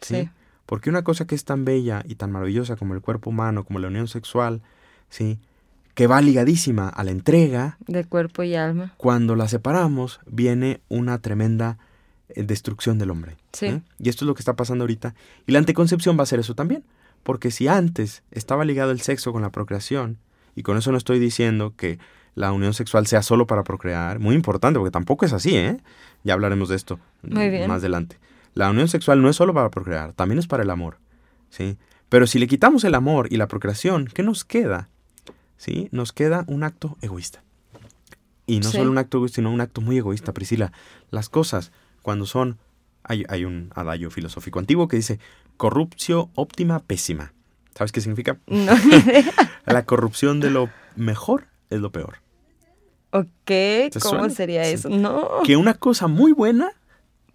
¿sí? 0.00 0.14
Sí. 0.14 0.30
Porque 0.66 0.90
una 0.90 1.02
cosa 1.02 1.26
que 1.26 1.34
es 1.34 1.44
tan 1.44 1.64
bella 1.64 2.02
y 2.06 2.14
tan 2.14 2.30
maravillosa 2.30 2.76
como 2.76 2.94
el 2.94 3.00
cuerpo 3.00 3.30
humano, 3.30 3.64
como 3.64 3.78
la 3.78 3.88
unión 3.88 4.08
sexual, 4.08 4.62
¿sí? 5.08 5.38
que 5.94 6.06
va 6.06 6.20
ligadísima 6.20 6.88
a 6.88 7.02
la 7.04 7.10
entrega, 7.10 7.76
De 7.86 8.04
cuerpo 8.04 8.42
y 8.42 8.54
alma. 8.54 8.94
cuando 8.96 9.34
la 9.34 9.48
separamos 9.48 10.20
viene 10.26 10.80
una 10.88 11.18
tremenda 11.18 11.78
eh, 12.28 12.44
destrucción 12.44 12.98
del 12.98 13.10
hombre. 13.10 13.36
Sí. 13.52 13.66
¿eh? 13.66 13.82
Y 13.98 14.08
esto 14.08 14.24
es 14.24 14.26
lo 14.28 14.34
que 14.34 14.40
está 14.40 14.54
pasando 14.54 14.84
ahorita. 14.84 15.14
Y 15.46 15.52
la 15.52 15.58
anticoncepción 15.58 16.18
va 16.18 16.22
a 16.22 16.26
ser 16.26 16.38
eso 16.40 16.54
también. 16.54 16.84
Porque 17.22 17.50
si 17.50 17.68
antes 17.68 18.22
estaba 18.30 18.64
ligado 18.64 18.92
el 18.92 19.00
sexo 19.00 19.32
con 19.32 19.42
la 19.42 19.50
procreación, 19.50 20.18
y 20.54 20.62
con 20.62 20.78
eso 20.78 20.90
no 20.90 20.98
estoy 20.98 21.18
diciendo 21.18 21.74
que 21.76 21.98
la 22.34 22.52
unión 22.52 22.74
sexual 22.74 23.06
sea 23.06 23.22
solo 23.22 23.46
para 23.46 23.64
procrear, 23.64 24.18
muy 24.18 24.34
importante, 24.34 24.78
porque 24.78 24.90
tampoco 24.92 25.24
es 25.26 25.32
así, 25.32 25.56
¿eh? 25.56 25.76
Ya 26.24 26.34
hablaremos 26.34 26.68
de 26.68 26.76
esto 26.76 26.98
Muy 27.22 27.48
bien. 27.50 27.68
más 27.68 27.78
adelante. 27.78 28.18
La 28.54 28.70
unión 28.70 28.88
sexual 28.88 29.22
no 29.22 29.28
es 29.28 29.36
solo 29.36 29.54
para 29.54 29.70
procrear, 29.70 30.12
también 30.12 30.38
es 30.38 30.46
para 30.46 30.62
el 30.62 30.70
amor, 30.70 30.98
¿sí? 31.50 31.76
Pero 32.08 32.26
si 32.26 32.38
le 32.38 32.46
quitamos 32.48 32.84
el 32.84 32.94
amor 32.94 33.28
y 33.32 33.36
la 33.36 33.46
procreación, 33.46 34.06
¿qué 34.12 34.22
nos 34.22 34.44
queda? 34.44 34.88
¿Sí? 35.56 35.88
Nos 35.92 36.12
queda 36.12 36.44
un 36.48 36.64
acto 36.64 36.96
egoísta. 37.02 37.42
Y 38.46 38.58
no 38.58 38.70
Sí. 38.70 38.78
solo 38.78 38.90
un 38.90 38.98
acto 38.98 39.18
egoísta, 39.18 39.36
sino 39.36 39.52
un 39.52 39.60
acto 39.60 39.80
muy 39.80 39.96
egoísta, 39.98 40.32
Priscila. 40.32 40.72
Las 41.10 41.28
cosas, 41.28 41.70
cuando 42.02 42.26
son... 42.26 42.58
Hay, 43.04 43.24
hay 43.28 43.44
un 43.44 43.70
adagio 43.76 44.10
filosófico 44.10 44.58
antiguo 44.58 44.88
que 44.88 44.96
dice, 44.96 45.20
corruptio 45.56 46.30
óptima 46.34 46.80
pésima. 46.80 47.32
¿Sabes 47.74 47.92
qué 47.92 48.00
significa? 48.00 48.38
No. 48.46 48.72
La 49.66 49.84
corrupción 49.84 50.40
de 50.40 50.50
lo 50.50 50.68
mejor 50.96 51.46
es 51.70 51.80
lo 51.80 51.90
peor. 51.90 52.16
Ok, 53.12 53.26
¿cómo 54.00 54.18
suena? 54.20 54.30
sería 54.30 54.64
Sí. 54.64 54.72
eso? 54.74 54.88
No. 54.88 55.28
Que 55.44 55.56
una 55.56 55.74
cosa 55.74 56.06
muy 56.06 56.32
buena, 56.32 56.70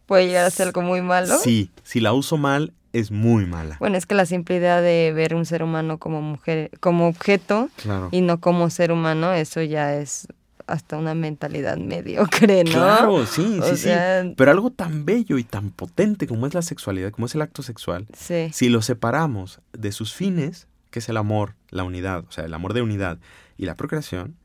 Puede 0.06 0.28
llegar 0.28 0.45
a 0.45 0.50
ser 0.50 0.67
algo 0.67 0.82
muy 0.82 1.02
malo. 1.02 1.38
sí, 1.39 1.71
si 1.84 2.00
la 2.00 2.13
uso 2.13 2.38
mal, 2.38 2.74
es 2.93 3.12
muy 3.12 3.45
mala. 3.45 3.76
Bueno, 3.80 3.98
es 3.98 4.06
que 4.06 4.15
la 4.15 4.26
simple 4.26 4.56
idea 4.56 4.80
de 4.80 5.12
ver 5.13 5.36
un 5.36 5.45
ser 5.45 5.63
humano 5.63 5.98
como 5.98 6.21
mujer, 6.21 6.71
como 6.80 7.08
objeto 7.08 7.69
Claro. 7.82 8.08
y 8.12 8.21
no 8.21 8.39
como 8.39 8.69
ser 8.69 8.91
humano, 8.93 9.34
eso 9.34 9.62
ya 9.63 9.95
es 9.95 10.28
hasta 10.67 10.98
una 10.98 11.13
mentalidad 11.13 11.76
mediocre, 11.78 12.63
¿no? 12.63 12.71
Claro, 12.71 13.26
sí, 13.26 13.60
O 13.62 13.65
sí, 13.69 13.78
sea- 13.78 14.24
sí. 14.24 14.34
Pero 14.38 14.52
algo 14.52 14.71
tan 14.71 15.04
bello 15.06 15.38
y 15.38 15.43
tan 15.43 15.71
potente 15.71 16.26
como 16.26 16.48
es 16.48 16.54
la 16.54 16.62
sexualidad, 16.62 17.12
como 17.12 17.26
es 17.28 17.36
el 17.36 17.41
acto 17.41 17.63
sexual, 17.63 18.08
Sí. 18.17 18.50
si 18.54 18.69
lo 18.69 18.82
separamos 18.82 19.60
de 19.74 19.91
sus 19.91 20.13
fines, 20.13 20.67
que 20.89 21.00
es 21.00 21.10
el 21.10 21.17
amor, 21.17 21.56
la 21.69 21.84
unidad, 21.84 22.24
o 22.28 22.32
sea, 22.32 22.45
el 22.45 22.54
amor 22.54 22.74
de 22.74 22.82
unidad 22.82 23.17
y 23.58 23.65
la 23.65 23.76
procreación, 23.76 24.36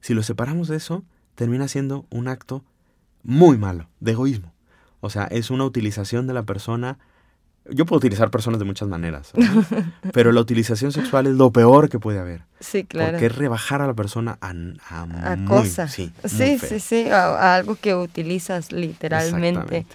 si 0.00 0.14
lo 0.14 0.22
separamos 0.22 0.68
de 0.68 0.76
eso, 0.76 1.04
termina 1.34 1.68
siendo 1.68 2.06
un 2.10 2.28
acto 2.28 2.64
muy 3.22 3.58
malo, 3.58 3.88
de 4.00 4.12
egoísmo. 4.12 4.52
O 5.00 5.10
sea, 5.10 5.24
es 5.24 5.50
una 5.50 5.64
utilización 5.64 6.26
de 6.26 6.34
la 6.34 6.42
persona. 6.44 6.98
Yo 7.70 7.86
puedo 7.86 7.98
utilizar 7.98 8.30
personas 8.30 8.58
de 8.58 8.64
muchas 8.66 8.88
maneras, 8.88 9.32
¿no? 9.34 9.64
pero 10.12 10.32
la 10.32 10.40
utilización 10.40 10.92
sexual 10.92 11.26
es 11.26 11.34
lo 11.34 11.50
peor 11.50 11.88
que 11.88 11.98
puede 11.98 12.18
haber. 12.18 12.42
Sí, 12.60 12.84
claro. 12.84 13.12
Porque 13.12 13.26
es 13.26 13.34
rebajar 13.34 13.80
a 13.82 13.86
la 13.86 13.94
persona 13.94 14.38
a, 14.40 14.50
a, 14.50 15.02
a 15.32 15.36
muy- 15.36 15.46
cosa. 15.46 15.88
Sí, 15.88 16.12
sí, 16.24 16.58
sí, 16.80 17.08
a, 17.10 17.24
a 17.26 17.54
algo 17.56 17.76
que 17.76 17.94
utilizas 17.94 18.72
literalmente. 18.72 19.86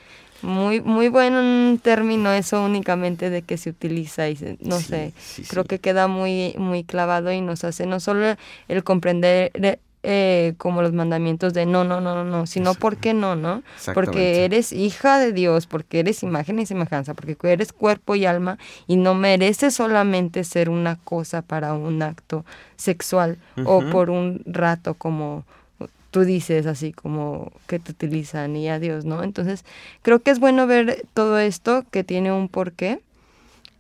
Muy, 0.42 0.81
muy 0.81 1.10
bueno 1.10 1.40
un 1.40 1.79
término 1.81 2.31
eso 2.31 2.63
únicamente 2.63 3.29
de 3.29 3.42
que 3.42 3.58
se 3.58 3.69
utiliza 3.69 4.29
y 4.29 4.35
se- 4.35 4.58
no 4.62 4.77
Sí, 4.79 4.85
sé, 4.85 5.13
sí, 5.19 5.44
creo 5.44 5.63
sí. 5.63 5.67
que 5.67 5.79
queda 5.79 6.08
muy, 6.08 6.56
muy 6.58 6.83
clavado 6.83 7.31
y 7.31 7.42
nos 7.42 7.63
hace 7.63 7.85
no 7.85 8.00
solo 8.00 8.35
el 8.67 8.83
comprender 8.83 9.52
eh, 9.56 9.79
eh, 10.04 10.54
como 10.58 10.81
los 10.81 10.94
mandamientos 10.94 11.54
de 11.54 11.65
no, 11.65 11.83
no, 11.83 12.00
no, 12.00 12.15
no, 12.15 12.23
no, 12.23 12.46
sino 12.46 12.73
por 12.73 12.96
qué 12.96 13.13
no, 13.13 13.35
¿no? 13.35 13.63
Porque 13.94 14.46
eres 14.46 14.71
hija 14.71 15.19
de 15.19 15.33
Dios, 15.33 15.67
porque 15.67 16.00
eres 16.00 16.23
imagen 16.23 16.58
y 16.60 16.65
semejanza, 16.65 17.13
porque 17.15 17.35
eres 17.52 17.73
cuerpo 17.73 18.15
y 18.15 18.25
alma 18.25 18.58
y 18.87 18.96
no 18.96 19.13
mereces 19.13 19.73
solamente 19.75 20.46
ser 20.46 20.69
una 20.69 20.96
cosa 21.04 21.42
para 21.42 21.73
un 21.73 22.02
acto 22.02 22.46
sexual 22.77 23.40
o 23.65 23.81
por 23.92 24.10
un 24.10 24.42
rato 24.46 24.94
como 24.94 25.44
tú 26.12 26.22
dices, 26.22 26.66
así 26.66 26.92
como 26.92 27.52
que 27.68 27.80
te 27.80 27.92
utilizan 27.92 28.56
y 28.56 28.70
adiós, 28.70 29.06
¿no? 29.06 29.24
Entonces, 29.24 29.64
creo 30.02 30.20
que 30.20 30.32
es 30.32 30.40
bueno 30.40 30.68
ver 30.68 31.06
todo 31.14 31.40
esto 31.40 31.86
que 31.92 32.04
tiene 32.04 32.32
un 32.32 32.50
porqué 32.50 33.00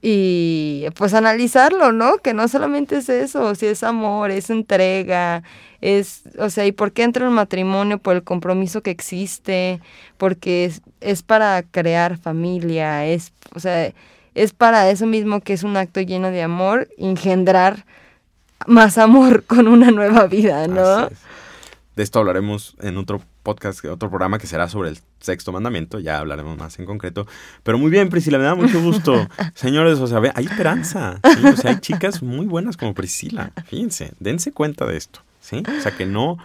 y 0.01 0.85
pues 0.95 1.13
analizarlo, 1.13 1.91
¿no? 1.91 2.17
Que 2.19 2.33
no 2.33 2.47
solamente 2.47 2.97
es 2.97 3.09
eso, 3.09 3.53
si 3.55 3.65
es 3.65 3.83
amor, 3.83 4.31
es 4.31 4.49
entrega, 4.49 5.43
es, 5.81 6.23
o 6.37 6.49
sea, 6.49 6.65
¿y 6.65 6.71
por 6.71 6.93
qué 6.93 7.03
entra 7.03 7.25
el 7.25 7.31
matrimonio? 7.31 7.97
Por 7.97 8.15
el 8.15 8.23
compromiso 8.23 8.81
que 8.81 8.91
existe, 8.91 9.81
porque 10.17 10.65
es, 10.65 10.81
es 11.01 11.23
para 11.23 11.63
crear 11.63 12.17
familia, 12.17 13.05
es, 13.07 13.33
o 13.53 13.59
sea, 13.59 13.91
es 14.35 14.53
para 14.53 14.89
eso 14.89 15.05
mismo 15.05 15.41
que 15.41 15.53
es 15.53 15.63
un 15.63 15.75
acto 15.75 15.99
lleno 16.01 16.31
de 16.31 16.43
amor, 16.43 16.87
engendrar 16.97 17.85
más 18.67 18.97
amor 18.97 19.43
con 19.47 19.67
una 19.67 19.91
nueva 19.91 20.27
vida, 20.27 20.67
¿no? 20.67 21.09
De 21.99 22.03
esto 22.03 22.19
hablaremos 22.19 22.77
en 22.79 22.95
otro 22.95 23.21
podcast, 23.43 23.83
otro 23.83 24.07
programa 24.07 24.37
que 24.37 24.47
será 24.47 24.69
sobre 24.69 24.87
el 24.87 24.99
sexto 25.19 25.51
mandamiento, 25.51 25.99
ya 25.99 26.19
hablaremos 26.19 26.57
más 26.57 26.79
en 26.79 26.85
concreto. 26.85 27.27
Pero 27.63 27.77
muy 27.77 27.91
bien, 27.91 28.07
Priscila, 28.07 28.37
me 28.37 28.45
da 28.45 28.55
mucho 28.55 28.81
gusto. 28.81 29.27
Señores, 29.53 29.99
o 29.99 30.07
sea, 30.07 30.21
hay 30.33 30.45
esperanza. 30.45 31.19
O 31.21 31.57
sea, 31.57 31.71
hay 31.71 31.79
chicas 31.81 32.23
muy 32.23 32.45
buenas 32.45 32.77
como 32.77 32.93
Priscila. 32.93 33.51
Fíjense, 33.65 34.13
dense 34.21 34.53
cuenta 34.53 34.85
de 34.85 34.95
esto, 34.95 35.23
¿sí? 35.41 35.61
O 35.77 35.81
sea, 35.81 35.97
que 35.97 36.05
no, 36.05 36.37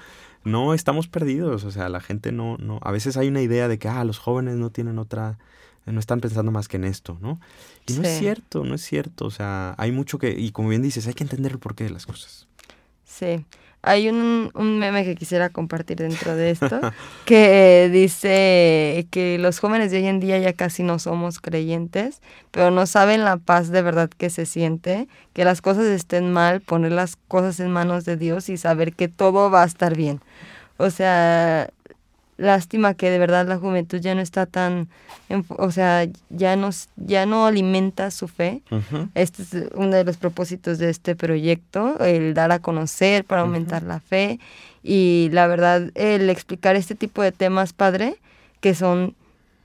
no 0.43 0.75
estamos 0.75 1.07
perdidos. 1.07 1.63
O 1.63 1.71
sea, 1.71 1.89
la 1.89 2.01
gente 2.01 2.33
no, 2.33 2.57
no, 2.59 2.81
a 2.83 2.91
veces 2.91 3.17
hay 3.17 3.29
una 3.29 3.41
idea 3.41 3.69
de 3.69 3.79
que, 3.79 3.87
ah, 3.87 4.03
los 4.03 4.19
jóvenes 4.19 4.57
no 4.57 4.71
tienen 4.71 4.99
otra, 4.99 5.39
no 5.87 6.01
están 6.01 6.19
pensando 6.19 6.51
más 6.51 6.67
que 6.67 6.79
en 6.79 6.85
esto, 6.85 7.17
¿no? 7.21 7.39
Y 7.87 7.93
no 7.93 8.03
es 8.03 8.19
cierto, 8.19 8.65
no 8.65 8.75
es 8.75 8.83
cierto. 8.83 9.27
O 9.27 9.31
sea, 9.31 9.77
hay 9.79 9.93
mucho 9.93 10.19
que, 10.19 10.33
y 10.33 10.51
como 10.51 10.71
bien 10.71 10.83
dices, 10.83 11.07
hay 11.07 11.15
que 11.15 11.23
entender 11.23 11.53
el 11.53 11.59
porqué 11.61 11.85
de 11.85 11.91
las 11.91 12.07
cosas. 12.07 12.49
Sí. 13.05 13.47
Hay 13.87 14.09
un, 14.09 14.51
un, 14.55 14.79
meme 14.79 15.05
que 15.05 15.15
quisiera 15.15 15.51
compartir 15.51 15.99
dentro 15.99 16.35
de 16.35 16.51
esto, 16.51 16.81
que 17.27 17.91
dice 17.93 19.07
que 19.11 19.39
los 19.39 19.59
jóvenes 19.59 19.91
de 19.91 19.99
hoy 19.99 20.07
en 20.07 20.21
día 20.21 20.39
ya 20.39 20.55
casi 20.55 20.83
no 20.83 20.99
somos 20.99 21.39
creyentes, 21.39 22.23
pero 22.51 22.71
no 22.71 22.87
saben 22.87 23.25
la 23.25 23.37
paz 23.37 23.71
de 23.71 23.83
verdad 23.83 24.09
que 24.09 24.31
se 24.31 24.47
siente, 24.47 25.07
que 25.35 25.45
las 25.45 25.61
cosas 25.61 25.85
estén 25.87 26.33
mal, 26.33 26.61
poner 26.63 26.93
las 26.93 27.17
cosas 27.17 27.61
en 27.61 27.71
manos 27.71 28.05
de 28.05 28.17
Dios 28.17 28.49
y 28.49 28.57
saber 28.57 28.95
que 28.95 29.09
todo 29.09 29.51
va 29.51 29.63
a 29.63 29.67
estar 29.67 29.97
bien. 29.97 30.21
O 30.79 30.91
sea, 30.91 31.71
lástima 32.37 32.95
que 32.95 33.11
de 33.11 33.19
verdad 33.19 33.47
la 33.47 33.59
juventud 33.59 33.99
ya 33.99 34.15
no 34.15 34.21
está 34.21 34.47
tan, 34.47 34.89
o 35.49 35.71
sea, 35.71 36.07
ya 36.31 36.57
no, 36.57 36.71
ya 36.97 37.27
no 37.27 37.47
alimenta 37.47 38.11
su 38.11 38.29
fe. 38.29 38.63
Este 39.15 39.43
es 39.43 39.55
uno 39.75 39.97
de 39.97 40.05
los 40.05 40.17
propósitos 40.17 40.79
de 40.79 40.91
este 40.91 41.15
proyecto, 41.15 41.99
el 42.01 42.35
dar 42.35 42.53
a 42.53 42.59
conocer 42.59 43.25
para 43.25 43.43
aumentar 43.43 43.83
la 43.83 44.01
fe. 44.01 44.39
Y 44.83 45.31
la 45.33 45.47
verdad 45.47 45.91
el 45.95 46.29
explicar 46.29 46.77
este 46.77 46.95
tipo 46.95 47.23
de 47.23 47.33
temas, 47.33 47.73
padre, 47.73 48.17
que 48.61 48.75
son 48.75 49.15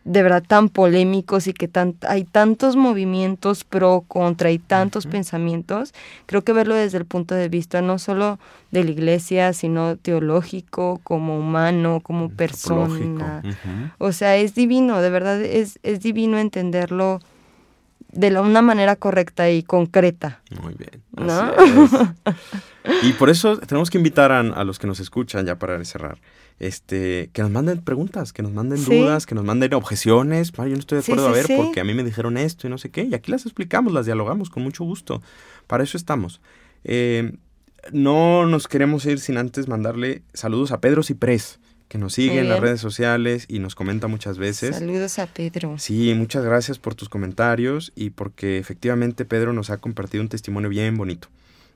de 0.10 0.24
verdad 0.24 0.44
tan 0.46 0.70
polémicos 0.70 1.46
y 1.46 1.54
que 1.54 1.68
tan, 1.68 1.94
hay 2.08 2.24
tantos 2.24 2.76
movimientos 2.76 3.64
pro, 3.64 4.04
contra 4.08 4.50
y 4.50 4.58
tantos 4.58 5.06
pensamientos, 5.06 5.94
creo 6.26 6.44
que 6.44 6.52
verlo 6.52 6.74
desde 6.74 6.98
el 6.98 7.06
punto 7.06 7.36
de 7.36 7.48
vista 7.48 7.84
no 7.84 8.00
solo 8.00 8.40
de 8.72 8.84
la 8.84 8.90
iglesia, 8.90 9.54
sino 9.54 9.98
teológico, 9.98 11.00
como 11.04 11.38
humano, 11.38 12.00
como 12.02 12.30
persona. 12.30 13.44
O 14.00 14.12
sea, 14.12 14.36
es 14.36 14.56
divino, 14.56 15.00
de 15.00 15.12
verdad 15.12 15.40
es, 15.44 15.78
es 15.84 16.02
divino 16.02 16.40
entenderlo 16.40 17.20
de 18.12 18.32
la, 18.32 18.42
una 18.42 18.64
manera 18.64 18.96
correcta 18.96 19.52
y 19.52 19.62
concreta. 19.62 20.42
Muy 20.60 20.74
bien. 20.74 21.04
y 23.04 23.14
por 23.14 23.30
eso 23.30 23.60
tenemos 23.60 23.92
que 23.92 24.00
invitar 24.00 24.32
a, 24.32 24.40
a 24.40 24.64
los 24.64 24.80
que 24.80 24.88
nos 24.88 25.00
escuchan, 25.00 25.46
ya 25.46 25.60
para 25.60 25.86
cerrar, 25.86 26.18
este, 26.60 27.30
que 27.32 27.42
nos 27.42 27.52
manden 27.52 27.82
preguntas, 27.82 28.34
que 28.34 28.44
nos 28.44 28.52
manden 28.52 28.84
dudas, 28.84 29.26
que 29.26 29.34
nos 29.34 29.46
manden 29.46 29.74
objeciones. 29.74 30.52
yo 30.52 30.66
no 30.66 30.76
estoy 30.76 30.98
de 30.98 31.04
acuerdo 31.04 31.28
a 31.28 31.32
ver 31.32 31.48
porque 31.56 31.80
a 31.80 31.84
mí 31.84 31.94
me 31.94 32.04
dijeron 32.04 32.38
esto 32.38 32.68
y 32.68 32.70
no 32.70 32.78
sé 32.78 32.90
qué. 32.90 33.04
Y 33.04 33.14
aquí 33.14 33.32
las 33.32 33.46
explicamos, 33.46 33.94
las 33.94 34.06
dialogamos 34.06 34.50
con 34.50 34.64
mucho 34.64 34.84
gusto. 34.84 35.22
Para 35.68 35.84
eso 35.84 35.96
estamos. 35.98 36.42
Eh, 36.84 37.34
no 37.94 38.46
nos 38.46 38.68
queremos 38.68 39.06
ir 39.06 39.20
sin 39.20 39.38
antes 39.38 39.68
mandarle 39.70 40.22
saludos 40.34 40.74
a 40.74 40.82
Pedro 40.82 41.02
Ciprés, 41.02 41.60
que 41.88 41.98
nos 41.98 42.14
sigue 42.14 42.40
en 42.40 42.50
las 42.50 42.60
redes 42.60 42.82
sociales 42.82 43.46
y 43.48 43.60
nos 43.60 43.74
comenta 43.74 44.08
muchas 44.08 44.38
veces. 44.38 44.76
Saludos 44.76 45.18
a 45.18 45.28
Pedro. 45.28 45.78
Sí, 45.80 46.14
muchas 46.14 46.44
gracias 46.44 46.78
por 46.78 46.94
tus 46.94 47.08
comentarios 47.08 47.94
y 47.96 48.10
porque 48.10 48.58
efectivamente 48.58 49.24
Pedro 49.24 49.54
nos 49.54 49.70
ha 49.70 49.78
compartido 49.78 50.22
un 50.22 50.30
testimonio 50.30 50.70
bien 50.70 50.98
bonito. 50.98 51.30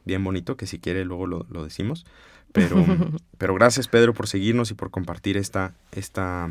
Bien 0.06 0.22
bonito, 0.22 0.58
que 0.58 0.68
si 0.68 0.80
quiere 0.80 1.06
luego 1.06 1.26
lo, 1.26 1.46
lo 1.50 1.64
decimos. 1.64 2.06
Pero, 2.54 2.86
pero 3.38 3.54
gracias 3.56 3.90
Pedro 3.90 4.14
por 4.14 4.28
seguirnos 4.28 4.72
y 4.72 4.76
por 4.76 4.92
compartir 4.92 5.36
esta, 5.36 5.74
esta, 5.92 6.50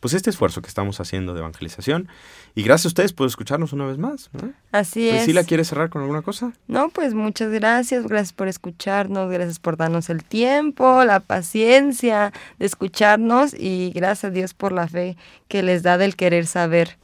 pues 0.00 0.14
este 0.14 0.30
esfuerzo 0.30 0.62
que 0.62 0.68
estamos 0.68 0.98
haciendo 0.98 1.34
de 1.34 1.40
evangelización. 1.40 2.08
Y 2.54 2.64
gracias 2.64 2.86
a 2.86 2.88
ustedes 2.88 3.12
por 3.12 3.28
escucharnos 3.28 3.72
una 3.72 3.86
vez 3.86 3.98
más. 3.98 4.30
Así 4.72 5.08
es. 5.08 5.32
¿la 5.32 5.44
quieres 5.44 5.68
cerrar 5.68 5.90
con 5.90 6.02
alguna 6.02 6.22
cosa? 6.22 6.52
No, 6.66 6.88
pues 6.88 7.14
muchas 7.14 7.52
gracias. 7.52 8.06
Gracias 8.06 8.32
por 8.32 8.48
escucharnos. 8.48 9.30
Gracias 9.30 9.58
por 9.58 9.76
darnos 9.76 10.10
el 10.10 10.24
tiempo, 10.24 11.04
la 11.04 11.20
paciencia 11.20 12.32
de 12.58 12.66
escucharnos. 12.66 13.54
Y 13.54 13.92
gracias 13.94 14.24
a 14.24 14.30
Dios 14.30 14.54
por 14.54 14.72
la 14.72 14.88
fe 14.88 15.16
que 15.48 15.62
les 15.62 15.82
da 15.82 15.98
del 15.98 16.16
querer 16.16 16.46
saber 16.46 16.96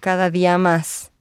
cada 0.00 0.30
día 0.30 0.58
más. 0.58 1.11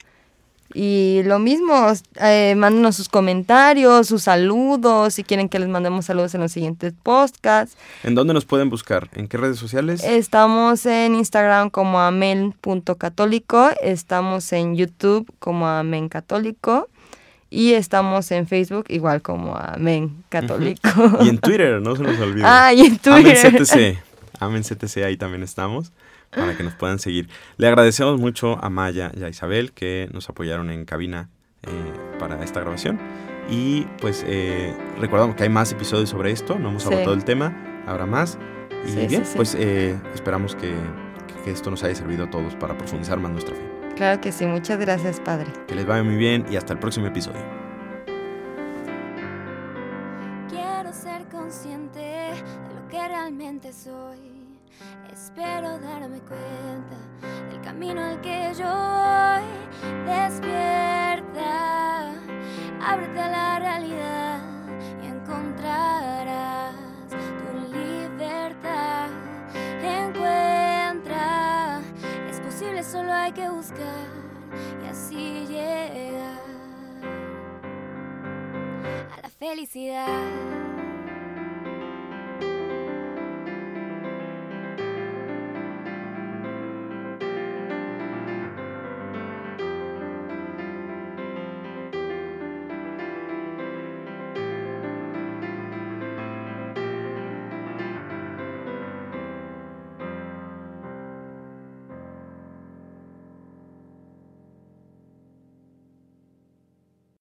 Y 0.74 1.22
lo 1.26 1.40
mismo, 1.40 1.92
eh, 2.22 2.56
mándenos 2.56 2.96
sus 2.96 3.10
comentarios, 3.10 4.08
sus 4.08 4.24
saludos, 4.24 5.14
si 5.14 5.24
quieren 5.24 5.50
que 5.50 5.60
les 5.60 5.70
mandemos 5.70 6.06
saludos 6.06 6.34
en 6.36 6.42
los 6.42 6.52
siguientes 6.52 6.94
podcasts. 7.04 7.78
¿En 8.04 8.16
dónde 8.16 8.34
nos 8.34 8.46
pueden 8.46 8.70
buscar? 8.70 9.10
¿En 9.14 9.28
qué 9.28 9.38
redes 9.38 9.58
sociales? 9.58 10.04
Estamos 10.04 10.86
en 10.86 11.16
Instagram 11.16 11.70
como 11.70 12.00
amen.católico, 12.00 13.70
estamos 13.82 14.52
en 14.54 14.76
YouTube 14.76 15.32
como 15.40 15.68
amen 15.68 16.10
católico 16.10 16.88
y 17.50 17.74
estamos 17.74 18.32
en 18.32 18.48
Facebook 18.48 18.86
igual 18.90 19.22
como 19.22 19.58
amen 19.58 20.24
católico. 20.30 20.90
Y 21.22 21.30
en 21.30 21.38
Twitter, 21.38 21.82
no 21.82 21.96
se 21.96 22.04
nos 22.04 22.20
olvide. 22.22 22.44
Ah, 22.46 22.74
y 22.74 22.82
en 22.82 22.98
Twitter. 22.98 23.38
Amen 23.46 23.64
CTC. 23.64 24.04
Amen 24.40 24.64
CTC, 24.64 24.98
ahí 25.04 25.18
también 25.18 25.44
estamos 25.44 25.92
para 26.32 26.56
que 26.56 26.64
nos 26.64 26.74
puedan 26.74 27.00
seguir. 27.00 27.30
Le 27.58 27.68
agradecemos 27.68 28.20
mucho 28.20 28.64
a 28.64 28.70
Maya 28.70 29.12
y 29.16 29.24
a 29.24 29.30
Isabel 29.30 29.72
que 29.74 30.10
nos 30.12 30.30
apoyaron 30.30 30.70
en 30.70 30.86
cabina 30.86 31.30
eh, 31.64 31.70
para 32.20 32.44
esta 32.44 32.60
grabación. 32.62 33.00
Y 33.50 33.82
pues 34.00 34.24
eh, 34.28 34.76
recordamos 35.00 35.36
que 35.36 35.44
hay 35.44 35.50
más 35.50 35.72
episodios 35.72 36.10
sobre 36.10 36.32
esto, 36.32 36.58
no 36.58 36.70
hemos 36.70 36.86
agotado 36.86 37.14
el 37.14 37.26
tema, 37.26 37.84
habrá 37.86 38.06
más. 38.06 38.38
Y 38.88 39.08
bien, 39.08 39.24
pues 39.36 39.56
eh, 39.56 40.00
esperamos 40.14 40.56
que, 40.56 40.74
que 41.44 41.52
esto 41.52 41.70
nos 41.70 41.84
haya 41.84 41.96
servido 41.96 42.26
a 42.26 42.30
todos 42.30 42.56
para 42.56 42.78
profundizar 42.78 43.20
más 43.20 43.32
nuestra 43.32 43.54
fe. 43.56 43.62
Claro 43.96 44.22
que 44.22 44.32
sí, 44.32 44.46
muchas 44.46 44.80
gracias 44.80 45.20
Padre. 45.20 45.52
Que 45.68 45.76
les 45.76 45.86
vaya 45.86 46.04
muy 46.04 46.16
bien 46.16 46.46
y 46.50 46.56
hasta 46.56 46.74
el 46.74 46.80
próximo 46.80 47.08
episodio. 47.08 47.61
Espero 55.62 55.78
darme 55.78 56.20
cuenta 56.22 56.98
del 57.52 57.62
camino 57.62 58.04
al 58.04 58.20
que 58.22 58.52
yo 58.58 58.66
voy. 58.66 59.44
Despierta, 60.08 62.14
ábrete 62.84 63.20
a 63.20 63.30
la 63.30 63.60
realidad 63.60 64.40
y 65.04 65.06
encontrarás 65.06 66.74
tu 67.12 67.78
libertad. 67.78 69.10
Encuentra, 69.84 71.82
es 72.28 72.40
posible, 72.40 72.84
solo 72.84 73.14
hay 73.14 73.32
que 73.32 73.48
buscar 73.48 74.08
y 74.84 74.88
así 74.88 75.46
llegar 75.46 76.40
a 79.16 79.22
la 79.22 79.30
felicidad. 79.30 80.71